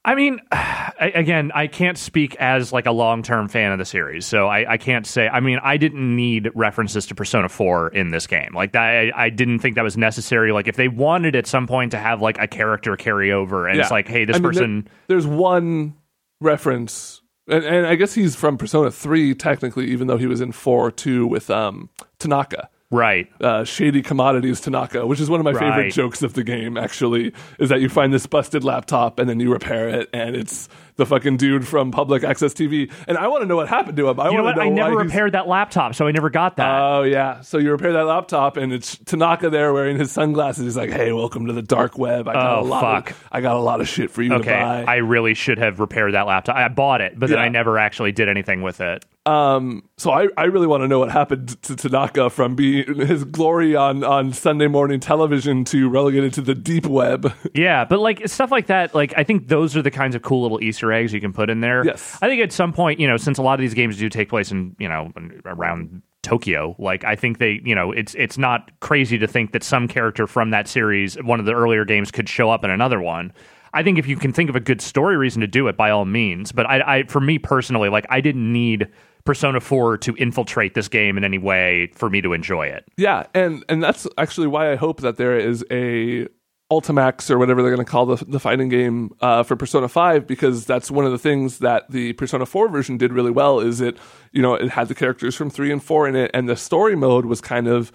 I 0.05 0.15
mean, 0.15 0.41
I- 0.53 1.13
again, 1.15 1.51
I 1.55 1.67
can't 1.67 1.97
speak 1.99 2.37
as 2.37 2.73
like 2.73 2.87
a 2.87 2.93
long 2.93 3.23
term 3.23 3.49
fan 3.49 3.73
of 3.73 3.79
the 3.79 3.85
series, 3.85 4.27
so 4.27 4.47
I, 4.47 4.73
I 4.75 4.77
can't 4.79 5.07
say. 5.07 5.29
I 5.29 5.41
mean, 5.41 5.59
I 5.63 5.77
didn't 5.77 6.15
need 6.15 6.51
references 6.55 7.07
to 7.07 7.15
Persona 7.15 7.49
Four 7.49 7.89
in 7.89 8.11
this 8.11 8.27
game. 8.27 8.51
Like 8.55 8.73
that, 8.73 8.83
I, 8.83 9.13
I 9.15 9.31
didn't 9.31 9.59
think 9.61 9.75
that 9.77 9.85
was 9.85 9.97
necessary. 9.97 10.53
Like 10.53 10.69
if 10.69 10.77
they 10.77 10.89
wanted 10.89 11.35
at 11.37 11.47
some 11.47 11.67
point 11.67 11.93
to 11.93 11.99
have 11.99 12.21
like 12.23 12.39
a 12.39 12.47
character 12.47 12.97
carry 12.97 13.33
over, 13.33 13.67
and 13.67 13.81
it's 13.81 13.91
like, 13.91 14.07
hey, 14.09 14.25
this 14.25 14.37
I 14.37 14.39
mean, 14.39 14.43
there- 14.43 14.53
person. 14.53 14.89
there's 15.09 15.27
one 15.27 15.95
reference, 16.41 17.23
and, 17.49 17.65
and 17.65 17.87
I 17.87 17.95
guess 17.95 18.15
he's 18.15 18.37
from 18.37 18.59
Persona 18.59 18.91
3, 18.91 19.35
technically, 19.35 19.87
even 19.87 20.07
though 20.07 20.19
he 20.19 20.27
was 20.27 20.41
in 20.41 20.53
4 20.53 20.91
2 20.91 21.27
with 21.27 21.51
um, 21.51 21.89
Tanaka. 22.19 22.69
Right. 22.95 23.29
uh, 23.41 23.65
Shady 23.65 24.03
Commodities 24.03 24.61
Tanaka, 24.61 25.07
which 25.07 25.21
is 25.21 25.29
one 25.29 25.41
of 25.41 25.45
my 25.45 25.53
favorite 25.53 25.93
jokes 25.93 26.23
of 26.23 26.35
the 26.35 26.45
game, 26.45 26.77
actually, 26.79 27.33
is 27.59 27.69
that 27.71 27.81
you 27.81 27.89
find 27.89 28.13
this 28.13 28.27
busted 28.27 28.63
laptop 28.65 29.19
and 29.19 29.29
then 29.29 29.41
you 29.41 29.53
repair 29.53 29.89
it, 29.89 30.09
and 30.13 30.37
it's 30.37 30.69
the 30.97 31.05
fucking 31.05 31.37
dude 31.37 31.67
from 31.67 31.91
Public 31.91 32.23
Access 32.23 32.55
TV. 32.55 32.89
And 33.09 33.19
I 33.19 33.27
want 33.27 33.43
to 33.43 33.47
know 33.47 33.57
what 33.57 33.69
happened 33.69 33.97
to 33.97 34.09
him. 34.09 34.21
I 34.21 34.31
You 34.31 34.37
know 34.37 34.45
what? 34.45 34.55
to 34.55 34.61
I 34.63 34.69
never 34.69 34.91
he's- 34.93 35.05
repaired 35.07 35.33
that 35.33 35.49
laptop, 35.49 35.95
so 35.97 36.07
I 36.07 36.13
never 36.13 36.31
got 36.31 36.57
that. 36.57 36.81
Oh 36.81 37.03
yeah, 37.03 37.41
so 37.41 37.59
you 37.59 37.73
repair 37.73 37.93
that 37.95 38.07
laptop, 38.07 38.57
and 38.57 38.73
it's 38.73 38.97
Tanaka 38.99 39.51
there 39.51 39.73
wearing 39.73 39.99
his 39.99 40.13
sunglasses. 40.13 40.65
He's 40.65 40.77
like, 40.77 40.91
"Hey, 40.91 41.11
welcome 41.13 41.47
to 41.47 41.53
the 41.53 41.63
dark 41.63 41.99
web. 41.99 42.29
I 42.29 42.35
got 42.35 42.59
Oh, 42.59 42.61
a 42.61 42.63
lot 42.63 42.81
fuck. 42.81 43.11
Of, 43.11 43.25
I 43.33 43.41
got 43.41 43.57
a 43.57 43.61
lot 43.61 43.81
of 43.81 43.89
shit 43.89 44.11
for 44.13 44.23
you 44.23 44.35
okay, 44.35 44.45
to 44.53 44.57
buy." 44.65 44.85
I 44.87 44.97
really 44.97 45.35
should 45.35 45.59
have 45.59 45.81
repaired 45.81 46.15
that 46.15 46.27
laptop. 46.29 46.55
I 46.57 46.69
bought 46.69 47.01
it, 47.01 47.19
but 47.19 47.29
then 47.29 47.39
I 47.41 47.49
never 47.49 47.77
actually 47.79 48.13
did 48.13 48.29
anything 48.29 48.63
with 48.63 48.81
it. 48.81 49.05
Um, 49.27 49.89
so 49.97 50.11
I, 50.11 50.29
I 50.37 50.45
really 50.45 50.66
want 50.66 50.83
to 50.83 50.89
know 50.89 50.99
what 50.99 51.11
happened 51.11 51.61
to 51.62 51.75
Tanaka 51.77 52.29
from 52.29 52.55
being 52.55 53.01
his 53.01 53.25
glory 53.25 53.75
on, 53.75 54.05
on 54.05 54.33
Sunday 54.35 54.66
morning 54.66 55.01
television 55.01 55.64
to 55.64 55.89
relegated 55.89 56.35
to 56.35 56.43
the 56.43 56.55
deep 56.55 56.87
web. 56.87 57.33
Yeah, 57.55 57.85
but 57.85 58.01
like 58.01 58.27
stuff 58.29 58.51
like 58.51 58.66
that, 58.66 58.95
like 58.95 59.14
I 59.16 59.22
think 59.22 59.47
those 59.47 59.77
are 59.77 59.83
the 59.83 59.91
kinds 59.91 60.16
of 60.16 60.22
cool 60.22 60.43
little 60.43 60.61
Easter 60.62 60.93
eggs 60.93 61.12
you 61.12 61.20
can 61.20 61.33
put 61.33 61.51
in 61.51 61.61
there. 61.61 61.85
Yes. 61.85 62.18
I 62.20 62.29
think 62.29 62.43
at 62.43 62.53
some 62.53 62.72
point, 62.72 62.99
you 62.99 63.07
know, 63.07 63.16
since 63.16 63.39
a 63.39 63.43
lot 63.43 63.55
of 63.55 63.61
these 63.61 63.75
games 63.75 63.97
do 63.97 64.09
take 64.09 64.29
place 64.29 64.51
in, 64.51 64.75
you 64.79 64.89
know, 64.89 65.12
around 65.45 66.03
Tokyo, 66.22 66.75
like 66.79 67.05
I 67.05 67.14
think 67.14 67.39
they, 67.39 67.61
you 67.64 67.75
know, 67.75 67.93
it's 67.93 68.14
it's 68.16 68.37
not 68.37 68.72
crazy 68.81 69.18
to 69.18 69.29
think 69.29 69.53
that 69.53 69.62
some 69.62 69.87
character 69.87 70.27
from 70.27 70.51
that 70.51 70.66
series, 70.66 71.14
one 71.22 71.39
of 71.39 71.47
the 71.47 71.53
earlier 71.55 71.85
games, 71.85 72.11
could 72.11 72.29
show 72.29 72.51
up 72.51 72.64
in 72.64 72.70
another 72.70 73.01
one. 73.01 73.33
I 73.75 73.83
think 73.83 73.99
if 73.99 74.07
you 74.07 74.16
can 74.16 74.33
think 74.33 74.49
of 74.49 74.57
a 74.57 74.61
good 74.61 74.81
story 74.81 75.16
reason 75.16 75.41
to 75.41 75.47
do 75.47 75.68
it, 75.68 75.77
by 75.77 75.91
all 75.91 76.05
means. 76.05 76.53
But 76.53 76.66
I, 76.66 76.99
I 76.99 77.03
for 77.05 77.20
me 77.20 77.39
personally, 77.39 77.89
like 77.89 78.07
I 78.09 78.20
didn't 78.20 78.53
need 78.53 78.89
Persona 79.25 79.61
4 79.61 79.99
to 79.99 80.14
infiltrate 80.16 80.75
this 80.75 80.89
game 80.89 81.16
in 81.16 81.25
any 81.25 81.39
way 81.39 81.91
for 81.95 82.11
me 82.11 82.20
to 82.20 82.33
enjoy 82.33 82.66
it. 82.66 82.85
Yeah, 82.97 83.25
and 83.35 83.64
and 83.68 83.83
that's 83.83 84.07
actually 84.18 84.47
why 84.47 84.72
I 84.72 84.77
hope 84.77 85.01
that 85.01 85.16
there 85.16 85.39
is 85.39 85.64
a 85.70 86.29
Ultimax 86.70 87.31
or 87.31 87.39
whatever 87.39 87.62
they're 87.62 87.75
going 87.75 87.85
to 87.85 87.91
call 87.91 88.07
the 88.07 88.25
the 88.25 88.41
fighting 88.41 88.68
game 88.68 89.11
uh, 89.20 89.43
for 89.43 89.57
Persona 89.57 89.89
Five 89.89 90.27
because 90.27 90.64
that's 90.64 90.91
one 90.91 91.05
of 91.05 91.12
the 91.12 91.18
things 91.18 91.59
that 91.59 91.91
the 91.91 92.14
Persona 92.14 92.47
Four 92.47 92.68
version 92.68 92.97
did 92.97 93.12
really 93.12 93.31
well. 93.31 93.61
Is 93.61 93.81
it 93.81 93.99
you 94.33 94.41
know 94.41 94.55
it 94.55 94.70
had 94.70 94.89
the 94.89 94.95
characters 94.95 95.35
from 95.35 95.51
three 95.51 95.70
and 95.70 95.83
four 95.83 96.09
in 96.09 96.16
it, 96.16 96.31
and 96.33 96.49
the 96.49 96.57
story 96.57 96.97
mode 96.97 97.27
was 97.27 97.41
kind 97.41 97.66
of 97.66 97.93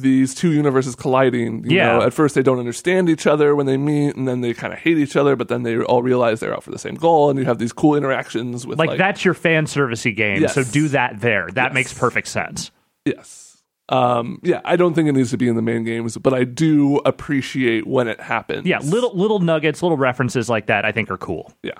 these 0.00 0.34
two 0.34 0.52
universes 0.52 0.94
colliding. 0.94 1.64
You 1.68 1.76
Yeah. 1.76 1.92
know, 1.98 2.02
at 2.02 2.12
first 2.12 2.34
they 2.34 2.42
don't 2.42 2.58
understand 2.58 3.08
each 3.08 3.26
other 3.26 3.54
when 3.56 3.66
they 3.66 3.76
meet, 3.76 4.16
and 4.16 4.26
then 4.28 4.40
they 4.40 4.54
kind 4.54 4.72
of 4.72 4.78
hate 4.78 4.98
each 4.98 5.16
other, 5.16 5.36
but 5.36 5.48
then 5.48 5.62
they 5.62 5.78
all 5.78 6.02
realize 6.02 6.40
they're 6.40 6.54
out 6.54 6.64
for 6.64 6.70
the 6.70 6.78
same 6.78 6.94
goal, 6.94 7.30
and 7.30 7.38
you 7.38 7.44
have 7.44 7.58
these 7.58 7.72
cool 7.72 7.94
interactions 7.94 8.66
with 8.66 8.78
Like, 8.78 8.88
like, 8.90 8.98
that's 8.98 9.24
your 9.24 9.34
fan 9.34 9.66
servicey 9.66 10.14
game, 10.14 10.42
Yes. 10.42 10.54
so 10.54 10.64
do 10.64 10.88
that 10.88 11.20
there. 11.20 11.48
That 11.52 11.66
Yes. 11.68 11.74
makes 11.74 11.94
perfect 11.94 12.28
sense. 12.28 12.70
Yes. 13.04 13.44
Um, 13.90 14.38
yeah, 14.42 14.60
I 14.66 14.76
don't 14.76 14.92
think 14.92 15.08
it 15.08 15.12
needs 15.12 15.30
to 15.30 15.38
be 15.38 15.48
in 15.48 15.56
the 15.56 15.62
main 15.62 15.82
games, 15.82 16.18
but 16.18 16.34
I 16.34 16.44
do 16.44 16.98
appreciate 17.06 17.86
when 17.86 18.06
it 18.06 18.20
happens. 18.20 18.66
Yeah, 18.66 18.80
little 18.80 19.16
little 19.16 19.38
nuggets, 19.38 19.82
little 19.82 19.96
references 19.96 20.50
like 20.50 20.66
that, 20.66 20.84
I 20.84 20.92
think 20.92 21.10
are 21.10 21.16
cool. 21.16 21.52
Yeah. 21.62 21.72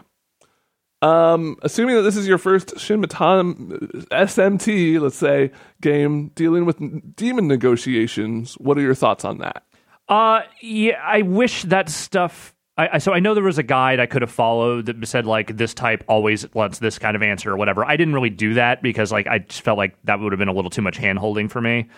Um, 1.00 1.56
assuming 1.62 1.94
that 1.96 2.02
this 2.02 2.16
is 2.16 2.26
your 2.26 2.38
first 2.38 2.78
Shin 2.78 3.00
Megami 3.00 4.06
SMT, 4.08 5.00
let's 5.00 5.16
say, 5.16 5.52
game 5.80 6.28
dealing 6.34 6.64
with 6.64 7.14
demon 7.14 7.46
negotiations, 7.46 8.54
what 8.54 8.76
are 8.78 8.80
your 8.80 8.96
thoughts 8.96 9.24
on 9.24 9.38
that? 9.38 9.64
Uh, 10.08 10.40
yeah, 10.60 11.00
I 11.04 11.22
wish 11.22 11.62
that 11.64 11.88
stuff. 11.88 12.54
I, 12.76 12.88
I 12.94 12.98
so 12.98 13.12
I 13.12 13.20
know 13.20 13.34
there 13.34 13.44
was 13.44 13.58
a 13.58 13.62
guide 13.62 14.00
I 14.00 14.06
could 14.06 14.22
have 14.22 14.30
followed 14.30 14.86
that 14.86 15.06
said 15.06 15.26
like 15.26 15.56
this 15.56 15.74
type 15.74 16.02
always 16.08 16.52
wants 16.54 16.78
this 16.78 16.98
kind 16.98 17.14
of 17.14 17.22
answer 17.22 17.52
or 17.52 17.56
whatever. 17.56 17.84
I 17.84 17.96
didn't 17.96 18.14
really 18.14 18.30
do 18.30 18.54
that 18.54 18.82
because 18.82 19.12
like 19.12 19.26
I 19.28 19.38
just 19.38 19.62
felt 19.62 19.78
like 19.78 19.96
that 20.04 20.18
would 20.18 20.32
have 20.32 20.38
been 20.38 20.48
a 20.48 20.52
little 20.52 20.70
too 20.70 20.82
much 20.82 20.96
hand 20.96 21.18
holding 21.18 21.48
for 21.48 21.60
me. 21.60 21.88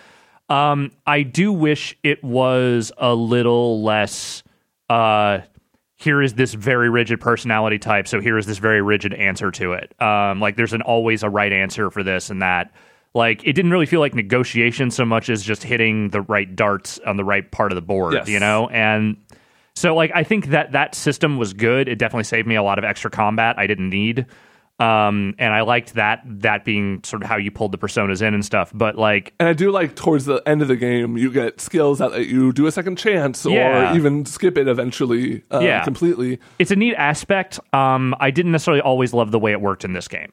Um, 0.49 0.91
I 1.07 1.23
do 1.23 1.53
wish 1.53 1.97
it 2.03 2.23
was 2.23 2.91
a 2.97 3.15
little 3.15 3.81
less. 3.83 4.43
Uh, 4.89 5.39
here 6.01 6.21
is 6.21 6.33
this 6.33 6.53
very 6.53 6.89
rigid 6.89 7.21
personality 7.21 7.77
type, 7.79 8.07
so 8.07 8.19
here 8.19 8.37
is 8.37 8.45
this 8.45 8.57
very 8.57 8.81
rigid 8.81 9.13
answer 9.13 9.51
to 9.51 9.73
it. 9.73 9.93
Um, 10.01 10.39
like 10.39 10.55
there's 10.55 10.73
an 10.73 10.81
always 10.81 11.23
a 11.23 11.29
right 11.29 11.53
answer 11.53 11.89
for 11.91 12.03
this 12.03 12.29
and 12.29 12.41
that. 12.41 12.71
Like 13.13 13.43
it 13.43 13.53
didn't 13.53 13.71
really 13.71 13.85
feel 13.85 13.99
like 13.99 14.15
negotiation 14.15 14.89
so 14.89 15.05
much 15.05 15.29
as 15.29 15.43
just 15.43 15.63
hitting 15.63 16.09
the 16.09 16.21
right 16.21 16.53
darts 16.55 16.97
on 17.05 17.17
the 17.17 17.23
right 17.25 17.49
part 17.51 17.71
of 17.71 17.75
the 17.75 17.81
board, 17.81 18.13
Yes. 18.13 18.27
you 18.29 18.39
know? 18.39 18.67
And 18.69 19.17
so 19.75 19.93
like 19.95 20.11
I 20.15 20.23
think 20.23 20.47
that 20.47 20.71
that 20.71 20.95
system 20.95 21.37
was 21.37 21.53
good. 21.53 21.87
It 21.87 21.99
definitely 21.99 22.23
saved 22.23 22.47
me 22.47 22.55
a 22.55 22.63
lot 22.63 22.77
of 22.79 22.83
extra 22.85 23.11
combat 23.11 23.59
I 23.59 23.67
didn't 23.67 23.89
need. 23.89 24.25
Um, 24.79 25.35
and 25.37 25.53
I 25.53 25.61
liked 25.61 25.93
that 25.93 26.21
that 26.25 26.65
being 26.65 27.03
sort 27.03 27.21
of 27.21 27.29
how 27.29 27.37
you 27.37 27.51
pulled 27.51 27.71
the 27.71 27.77
personas 27.77 28.21
in 28.21 28.33
and 28.33 28.43
stuff. 28.43 28.71
But 28.73 28.97
like 28.97 29.33
And 29.39 29.47
I 29.47 29.53
do 29.53 29.69
like 29.71 29.95
towards 29.95 30.25
the 30.25 30.41
end 30.47 30.63
of 30.63 30.67
the 30.67 30.75
game, 30.75 31.17
you 31.17 31.31
get 31.31 31.61
skills 31.61 31.99
that 31.99 32.11
let 32.11 32.25
you 32.27 32.51
do 32.51 32.65
a 32.65 32.71
second 32.71 32.97
chance 32.97 33.45
Yeah. 33.45 33.91
or 33.91 33.95
even 33.95 34.25
skip 34.25 34.57
it 34.57 34.67
eventually 34.67 35.43
uh, 35.51 35.59
Yeah. 35.59 35.83
completely. 35.83 36.39
it's 36.57 36.71
a 36.71 36.75
neat 36.75 36.95
aspect. 36.95 37.59
Um, 37.73 38.15
I 38.19 38.31
didn't 38.31 38.51
necessarily 38.53 38.81
always 38.81 39.13
love 39.13 39.29
the 39.31 39.39
way 39.39 39.51
it 39.51 39.61
worked 39.61 39.85
in 39.85 39.93
this 39.93 40.07
game. 40.07 40.31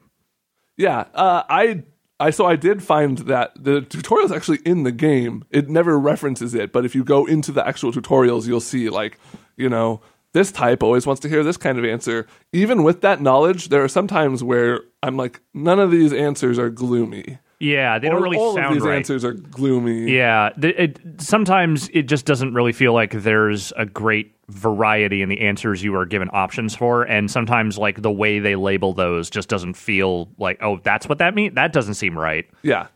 Yeah, 0.77 1.05
uh, 1.13 1.43
I 1.49 1.83
I 2.21 2.31
so 2.31 2.45
I 2.45 2.55
did 2.55 2.81
find 2.81 3.19
that 3.19 3.51
the 3.61 3.81
tutorial 3.81 4.25
is 4.25 4.31
actually 4.31 4.59
in 4.65 4.83
the 4.83 4.91
game. 4.91 5.43
It 5.51 5.69
never 5.69 5.99
references 5.99 6.53
it, 6.55 6.71
but 6.71 6.85
if 6.85 6.95
you 6.95 7.03
go 7.03 7.25
into 7.25 7.51
the 7.51 7.65
actual 7.67 7.91
tutorials, 7.91 8.47
you'll 8.47 8.61
see 8.61 8.89
like 8.89 9.19
you 9.57 9.69
know 9.69 10.01
this 10.33 10.51
type 10.51 10.83
always 10.83 11.05
wants 11.05 11.19
to 11.21 11.29
hear 11.29 11.43
this 11.43 11.57
kind 11.57 11.77
of 11.79 11.85
answer. 11.85 12.27
Even 12.53 12.83
with 12.83 13.01
that 13.01 13.21
knowledge, 13.21 13.69
there 13.69 13.83
are 13.83 13.87
some 13.87 14.07
times 14.07 14.43
where 14.43 14.81
I'm 15.03 15.17
like, 15.17 15.41
none 15.53 15.79
of 15.79 15.91
these 15.91 16.13
answers 16.13 16.59
are 16.59 16.69
gloomy. 16.69 17.39
Yeah, 17.59 17.99
they 17.99 18.07
don't 18.07 18.19
Or 18.19 18.23
really 18.23 18.37
all 18.37 18.53
sound 18.55 18.67
of 18.67 18.73
these 18.75 18.83
right. 18.87 18.95
answers 18.95 19.25
are 19.25 19.33
gloomy. 19.33 20.11
Yeah, 20.11 20.51
it, 20.61 20.99
sometimes 21.17 21.89
it 21.89 22.03
just 22.03 22.25
doesn't 22.25 22.53
really 22.53 22.71
feel 22.71 22.93
like 22.93 23.11
there's 23.11 23.73
a 23.75 23.85
great 23.85 24.33
variety 24.47 25.21
in 25.21 25.27
the 25.27 25.41
answers 25.41 25.83
you 25.83 25.93
are 25.95 26.05
given 26.05 26.29
options 26.31 26.73
for, 26.73 27.03
and 27.03 27.29
sometimes 27.29 27.77
like 27.77 28.01
the 28.01 28.11
way 28.11 28.39
they 28.39 28.55
label 28.55 28.93
those 28.93 29.29
just 29.29 29.49
doesn't 29.49 29.73
feel 29.73 30.29
like 30.37 30.57
oh 30.63 30.79
that's 30.83 31.09
what 31.09 31.17
that 31.17 31.35
means. 31.35 31.55
That 31.55 31.73
doesn't 31.73 31.95
seem 31.95 32.17
right. 32.17 32.49
Yeah. 32.61 32.87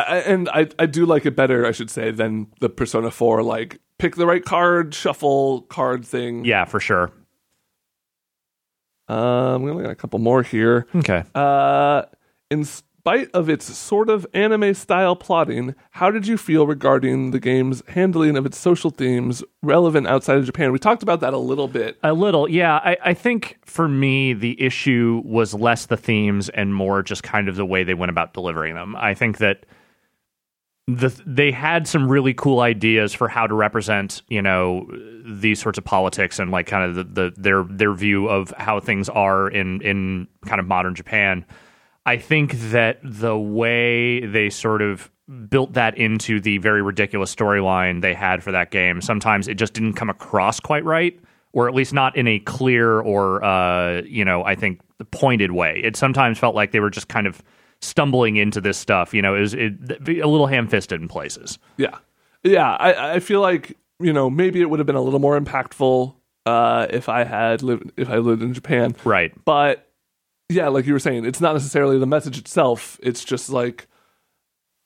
I, 0.00 0.16
and 0.18 0.48
I, 0.48 0.68
I 0.78 0.86
do 0.86 1.06
like 1.06 1.26
it 1.26 1.36
better, 1.36 1.66
I 1.66 1.72
should 1.72 1.90
say, 1.90 2.10
than 2.10 2.48
the 2.60 2.68
Persona 2.68 3.10
4, 3.10 3.42
like, 3.42 3.80
pick 3.98 4.16
the 4.16 4.26
right 4.26 4.44
card, 4.44 4.94
shuffle 4.94 5.62
card 5.62 6.04
thing. 6.04 6.44
Yeah, 6.44 6.64
for 6.64 6.80
sure. 6.80 7.12
Um, 9.08 9.62
we 9.62 9.70
only 9.70 9.84
got 9.84 9.92
a 9.92 9.96
couple 9.96 10.18
more 10.18 10.42
here. 10.42 10.86
Okay. 10.94 11.22
Uh, 11.34 12.02
in 12.50 12.64
spite 12.64 13.30
of 13.34 13.48
its 13.48 13.64
sort 13.64 14.10
of 14.10 14.26
anime 14.34 14.74
style 14.74 15.14
plotting, 15.14 15.76
how 15.92 16.10
did 16.10 16.26
you 16.26 16.36
feel 16.36 16.66
regarding 16.66 17.30
the 17.30 17.38
game's 17.38 17.82
handling 17.88 18.36
of 18.36 18.44
its 18.44 18.58
social 18.58 18.90
themes 18.90 19.44
relevant 19.62 20.08
outside 20.08 20.38
of 20.38 20.44
Japan? 20.44 20.72
We 20.72 20.80
talked 20.80 21.04
about 21.04 21.20
that 21.20 21.32
a 21.32 21.38
little 21.38 21.68
bit. 21.68 21.98
A 22.02 22.12
little, 22.12 22.50
yeah. 22.50 22.74
I, 22.76 22.96
I 23.04 23.14
think 23.14 23.58
for 23.64 23.86
me, 23.86 24.32
the 24.32 24.60
issue 24.60 25.22
was 25.24 25.54
less 25.54 25.86
the 25.86 25.96
themes 25.96 26.48
and 26.48 26.74
more 26.74 27.02
just 27.04 27.22
kind 27.22 27.48
of 27.48 27.54
the 27.54 27.64
way 27.64 27.84
they 27.84 27.94
went 27.94 28.10
about 28.10 28.34
delivering 28.34 28.74
them. 28.74 28.96
I 28.96 29.14
think 29.14 29.38
that 29.38 29.66
the 30.86 31.08
they 31.26 31.50
had 31.50 31.88
some 31.88 32.08
really 32.08 32.32
cool 32.32 32.60
ideas 32.60 33.12
for 33.12 33.28
how 33.28 33.46
to 33.46 33.54
represent, 33.54 34.22
you 34.28 34.40
know, 34.40 34.86
these 35.24 35.60
sorts 35.60 35.78
of 35.78 35.84
politics 35.84 36.38
and 36.38 36.50
like 36.50 36.66
kind 36.66 36.84
of 36.84 36.94
the, 36.94 37.04
the 37.04 37.32
their 37.36 37.64
their 37.64 37.92
view 37.92 38.28
of 38.28 38.54
how 38.56 38.78
things 38.78 39.08
are 39.08 39.48
in 39.48 39.80
in 39.82 40.28
kind 40.46 40.60
of 40.60 40.66
modern 40.66 40.94
Japan. 40.94 41.44
I 42.04 42.18
think 42.18 42.52
that 42.70 43.00
the 43.02 43.36
way 43.36 44.24
they 44.24 44.48
sort 44.48 44.80
of 44.80 45.10
built 45.50 45.72
that 45.72 45.98
into 45.98 46.40
the 46.40 46.58
very 46.58 46.82
ridiculous 46.82 47.34
storyline 47.34 48.00
they 48.00 48.14
had 48.14 48.44
for 48.44 48.52
that 48.52 48.70
game, 48.70 49.00
sometimes 49.00 49.48
it 49.48 49.54
just 49.54 49.72
didn't 49.72 49.94
come 49.94 50.08
across 50.08 50.60
quite 50.60 50.84
right, 50.84 51.18
or 51.52 51.68
at 51.68 51.74
least 51.74 51.92
not 51.92 52.16
in 52.16 52.28
a 52.28 52.38
clear 52.38 53.00
or, 53.00 53.42
uh, 53.42 54.02
you 54.02 54.24
know, 54.24 54.44
I 54.44 54.54
think 54.54 54.80
pointed 55.10 55.50
way. 55.50 55.80
It 55.82 55.96
sometimes 55.96 56.38
felt 56.38 56.54
like 56.54 56.70
they 56.70 56.78
were 56.78 56.90
just 56.90 57.08
kind 57.08 57.26
of 57.26 57.42
stumbling 57.80 58.36
into 58.36 58.60
this 58.60 58.78
stuff. 58.78 59.14
You 59.14 59.22
know, 59.22 59.34
it 59.34 59.40
was 59.40 59.54
it, 59.54 59.72
a 59.90 60.26
little 60.26 60.46
ham 60.46 60.68
fisted 60.68 61.00
in 61.00 61.08
places. 61.08 61.58
Yeah. 61.76 61.98
Yeah. 62.42 62.76
I, 62.76 63.14
I 63.14 63.20
feel 63.20 63.40
like, 63.40 63.76
you 63.98 64.12
know, 64.12 64.28
maybe 64.30 64.60
it 64.60 64.70
would 64.70 64.78
have 64.78 64.86
been 64.86 64.96
a 64.96 65.00
little 65.02 65.20
more 65.20 65.38
impactful 65.38 66.14
uh, 66.44 66.86
if 66.90 67.08
I 67.08 67.24
had 67.24 67.62
lived 67.62 67.92
if 67.96 68.08
I 68.08 68.18
lived 68.18 68.42
in 68.42 68.54
Japan. 68.54 68.94
Right. 69.04 69.32
But 69.44 69.90
yeah, 70.48 70.68
like 70.68 70.86
you 70.86 70.92
were 70.92 71.00
saying, 71.00 71.24
it's 71.24 71.40
not 71.40 71.54
necessarily 71.54 71.98
the 71.98 72.06
message 72.06 72.38
itself. 72.38 73.00
It's 73.02 73.24
just 73.24 73.50
like 73.50 73.88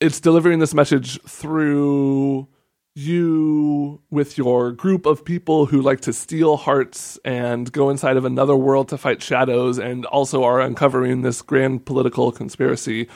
it's 0.00 0.20
delivering 0.20 0.58
this 0.58 0.72
message 0.72 1.20
through 1.22 2.48
you 2.94 4.00
with 4.10 4.36
your 4.36 4.72
group 4.72 5.06
of 5.06 5.24
people 5.24 5.66
who 5.66 5.80
like 5.80 6.00
to 6.02 6.12
steal 6.12 6.56
hearts 6.56 7.18
and 7.24 7.70
go 7.72 7.88
inside 7.90 8.16
of 8.16 8.24
another 8.24 8.56
world 8.56 8.88
to 8.88 8.98
fight 8.98 9.22
shadows 9.22 9.78
and 9.78 10.04
also 10.06 10.42
are 10.44 10.60
uncovering 10.60 11.22
this 11.22 11.40
grand 11.42 11.84
political 11.86 12.32
conspiracy 12.32 13.08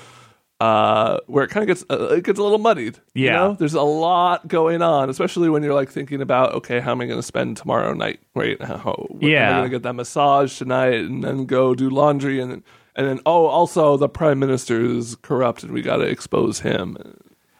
uh, 0.61 1.19
where 1.27 1.45
it 1.45 1.49
kind 1.51 1.69
of 1.69 1.77
gets 1.77 1.85
uh, 1.91 2.15
it 2.15 2.25
gets 2.25 2.39
a 2.39 2.43
little 2.43 2.59
muddied. 2.59 2.99
you 3.13 3.27
Yeah. 3.27 3.33
know? 3.33 3.57
there's 3.59 3.75
a 3.75 3.83
lot 3.83 4.47
going 4.47 4.81
on, 4.83 5.11
especially 5.11 5.51
when 5.51 5.63
you're 5.65 5.75
like 5.75 5.91
thinking 5.91 6.23
about 6.23 6.55
okay, 6.55 6.79
how 6.81 6.93
am 6.93 7.01
I 7.01 7.07
going 7.07 7.19
to 7.19 7.23
spend 7.27 7.57
tomorrow 7.57 7.93
night? 7.93 8.21
Right? 8.35 8.63
How, 8.63 9.07
when 9.11 9.25
am 9.25 9.29
Yeah. 9.31 9.49
I 9.51 9.53
going 9.59 9.65
to 9.65 9.71
get 9.71 9.83
that 9.83 9.95
massage 9.95 10.57
tonight 10.57 10.95
and 11.01 11.25
then 11.25 11.47
go 11.47 11.75
do 11.75 11.91
laundry 11.91 12.41
and 12.41 12.51
then 12.51 12.65
and 12.97 13.07
then 13.09 13.21
oh, 13.27 13.47
also 13.47 13.97
the 13.97 14.09
prime 14.09 14.39
minister 14.39 14.81
is 14.81 15.17
corrupt 15.17 15.65
and 15.65 15.73
we 15.73 15.83
got 15.83 15.97
to 15.97 16.05
expose 16.05 16.61
him. 16.61 16.97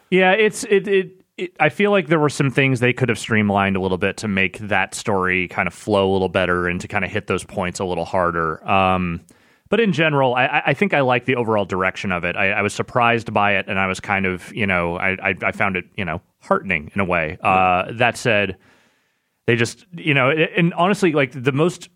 Yeah, 0.09 0.31
it's 0.31 0.63
it, 0.63 0.87
it 0.87 1.24
it. 1.37 1.55
I 1.59 1.69
feel 1.69 1.91
like 1.91 2.07
there 2.07 2.19
were 2.19 2.29
some 2.29 2.49
things 2.51 2.79
they 2.79 2.93
could 2.93 3.09
have 3.09 3.19
streamlined 3.19 3.75
a 3.75 3.79
little 3.81 3.97
bit 3.97 4.17
to 4.17 4.27
make 4.27 4.57
that 4.59 4.93
story 4.95 5.47
kind 5.47 5.67
of 5.67 5.73
flow 5.73 6.11
a 6.11 6.13
little 6.13 6.29
better 6.29 6.67
and 6.67 6.79
to 6.81 6.87
kind 6.87 7.03
of 7.05 7.11
hit 7.11 7.27
those 7.27 7.43
points 7.43 7.79
a 7.79 7.85
little 7.85 8.05
harder. 8.05 8.65
Um, 8.69 9.21
but 9.69 9.79
in 9.79 9.93
general, 9.93 10.35
I, 10.35 10.61
I- 10.67 10.73
think 10.73 10.93
I 10.93 11.01
like 11.01 11.25
the 11.25 11.35
overall 11.35 11.65
direction 11.65 12.11
of 12.11 12.23
it. 12.23 12.35
I, 12.35 12.51
I 12.51 12.61
was 12.61 12.73
surprised 12.73 13.33
by 13.33 13.57
it, 13.57 13.65
and 13.67 13.79
I 13.79 13.87
was 13.87 13.99
kind 13.99 14.25
of, 14.25 14.53
you 14.53 14.67
know, 14.67 14.95
I, 14.97 15.11
I, 15.29 15.35
I 15.43 15.51
found 15.51 15.75
it, 15.75 15.85
you 15.95 16.05
know, 16.05 16.21
heartening 16.39 16.91
in 16.93 17.01
a 17.01 17.05
way. 17.05 17.37
Uh, 17.41 17.91
that 17.93 18.15
said, 18.15 18.57
they 19.47 19.55
just, 19.55 19.85
you 19.91 20.13
know, 20.13 20.29
and 20.29 20.73
honestly, 20.75 21.11
like 21.13 21.31
the 21.31 21.51
most 21.51 21.89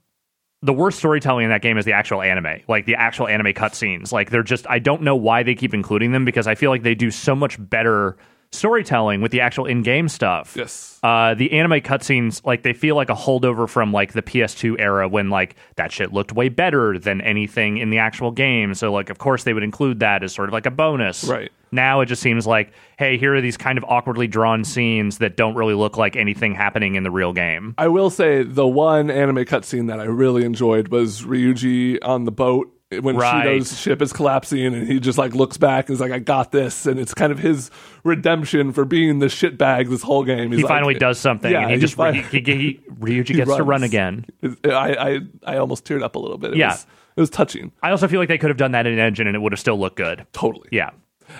the 0.61 0.73
worst 0.73 0.97
storytelling 0.99 1.45
in 1.45 1.51
that 1.51 1.61
game 1.61 1.77
is 1.77 1.85
the 1.85 1.93
actual 1.93 2.21
anime, 2.21 2.59
like 2.67 2.85
the 2.85 2.95
actual 2.95 3.27
anime 3.27 3.53
cutscenes. 3.53 4.11
Like 4.11 4.29
they're 4.29 4.43
just 4.43 4.67
I 4.69 4.79
don't 4.79 5.03
know 5.03 5.15
why 5.15 5.41
they 5.43 5.55
keep 5.55 5.73
including 5.73 6.11
them 6.11 6.25
because 6.25 6.47
I 6.47 6.55
feel 6.55 6.69
like 6.69 6.83
they 6.83 6.95
do 6.95 7.11
so 7.11 7.33
much 7.33 7.55
better 7.59 8.17
storytelling 8.51 9.21
with 9.21 9.31
the 9.31 9.41
actual 9.41 9.65
in-game 9.65 10.09
stuff. 10.09 10.55
Yes. 10.57 10.99
Uh, 11.03 11.33
the 11.35 11.51
anime 11.51 11.81
cutscenes, 11.81 12.45
like 12.45 12.63
they 12.63 12.73
feel 12.73 12.95
like 12.95 13.09
a 13.09 13.15
holdover 13.15 13.69
from 13.69 13.93
like 13.93 14.13
the 14.13 14.21
PS2 14.21 14.75
era 14.79 15.07
when 15.07 15.29
like 15.29 15.55
that 15.75 15.91
shit 15.91 16.11
looked 16.11 16.33
way 16.33 16.49
better 16.49 16.97
than 16.97 17.21
anything 17.21 17.77
in 17.77 17.89
the 17.89 17.99
actual 17.99 18.31
game. 18.31 18.73
So 18.73 18.91
like, 18.91 19.09
of 19.09 19.17
course, 19.17 19.43
they 19.43 19.53
would 19.53 19.63
include 19.63 19.99
that 19.99 20.23
as 20.23 20.33
sort 20.33 20.49
of 20.49 20.53
like 20.53 20.65
a 20.65 20.71
bonus. 20.71 21.23
Right. 21.23 21.51
Now 21.71 22.01
it 22.01 22.07
just 22.07 22.21
seems 22.21 22.47
like, 22.47 22.73
hey, 22.97 23.17
here 23.17 23.35
are 23.35 23.41
these 23.41 23.57
kind 23.57 23.77
of 23.77 23.85
awkwardly 23.87 24.27
drawn 24.27 24.63
scenes 24.63 25.19
that 25.19 25.37
don't 25.37 25.55
really 25.55 25.75
look 25.75 25.97
like 25.97 26.15
anything 26.15 26.55
happening 26.55 26.95
in 26.95 27.03
the 27.03 27.11
real 27.11 27.31
game. 27.31 27.75
I 27.77 27.87
will 27.87 28.09
say 28.09 28.43
the 28.43 28.67
one 28.67 29.11
anime 29.11 29.45
cutscene 29.45 29.87
that 29.87 29.99
I 29.99 30.05
really 30.05 30.43
enjoyed 30.43 30.87
was 30.87 31.21
Ryuji 31.21 31.99
on 32.01 32.23
the 32.23 32.31
boat 32.31 32.73
when 32.91 33.15
Right. 33.15 33.45
Shido's 33.61 33.79
ship 33.79 34.01
is 34.01 34.11
collapsing 34.11 34.65
and 34.65 34.87
he 34.87 34.99
just 34.99 35.17
like 35.19 35.35
looks 35.35 35.57
back 35.57 35.87
and 35.89 35.93
is 35.93 35.99
like, 36.01 36.11
I 36.11 36.17
got 36.19 36.51
this. 36.51 36.87
And 36.87 36.99
it's 36.99 37.13
kind 37.13 37.31
of 37.31 37.37
his 37.37 37.69
redemption 38.03 38.73
for 38.73 38.83
being 38.83 39.19
the 39.19 39.27
shitbag 39.27 39.89
this 39.89 40.01
whole 40.01 40.23
game. 40.23 40.49
He's 40.51 40.57
He 40.59 40.63
like- 40.63 40.69
finally 40.69 40.93
does 40.95 41.19
something, 41.19 41.51
Yeah, 41.51 41.61
and 41.61 41.71
he 41.71 41.77
just 41.77 41.95
he, 42.31 42.39
he, 42.39 42.39
he, 42.39 42.79
Ryuji 42.99 43.35
gets 43.35 43.55
to 43.55 43.63
run 43.63 43.83
again. 43.83 44.25
I, 44.63 44.69
I, 44.73 45.19
I 45.45 45.57
almost 45.57 45.85
teared 45.85 46.01
up 46.01 46.15
a 46.15 46.19
little 46.19 46.37
bit. 46.39 46.51
It 46.53 46.57
Yeah. 46.57 46.69
Was, 46.71 46.87
it 47.15 47.19
was 47.21 47.29
touching. 47.29 47.71
I 47.83 47.91
also 47.91 48.07
feel 48.07 48.19
like 48.19 48.29
they 48.29 48.37
could 48.39 48.49
have 48.49 48.57
done 48.57 48.71
that 48.71 48.87
in 48.87 48.97
engine, 48.97 49.27
and 49.27 49.35
it 49.35 49.39
would 49.39 49.51
have 49.51 49.59
still 49.59 49.77
looked 49.79 49.97
good. 49.97 50.25
Totally. 50.33 50.69
Yeah, 50.71 50.89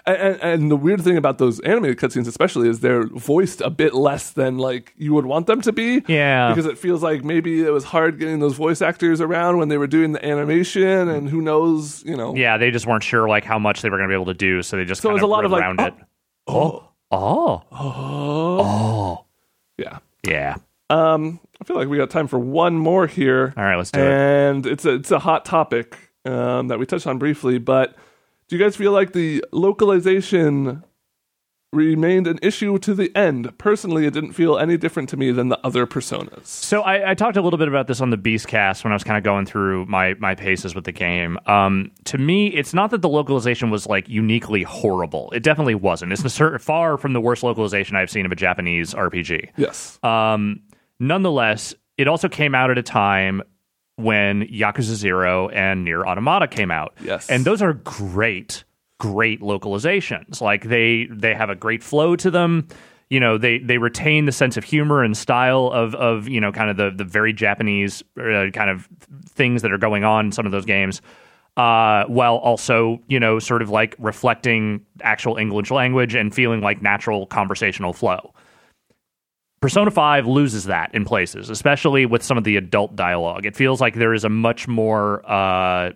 And, 0.05 0.17
and, 0.17 0.41
and 0.41 0.71
the 0.71 0.75
weird 0.75 1.01
thing 1.01 1.17
about 1.17 1.37
those 1.37 1.59
animated 1.61 1.97
cutscenes, 1.97 2.27
especially, 2.27 2.69
is 2.69 2.79
they're 2.79 3.05
voiced 3.07 3.61
a 3.61 3.69
bit 3.69 3.93
less 3.93 4.31
than 4.31 4.57
like 4.57 4.93
you 4.97 5.13
would 5.13 5.25
want 5.25 5.47
them 5.47 5.61
to 5.61 5.71
be. 5.71 6.03
Yeah. 6.07 6.49
because 6.49 6.65
it 6.65 6.77
feels 6.77 7.01
like 7.03 7.23
maybe 7.23 7.61
it 7.61 7.71
was 7.71 7.83
hard 7.83 8.19
getting 8.19 8.39
those 8.39 8.55
voice 8.55 8.81
actors 8.81 9.21
around 9.21 9.57
when 9.57 9.69
they 9.69 9.77
were 9.77 9.87
doing 9.87 10.11
the 10.11 10.25
animation, 10.25 11.09
and 11.09 11.29
who 11.29 11.41
knows, 11.41 12.03
you 12.05 12.15
know. 12.17 12.35
Yeah, 12.35 12.57
they 12.57 12.71
just 12.71 12.85
weren't 12.85 13.03
sure 13.03 13.27
like 13.27 13.43
how 13.45 13.59
much 13.59 13.81
they 13.81 13.89
were 13.89 13.97
going 13.97 14.09
to 14.09 14.11
be 14.11 14.15
able 14.21 14.27
to 14.27 14.33
do, 14.33 14.61
so 14.61 14.77
they 14.77 14.85
just 14.85 15.01
So 15.01 15.09
kind 15.09 15.21
a 15.21 15.27
lot 15.27 15.45
of, 15.45 15.51
like, 15.51 15.61
around 15.61 15.79
oh, 15.79 15.85
it. 15.85 15.93
Oh, 16.47 16.89
oh, 17.11 17.63
Oh, 17.71 19.25
yeah. 19.77 19.99
yeah. 20.25 20.55
Um, 20.89 21.39
I 21.61 21.65
feel 21.65 21.75
like 21.75 21.87
we 21.87 21.97
got 21.97 22.09
time 22.09 22.27
for 22.27 22.39
one 22.39 22.75
more 22.75 23.05
here. 23.07 23.53
All 23.55 23.63
right, 23.63 23.75
let's 23.75 23.91
do 23.91 23.99
it. 23.99 24.07
and 24.07 24.65
it's 24.65 24.85
a 24.85 24.95
it's 24.95 25.11
a 25.11 25.19
hot 25.19 25.45
topic 25.45 25.95
um, 26.25 26.69
that 26.69 26.79
we 26.79 26.85
touched 26.85 27.05
on 27.05 27.17
briefly. 27.19 27.59
But 27.59 27.95
do 28.49 28.57
you 28.57 28.63
guys 28.63 28.75
feel 28.75 28.91
like 28.91 29.13
the 29.13 29.45
localization 29.51 30.83
remained 31.71 32.25
an 32.25 32.39
issue 32.41 32.79
to 32.79 32.95
the 32.95 33.15
end? 33.15 33.55
Personally, 33.59 34.07
it 34.07 34.13
didn't 34.13 34.33
feel 34.33 34.57
any 34.57 34.75
different 34.75 35.07
to 35.09 35.17
me 35.17 35.31
than 35.31 35.49
the 35.49 35.59
other 35.63 35.85
personas. 35.85 36.47
So 36.47 36.81
I, 36.81 37.11
I 37.11 37.13
talked 37.13 37.37
a 37.37 37.43
little 37.43 37.59
bit 37.59 37.67
about 37.67 37.85
this 37.85 38.01
on 38.01 38.09
the 38.09 38.17
Beastcast 38.17 38.83
when 38.83 38.91
I 38.91 38.95
was 38.95 39.03
kind 39.03 39.19
of 39.19 39.23
going 39.23 39.45
through 39.45 39.85
my 39.85 40.15
my 40.15 40.33
paces 40.33 40.73
with 40.73 40.85
the 40.85 40.91
game. 40.91 41.37
Um, 41.45 41.91
to 42.05 42.17
me, 42.17 42.47
it's 42.47 42.73
not 42.73 42.89
that 42.89 43.03
the 43.03 43.09
localization 43.09 43.69
was 43.69 43.85
like 43.85 44.09
uniquely 44.09 44.63
horrible. 44.63 45.29
It 45.31 45.43
definitely 45.43 45.75
wasn't. 45.75 46.11
It's 46.11 46.39
far 46.63 46.97
from 46.97 47.13
the 47.13 47.21
worst 47.21 47.43
localization 47.43 47.95
I've 47.95 48.09
seen 48.09 48.25
of 48.25 48.31
a 48.31 48.35
Japanese 48.35 48.95
RPG. 48.95 49.51
Yes. 49.57 49.99
Um, 50.03 50.61
nonetheless, 50.99 51.75
it 51.99 52.07
also 52.07 52.27
came 52.27 52.55
out 52.55 52.71
at 52.71 52.79
a 52.79 52.83
time 52.83 53.43
when 53.99 54.47
Yakuza 54.47 54.95
Zero 54.95 55.49
and 55.49 55.85
NieR 55.85 56.05
Automata 56.05 56.47
came 56.47 56.71
out. 56.71 56.93
Yes. 57.03 57.29
and 57.29 57.45
those 57.45 57.61
are 57.61 57.73
great, 57.73 58.63
great 58.99 59.41
localizations. 59.41 60.41
Like 60.41 60.63
they 60.63 61.07
they 61.11 61.33
have 61.33 61.49
a 61.49 61.55
great 61.55 61.83
flow 61.83 62.15
to 62.15 62.31
them. 62.31 62.67
You 63.09 63.19
know, 63.19 63.37
they 63.37 63.57
they 63.59 63.77
retain 63.79 64.25
the 64.25 64.31
sense 64.31 64.55
of 64.55 64.63
humor 64.63 65.03
and 65.03 65.17
style 65.17 65.67
of 65.67 65.95
of 65.95 66.27
you 66.27 66.39
know 66.39 66.51
kind 66.51 66.69
of 66.69 66.77
the 66.77 66.91
the 66.95 67.03
very 67.03 67.33
Japanese 67.33 68.03
uh, 68.19 68.51
kind 68.53 68.69
of 68.69 68.87
things 69.27 69.61
that 69.63 69.71
are 69.71 69.77
going 69.79 70.03
on 70.03 70.27
in 70.27 70.31
some 70.31 70.45
of 70.45 70.51
those 70.51 70.65
games. 70.65 71.01
Uh, 71.57 72.05
while 72.05 72.37
also, 72.37 73.01
you 73.07 73.19
know, 73.19 73.37
sort 73.37 73.61
of 73.61 73.69
like 73.69 73.93
reflecting 73.99 74.79
actual 75.01 75.35
English 75.35 75.71
language 75.71 76.15
and 76.15 76.33
feeling 76.33 76.61
like 76.61 76.81
natural 76.81 77.25
conversational 77.25 77.91
flow. 77.91 78.33
Persona 79.61 79.91
5 79.91 80.25
loses 80.25 80.65
that 80.65 80.93
in 80.95 81.03
places, 81.05 81.49
especially 81.49 82.05
with 82.05 82.23
some 82.23 82.37
of 82.37 82.43
the 82.45 82.55
adult 82.55 82.95
dialogue. 82.95 83.45
It 83.45 83.55
feels 83.55 83.81
like 83.81 83.95
there 83.95 84.13
is 84.13 84.23
a 84.23 84.29
much 84.29 84.67
more, 84.67 85.21
uh, 85.29 85.91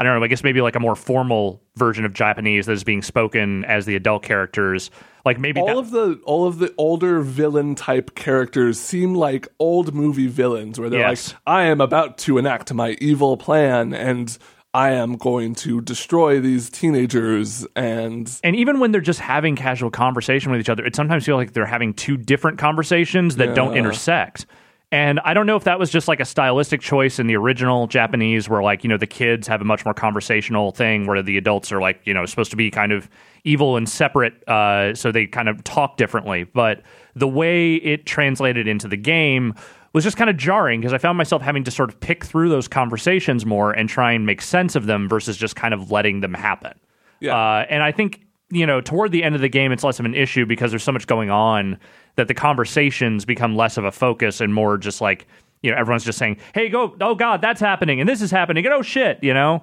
I 0.00 0.04
don't 0.04 0.18
know, 0.18 0.22
I 0.24 0.26
guess 0.28 0.42
maybe 0.42 0.60
like 0.60 0.74
a 0.76 0.80
more 0.80 0.96
formal 0.96 1.62
version 1.76 2.04
of 2.04 2.12
Japanese 2.12 2.66
that 2.66 2.72
is 2.72 2.82
being 2.84 3.02
spoken 3.02 3.64
as 3.66 3.86
the 3.86 3.94
adult 3.94 4.22
characters. 4.24 4.90
Like 5.24 5.38
maybe 5.38 5.60
all 5.60 5.66
that- 5.66 5.76
of 5.76 5.90
the 5.90 6.20
all 6.24 6.46
of 6.46 6.58
the 6.58 6.72
older 6.78 7.20
villain 7.20 7.74
type 7.74 8.14
characters 8.14 8.80
seem 8.80 9.14
like 9.14 9.46
old 9.60 9.94
movie 9.94 10.26
villains 10.26 10.80
where 10.80 10.88
they're 10.90 11.00
Yes. 11.00 11.32
like 11.32 11.40
I 11.46 11.62
am 11.64 11.80
about 11.80 12.18
to 12.18 12.38
enact 12.38 12.72
my 12.74 12.96
evil 13.00 13.36
plan 13.36 13.92
and 13.92 14.36
I 14.78 14.90
am 14.90 15.16
going 15.16 15.56
to 15.56 15.80
destroy 15.80 16.38
these 16.38 16.70
teenagers 16.70 17.66
and 17.74 18.32
and 18.44 18.54
even 18.54 18.78
when 18.78 18.92
they're 18.92 19.00
just 19.00 19.18
having 19.18 19.56
casual 19.56 19.90
conversation 19.90 20.52
with 20.52 20.60
each 20.60 20.68
other, 20.68 20.86
it 20.86 20.94
sometimes 20.94 21.24
feels 21.24 21.36
like 21.36 21.52
they're 21.52 21.66
having 21.66 21.94
two 21.94 22.16
different 22.16 22.58
conversations 22.58 23.34
that 23.36 23.56
don't 23.56 23.76
intersect. 23.76 24.46
And 24.92 25.18
I 25.20 25.34
don't 25.34 25.46
know 25.46 25.56
if 25.56 25.64
that 25.64 25.80
was 25.80 25.90
just 25.90 26.06
like 26.06 26.20
a 26.20 26.24
stylistic 26.24 26.80
choice 26.80 27.18
in 27.18 27.26
the 27.26 27.36
original 27.36 27.88
Japanese, 27.88 28.48
where 28.48 28.62
like 28.62 28.84
you 28.84 28.88
know 28.88 28.96
the 28.96 29.08
kids 29.08 29.48
have 29.48 29.60
a 29.60 29.64
much 29.64 29.84
more 29.84 29.94
conversational 29.94 30.70
thing, 30.70 31.08
where 31.08 31.22
the 31.22 31.36
adults 31.38 31.72
are 31.72 31.80
like 31.80 32.00
you 32.04 32.14
know 32.14 32.24
supposed 32.24 32.52
to 32.52 32.56
be 32.56 32.70
kind 32.70 32.92
of 32.92 33.10
evil 33.42 33.76
and 33.76 33.88
separate, 33.88 34.48
uh, 34.48 34.94
so 34.94 35.10
they 35.10 35.26
kind 35.26 35.48
of 35.48 35.64
talk 35.64 35.96
differently. 35.96 36.44
But 36.44 36.82
the 37.16 37.26
way 37.26 37.74
it 37.74 38.06
translated 38.06 38.68
into 38.68 38.86
the 38.86 38.96
game 38.96 39.54
was 39.92 40.04
just 40.04 40.16
kind 40.16 40.30
of 40.30 40.36
jarring 40.36 40.80
because 40.80 40.92
I 40.92 40.98
found 40.98 41.18
myself 41.18 41.42
having 41.42 41.64
to 41.64 41.70
sort 41.70 41.88
of 41.88 41.98
pick 42.00 42.24
through 42.24 42.48
those 42.50 42.68
conversations 42.68 43.46
more 43.46 43.72
and 43.72 43.88
try 43.88 44.12
and 44.12 44.26
make 44.26 44.42
sense 44.42 44.76
of 44.76 44.86
them 44.86 45.08
versus 45.08 45.36
just 45.36 45.56
kind 45.56 45.72
of 45.74 45.90
letting 45.90 46.20
them 46.20 46.34
happen. 46.34 46.78
Yeah. 47.20 47.36
Uh, 47.36 47.66
and 47.68 47.82
I 47.82 47.92
think, 47.92 48.26
you 48.50 48.66
know, 48.66 48.80
toward 48.80 49.12
the 49.12 49.24
end 49.24 49.34
of 49.34 49.40
the 49.40 49.48
game, 49.48 49.72
it's 49.72 49.84
less 49.84 49.98
of 49.98 50.06
an 50.06 50.14
issue 50.14 50.46
because 50.46 50.70
there's 50.70 50.82
so 50.82 50.92
much 50.92 51.06
going 51.06 51.30
on 51.30 51.78
that 52.16 52.28
the 52.28 52.34
conversations 52.34 53.24
become 53.24 53.56
less 53.56 53.76
of 53.76 53.84
a 53.84 53.92
focus 53.92 54.40
and 54.40 54.54
more 54.54 54.76
just 54.76 55.00
like, 55.00 55.26
you 55.62 55.70
know, 55.70 55.76
everyone's 55.76 56.04
just 56.04 56.18
saying, 56.18 56.38
hey, 56.54 56.68
go, 56.68 56.96
oh 57.00 57.14
God, 57.14 57.40
that's 57.40 57.60
happening 57.60 58.00
and 58.00 58.08
this 58.08 58.22
is 58.22 58.30
happening 58.30 58.64
and 58.64 58.74
oh 58.74 58.82
shit, 58.82 59.18
you 59.22 59.34
know? 59.34 59.62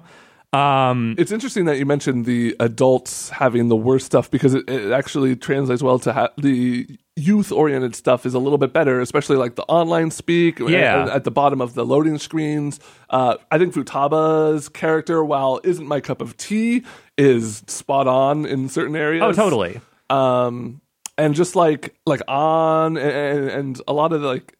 Um, 0.52 1.14
It's 1.18 1.32
interesting 1.32 1.66
that 1.66 1.78
you 1.78 1.84
mentioned 1.86 2.24
the 2.24 2.56
adults 2.60 3.28
having 3.30 3.68
the 3.68 3.76
worst 3.76 4.06
stuff 4.06 4.30
because 4.30 4.54
it, 4.54 4.68
it 4.70 4.92
actually 4.92 5.36
translates 5.36 5.82
well 5.82 5.98
to 6.00 6.12
ha- 6.12 6.30
the 6.38 6.86
youth 7.16 7.50
oriented 7.52 7.94
stuff 7.96 8.24
is 8.26 8.34
a 8.34 8.38
little 8.38 8.58
bit 8.58 8.72
better, 8.72 9.00
especially 9.00 9.36
like 9.36 9.54
the 9.56 9.64
online 9.64 10.10
speak 10.10 10.58
Yeah. 10.58 11.02
at, 11.02 11.08
at 11.08 11.24
the 11.24 11.30
bottom 11.30 11.60
of 11.60 11.74
the 11.74 11.84
loading 11.84 12.18
screens. 12.18 12.78
Uh, 13.10 13.36
I 13.50 13.58
think 13.58 13.74
Futaba's 13.74 14.68
character, 14.68 15.24
while 15.24 15.60
isn't 15.64 15.86
my 15.86 16.00
cup 16.00 16.20
of 16.20 16.36
tea, 16.36 16.84
is 17.18 17.62
spot 17.66 18.06
on 18.06 18.46
in 18.46 18.68
certain 18.68 18.96
areas. 18.96 19.22
oh, 19.24 19.32
totally. 19.32 19.80
Um, 20.10 20.80
and 21.18 21.34
just 21.34 21.56
like 21.56 21.94
like 22.06 22.22
on 22.28 22.96
and, 22.96 23.48
and 23.50 23.80
a 23.88 23.92
lot 23.92 24.12
of 24.12 24.20
the, 24.22 24.28
like. 24.28 24.52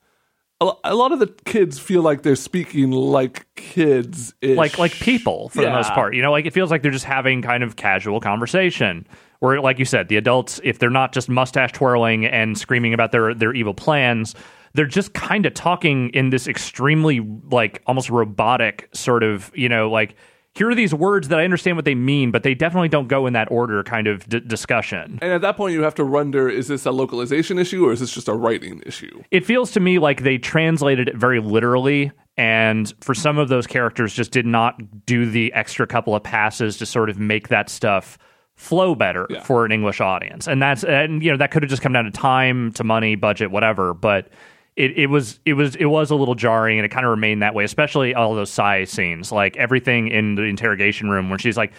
A 0.59 0.95
lot 0.95 1.13
of 1.13 1.19
the 1.19 1.27
kids 1.45 1.79
feel 1.79 2.01
like 2.01 2.23
they're 2.23 2.35
speaking 2.35 2.91
like 2.91 3.47
kids, 3.57 4.33
like 4.43 4.79
like 4.79 4.93
people 4.93 5.51
for 5.51 5.61
the 5.61 5.71
most 5.71 5.93
part. 5.93 6.15
You 6.15 6.23
know, 6.23 6.33
like 6.33 6.47
it 6.47 6.55
feels 6.55 6.71
like 6.71 6.81
they're 6.81 6.91
just 6.91 7.05
having 7.05 7.43
kind 7.43 7.63
of 7.63 7.77
casual 7.77 8.21
conversation. 8.21 9.07
Where, 9.41 9.61
like 9.61 9.79
you 9.79 9.85
said, 9.85 10.09
the 10.09 10.17
adults, 10.17 10.59
if 10.65 10.79
they're 10.79 10.89
not 10.89 11.13
just 11.13 11.29
mustache 11.29 11.73
twirling 11.73 12.25
and 12.25 12.57
screaming 12.57 12.95
about 12.95 13.13
their 13.13 13.35
their 13.35 13.53
evil 13.53 13.75
plans, 13.75 14.35
they're 14.73 14.87
just 14.87 15.13
kind 15.13 15.45
of 15.45 15.53
talking 15.53 16.09
in 16.11 16.31
this 16.31 16.49
extremely 16.49 17.21
like 17.51 17.83
almost 17.87 18.09
robotic 18.09 18.89
sort 18.95 19.23
of 19.23 19.51
you 19.55 19.69
know 19.69 19.91
like 19.91 20.17
here 20.57 20.69
are 20.71 20.75
these 20.75 20.95
words 20.95 21.29
that 21.29 21.39
I 21.39 21.45
understand 21.45 21.77
what 21.77 21.85
they 21.85 21.95
mean, 21.95 22.31
but 22.31 22.43
they 22.43 22.55
definitely 22.55 22.89
don't 22.89 23.09
go 23.09 23.27
in 23.27 23.35
that 23.35 23.51
order 23.51 23.83
kind 23.83 24.07
of 24.07 24.29
d- 24.29 24.41
discussion. 24.41 25.19
And 25.23 25.33
at 25.33 25.43
that 25.43 25.57
point, 25.57 25.75
you 25.75 25.83
have 25.83 25.95
to 25.97 26.05
wonder: 26.05 26.49
is 26.49 26.69
this 26.69 26.87
a 26.87 26.91
localization 26.91 27.59
issue 27.59 27.87
or 27.87 27.93
is 27.93 28.01
this 28.01 28.13
just 28.13 28.29
a 28.29 28.35
writing 28.35 28.83
issue? 28.87 29.23
it 29.31 29.45
feels 29.45 29.71
to 29.73 29.81
me 29.81 29.99
like 29.99 30.23
they 30.23 30.39
translated 30.39 31.09
it 31.09 31.17
very 31.17 31.41
literally 31.41 32.11
and 32.39 32.93
for 33.01 33.15
some 33.15 33.39
of 33.39 33.49
those 33.49 33.67
characters 33.67 34.13
just 34.15 34.31
did 34.31 34.45
not 34.47 34.75
do 35.07 35.29
the 35.31 35.53
extra 35.55 35.87
couple 35.87 36.15
of 36.15 36.23
passes 36.23 36.77
to 36.79 36.87
sort 36.87 37.09
of 37.11 37.19
make 37.19 37.49
that 37.49 37.69
stuff 37.71 38.19
flow 38.55 38.95
better 38.95 39.27
Yeah. 39.31 39.43
for 39.43 39.65
an 39.67 39.73
english 39.73 40.01
audience 40.01 40.47
and 40.49 40.61
that's 40.63 40.83
and 40.85 41.23
you 41.23 41.31
know 41.31 41.37
that 41.37 41.51
could 41.51 41.63
have 41.63 41.69
just 41.71 41.83
come 41.83 41.93
down 41.93 42.05
to 42.07 42.11
time 42.11 42.73
to 42.73 42.85
money 42.85 43.15
budget 43.15 43.51
whatever 43.51 43.93
but 43.95 44.29
it, 44.77 44.99
it 44.99 45.07
was 45.07 45.41
it 45.45 45.55
was 45.55 45.75
it 45.77 45.87
was 45.87 46.11
a 46.11 46.15
little 46.15 46.35
jarring 46.35 46.79
and 46.79 46.85
it 46.85 46.91
kind 46.91 47.05
of 47.05 47.11
remained 47.11 47.43
that 47.43 47.55
way 47.55 47.65
especially 47.65 48.15
all 48.15 48.35
those 48.35 48.51
Sae 48.51 48.85
scenes 48.85 49.33
like 49.33 49.57
everything 49.57 50.09
in 50.09 50.35
the 50.35 50.43
interrogation 50.43 51.09
room 51.11 51.31
where 51.31 51.39
she's 51.39 51.57
like 51.57 51.73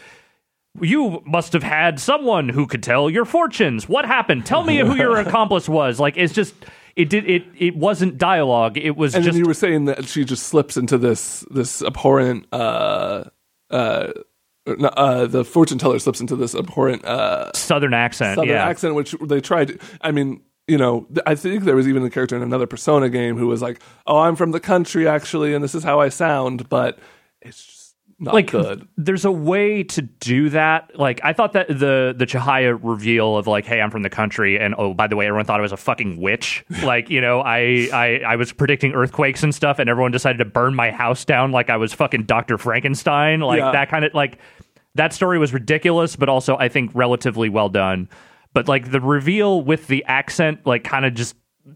you 0.81 1.21
must 1.25 1.53
have 1.53 1.63
had 1.63 1.99
someone 1.99 2.49
who 2.49 2.67
could 2.67 2.83
tell 2.83 3.09
your 3.09 3.25
fortunes. 3.25 3.89
What 3.89 4.05
happened? 4.05 4.45
Tell 4.45 4.63
me 4.63 4.77
who 4.77 4.95
your 4.95 5.17
accomplice 5.19 5.67
was. 5.67 5.99
Like 5.99 6.17
it's 6.17 6.33
just 6.33 6.53
it 6.95 7.09
did 7.09 7.29
it 7.29 7.43
it 7.57 7.75
wasn't 7.75 8.17
dialogue. 8.17 8.77
It 8.77 8.95
was 8.95 9.15
And 9.15 9.23
just 9.23 9.33
then 9.33 9.43
you 9.43 9.47
were 9.47 9.53
saying 9.53 9.85
that 9.85 10.05
she 10.05 10.23
just 10.23 10.43
slips 10.43 10.77
into 10.77 10.97
this 10.97 11.45
this 11.49 11.81
abhorrent. 11.81 12.47
Uh, 12.51 13.25
uh, 13.69 14.11
uh, 14.67 15.25
the 15.27 15.45
fortune 15.45 15.77
teller 15.77 15.97
slips 15.99 16.19
into 16.19 16.35
this 16.35 16.53
abhorrent 16.53 17.05
uh, 17.05 17.51
southern 17.53 17.93
accent. 17.93 18.35
southern 18.35 18.49
yeah. 18.49 18.67
accent, 18.67 18.95
which 18.95 19.15
they 19.21 19.39
tried. 19.39 19.79
I 20.01 20.11
mean, 20.11 20.41
you 20.67 20.77
know, 20.77 21.07
I 21.25 21.35
think 21.35 21.63
there 21.63 21.75
was 21.75 21.87
even 21.87 22.03
a 22.03 22.09
character 22.09 22.35
in 22.35 22.41
another 22.43 22.67
Persona 22.67 23.09
game 23.09 23.37
who 23.37 23.47
was 23.47 23.61
like, 23.61 23.79
"Oh, 24.05 24.19
I'm 24.19 24.35
from 24.35 24.51
the 24.51 24.59
country, 24.59 25.07
actually, 25.07 25.53
and 25.53 25.63
this 25.63 25.73
is 25.75 25.83
how 25.83 25.99
I 25.99 26.09
sound," 26.09 26.67
but 26.69 26.99
it's 27.41 27.65
just 27.65 27.95
not 28.19 28.33
like 28.33 28.49
good. 28.51 28.87
there's 28.97 29.25
a 29.25 29.31
way 29.31 29.83
to 29.83 30.01
do 30.01 30.49
that. 30.49 30.97
Like 30.99 31.21
I 31.23 31.33
thought 31.33 31.53
that 31.53 31.67
the 31.67 32.13
the 32.17 32.25
Chihaya 32.25 32.77
reveal 32.81 33.37
of 33.37 33.47
like, 33.47 33.65
hey, 33.65 33.79
I'm 33.79 33.91
from 33.91 34.01
the 34.01 34.09
country, 34.09 34.59
and 34.59 34.75
oh, 34.77 34.93
by 34.93 35.07
the 35.07 35.15
way, 35.15 35.27
everyone 35.27 35.45
thought 35.45 35.59
I 35.59 35.61
was 35.61 35.71
a 35.71 35.77
fucking 35.77 36.19
witch. 36.19 36.65
like 36.83 37.09
you 37.09 37.21
know, 37.21 37.39
I, 37.41 37.87
I 37.93 38.21
I 38.27 38.35
was 38.35 38.51
predicting 38.51 38.93
earthquakes 38.93 39.43
and 39.43 39.53
stuff, 39.55 39.79
and 39.79 39.89
everyone 39.89 40.11
decided 40.11 40.39
to 40.39 40.45
burn 40.45 40.75
my 40.75 40.91
house 40.91 41.23
down 41.25 41.51
like 41.51 41.69
I 41.69 41.77
was 41.77 41.93
fucking 41.93 42.23
Doctor 42.23 42.57
Frankenstein. 42.57 43.39
Like 43.39 43.59
Yeah. 43.59 43.71
that 43.71 43.89
kind 43.89 44.03
of 44.03 44.13
like 44.13 44.37
that 44.95 45.13
story 45.13 45.37
was 45.37 45.53
ridiculous, 45.53 46.15
but 46.15 46.27
also 46.27 46.57
I 46.57 46.67
think 46.69 46.91
relatively 46.93 47.49
well 47.49 47.69
done. 47.69 48.09
But 48.57 48.67
like 48.67 48.89
the 48.89 48.99
reveal 48.99 49.61
with 49.61 49.85
the 49.85 50.03
accent, 50.05 50.65
like 50.65 50.83
kind 50.83 51.05
of 51.05 51.13
just 51.13 51.35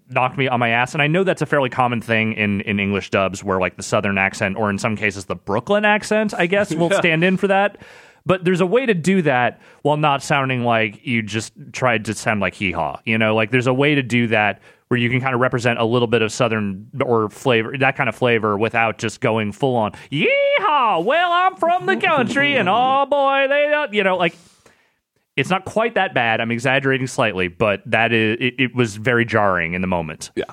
knocked 0.09 0.35
me 0.35 0.47
on 0.47 0.59
my 0.59 0.69
ass. 0.69 0.93
And 0.93 1.01
I 1.03 1.05
know 1.05 1.23
that's 1.23 1.43
a 1.43 1.45
fairly 1.45 1.69
common 1.69 2.01
thing 2.01 2.33
in 2.33 2.61
in 2.61 2.79
English 2.79 3.11
dubs, 3.11 3.43
where 3.43 3.59
like 3.59 3.77
the 3.77 3.83
Southern 3.83 4.17
accent, 4.17 4.57
or 4.57 4.67
in 4.71 4.79
some 4.79 4.95
cases 4.95 5.25
the 5.25 5.35
Brooklyn 5.35 5.85
accent, 5.85 6.33
I 6.33 6.47
guess, 6.47 6.73
will 6.73 6.89
stand 6.97 7.23
in 7.23 7.37
for 7.37 7.45
that. 7.45 7.77
But 8.25 8.45
there's 8.45 8.61
a 8.61 8.65
way 8.65 8.87
to 8.87 8.95
do 8.95 9.21
that 9.21 9.61
while 9.83 9.95
not 9.97 10.23
sounding 10.23 10.63
like 10.63 11.05
you 11.05 11.21
just 11.21 11.53
tried 11.71 12.05
to 12.05 12.15
sound 12.15 12.41
like 12.41 12.55
hee 12.55 12.71
haw. 12.71 12.99
You 13.05 13.19
know, 13.19 13.35
like 13.35 13.51
there's 13.51 13.67
a 13.67 13.73
way 13.75 13.93
to 13.93 14.01
do 14.01 14.25
that 14.29 14.59
where 14.87 14.99
you 14.99 15.11
can 15.11 15.21
kind 15.21 15.35
of 15.35 15.39
represent 15.39 15.77
a 15.77 15.85
little 15.85 16.07
bit 16.07 16.23
of 16.23 16.31
Southern 16.31 16.89
or 16.99 17.29
flavor, 17.29 17.77
that 17.77 17.95
kind 17.95 18.09
of 18.09 18.15
flavor, 18.15 18.57
without 18.57 18.97
just 18.97 19.21
going 19.21 19.51
full 19.51 19.75
on 19.75 19.91
yeehaw. 20.11 21.05
Well, 21.05 21.31
I'm 21.31 21.57
from 21.57 21.85
the 21.85 21.97
country, 21.97 22.55
and 22.55 22.67
oh 22.67 23.05
boy, 23.05 23.45
they, 23.47 23.67
don't-" 23.69 23.93
you 23.93 24.03
know, 24.03 24.17
like 24.17 24.35
it's 25.41 25.49
not 25.49 25.65
quite 25.65 25.95
that 25.95 26.13
bad. 26.13 26.39
I'm 26.39 26.51
exaggerating 26.51 27.07
slightly, 27.07 27.49
but 27.49 27.81
that 27.85 28.13
is 28.13 28.37
it, 28.39 28.53
it 28.57 28.75
was 28.75 28.95
very 28.95 29.25
jarring 29.25 29.73
in 29.73 29.81
the 29.81 29.87
moment. 29.87 30.31
Yeah. 30.35 30.45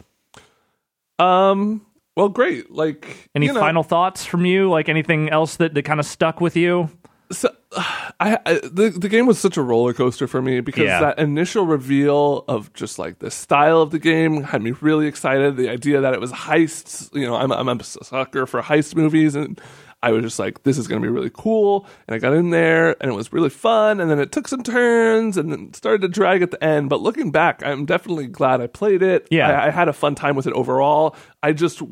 Um. 1.19 1.85
Well, 2.17 2.29
great. 2.29 2.73
Like, 2.73 3.29
Any 3.37 3.47
you 3.47 3.53
know, 3.53 3.61
final 3.61 3.85
thoughts 3.85 4.25
from 4.25 4.45
you? 4.45 4.69
Like 4.69 4.89
anything 4.89 5.29
else 5.31 5.55
that, 5.59 5.75
that 5.75 5.85
kind 5.85 6.01
of 6.01 6.07
stuck 6.07 6.41
with 6.41 6.57
you? 6.57 6.91
so, 7.31 7.49
I, 8.21 8.39
I 8.45 8.55
the 8.65 8.91
the 8.99 9.09
game 9.09 9.27
was 9.27 9.39
such 9.39 9.57
a 9.57 9.63
roller 9.63 9.93
coaster 9.93 10.27
for 10.27 10.43
me 10.43 10.61
because 10.61 10.85
Yeah. 10.87 11.01
that 11.01 11.19
initial 11.21 11.65
reveal 11.65 12.45
of 12.49 12.73
just 12.73 12.99
like 12.99 13.21
the 13.21 13.31
style 13.31 13.81
of 13.83 13.91
the 13.93 13.99
game 14.01 14.43
had 14.43 14.63
me 14.63 14.73
really 14.81 15.07
excited. 15.07 15.57
The 15.57 15.69
idea 15.69 16.01
that 16.01 16.13
it 16.15 16.21
was 16.21 16.33
heists, 16.33 17.15
you 17.15 17.27
know, 17.27 17.37
I'm 17.37 17.53
I'm 17.53 17.69
a 17.69 17.85
sucker 17.85 18.47
for 18.47 18.63
heist 18.63 18.97
movies, 18.97 19.37
and 19.37 19.61
I 20.03 20.13
was 20.13 20.23
just 20.23 20.39
like, 20.39 20.63
this 20.63 20.79
is 20.79 20.87
going 20.87 21.03
to 21.03 21.07
be 21.07 21.13
really 21.13 21.31
cool. 21.33 21.87
And 22.07 22.15
I 22.15 22.19
got 22.19 22.33
in 22.33 22.51
there, 22.51 22.97
and 23.03 23.11
it 23.11 23.15
was 23.15 23.33
really 23.33 23.51
fun. 23.51 24.01
And 24.01 24.09
then 24.11 24.19
it 24.21 24.31
took 24.31 24.47
some 24.47 24.63
turns, 24.63 25.37
and 25.37 25.51
then 25.51 25.75
started 25.75 26.03
to 26.03 26.09
drag 26.09 26.43
at 26.43 26.51
the 26.53 26.63
end. 26.63 26.89
But 26.89 27.01
looking 27.01 27.33
back, 27.33 27.63
I'm 27.65 27.85
definitely 27.85 28.27
glad 28.29 28.61
I 28.61 28.69
played 28.69 29.03
it. 29.03 29.27
Yeah. 29.31 29.49
I, 29.49 29.67
I 29.67 29.71
had 29.71 29.89
a 29.89 29.93
fun 29.93 30.15
time 30.15 30.37
with 30.37 30.47
it 30.47 30.53
overall. 30.53 31.17
I 31.43 31.53
just 31.53 31.83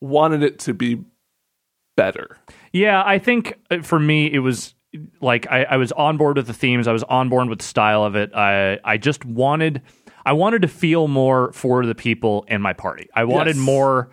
wanted 0.00 0.42
it 0.42 0.58
to 0.60 0.74
be 0.74 1.02
better. 1.96 2.38
Yeah, 2.72 3.02
I 3.04 3.18
think 3.18 3.58
uh, 3.70 3.82
for 3.82 3.98
me 4.00 4.32
it 4.32 4.40
was 4.40 4.74
like 5.20 5.46
I, 5.50 5.64
I 5.64 5.76
was 5.76 5.92
on 5.92 6.16
board 6.16 6.36
with 6.36 6.46
the 6.46 6.52
themes. 6.52 6.88
I 6.88 6.92
was 6.92 7.02
on 7.04 7.28
board 7.28 7.48
with 7.48 7.60
the 7.60 7.64
style 7.64 8.04
of 8.04 8.16
it. 8.16 8.34
I 8.34 8.78
I 8.84 8.96
just 8.96 9.24
wanted 9.24 9.82
I 10.26 10.32
wanted 10.32 10.62
to 10.62 10.68
feel 10.68 11.08
more 11.08 11.52
for 11.52 11.86
the 11.86 11.94
people 11.94 12.44
in 12.48 12.60
my 12.62 12.72
party. 12.72 13.08
I 13.14 13.24
wanted 13.24 13.56
Yes. 13.56 13.64
more 13.64 14.10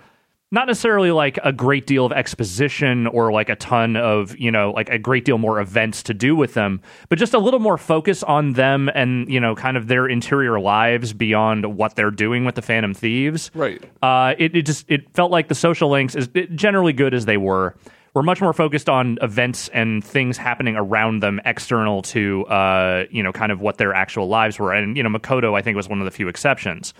not 0.54 0.68
necessarily 0.68 1.12
like 1.12 1.40
a 1.44 1.54
great 1.54 1.88
deal 1.88 2.06
of 2.06 2.12
exposition 2.12 3.08
or 3.08 3.32
like 3.32 3.48
a 3.48 3.56
ton 3.56 3.96
of, 3.96 4.38
you 4.38 4.52
know, 4.52 4.72
like 4.72 4.90
a 4.90 5.00
great 5.00 5.24
deal 5.24 5.38
more 5.38 5.62
events 5.62 6.04
to 6.04 6.14
do 6.14 6.36
with 6.36 6.54
them, 6.54 6.82
but 7.08 7.18
just 7.18 7.34
a 7.34 7.40
little 7.40 7.60
more 7.60 7.78
focus 7.78 8.22
on 8.22 8.54
them 8.54 8.90
and, 8.94 9.32
you 9.32 9.40
know, 9.40 9.56
kind 9.56 9.78
of 9.78 9.88
their 9.88 10.08
interior 10.08 10.60
lives 10.60 11.14
beyond 11.14 11.78
what 11.78 11.96
they're 11.96 12.12
doing 12.12 12.44
with 12.44 12.56
the 12.56 12.62
Phantom 12.62 12.94
Thieves. 12.94 13.50
Right. 13.54 13.82
Uh, 14.04 14.36
it, 14.38 14.56
it 14.56 14.66
just 14.66 14.86
it 14.90 15.10
felt 15.14 15.32
like 15.32 15.48
the 15.48 15.56
social 15.56 15.90
links, 15.90 16.16
is 16.16 16.28
generally 16.54 16.92
good 16.92 17.14
as 17.14 17.26
they 17.26 17.38
were, 17.38 17.76
were 18.14 18.24
much 18.24 18.42
more 18.42 18.52
focused 18.52 18.90
on 18.90 19.18
events 19.22 19.70
and 19.70 20.04
things 20.04 20.36
happening 20.36 20.76
around 20.76 21.22
them, 21.22 21.40
external 21.46 22.02
to 22.02 22.46
uh, 22.48 23.06
you 23.10 23.24
know 23.24 23.32
kind 23.32 23.54
of 23.54 23.62
what 23.62 23.78
their 23.78 23.94
actual 23.94 24.28
lives 24.28 24.60
were. 24.60 24.74
And 24.74 24.98
you 24.98 25.04
know, 25.04 25.10
Makoto 25.10 25.58
I 25.58 25.62
think 25.62 25.78
was 25.78 25.88
one 25.88 26.00
of 26.00 26.06
the 26.06 26.12
few 26.12 26.28
exceptions. 26.28 26.94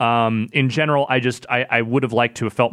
Um, 0.00 0.48
in 0.52 0.68
general, 0.68 1.06
I 1.08 1.20
just 1.20 1.46
I, 1.50 1.66
I 1.68 1.82
would 1.82 2.02
have 2.04 2.12
liked 2.12 2.36
to 2.38 2.44
have 2.44 2.52
felt 2.52 2.72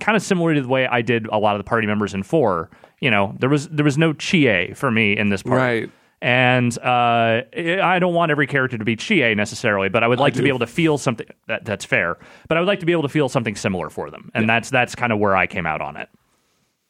kind 0.00 0.16
of 0.16 0.22
similar 0.22 0.54
to 0.54 0.60
the 0.60 0.68
way 0.68 0.86
I 0.86 1.02
did 1.02 1.26
a 1.26 1.38
lot 1.38 1.54
of 1.54 1.60
the 1.60 1.64
party 1.64 1.86
members 1.86 2.12
in 2.12 2.22
four. 2.22 2.70
You 3.00 3.10
know, 3.10 3.34
there 3.38 3.48
was 3.48 3.68
there 3.68 3.84
was 3.84 3.96
no 3.96 4.12
chie 4.12 4.72
for 4.74 4.90
me 4.90 5.16
in 5.16 5.30
this 5.30 5.42
part. 5.42 5.58
Right. 5.58 5.90
And 6.22 6.76
uh, 6.78 7.42
I 7.54 7.98
don't 8.00 8.14
want 8.14 8.30
every 8.30 8.46
character 8.46 8.78
to 8.78 8.84
be 8.84 8.96
Chie 8.96 9.34
necessarily, 9.34 9.90
but 9.90 10.02
I 10.02 10.08
would 10.08 10.18
like 10.18 10.32
to 10.34 10.42
be 10.42 10.48
able 10.48 10.60
to 10.60 10.66
feel 10.66 10.96
something. 10.96 11.26
That, 11.46 11.66
that's 11.66 11.84
fair, 11.84 12.16
but 12.48 12.56
I 12.56 12.60
would 12.60 12.66
like 12.66 12.80
to 12.80 12.86
be 12.86 12.92
able 12.92 13.02
to 13.02 13.10
feel 13.10 13.28
something 13.28 13.54
similar 13.54 13.90
for 13.90 14.10
them, 14.10 14.30
and 14.34 14.48
that's 14.48 14.70
that's 14.70 14.94
kind 14.94 15.12
of 15.12 15.18
where 15.18 15.36
I 15.36 15.46
came 15.46 15.66
out 15.66 15.82
on 15.82 15.98
it. 15.98 16.08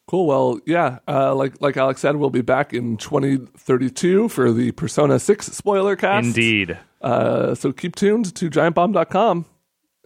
Cool. 0.07 0.27
Well, 0.27 0.61
yeah. 0.65 1.01
Uh, 1.09 1.35
like 1.35 1.61
like 1.61 1.77
Alex 1.77 2.01
said, 2.01 2.17
we'll 2.17 2.31
be 2.31 2.41
back 2.41 2.73
in 2.73 2.97
2032 2.97 4.29
for 4.29 4.53
the 4.53 4.71
Persona 4.73 5.19
6 5.19 5.47
spoiler 5.47 5.97
cast. 5.97 6.29
Indeed. 6.29 6.79
Uh, 7.03 7.57
so 7.57 7.73
keep 7.73 7.97
tuned 7.97 8.33
to 8.37 8.49
giantbomb.com, 8.49 9.45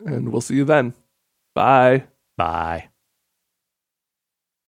and 0.05 0.31
we'll 0.31 0.41
see 0.41 0.57
you 0.57 0.65
then. 0.65 0.95
Bye. 1.55 2.05
Bye. 2.37 2.90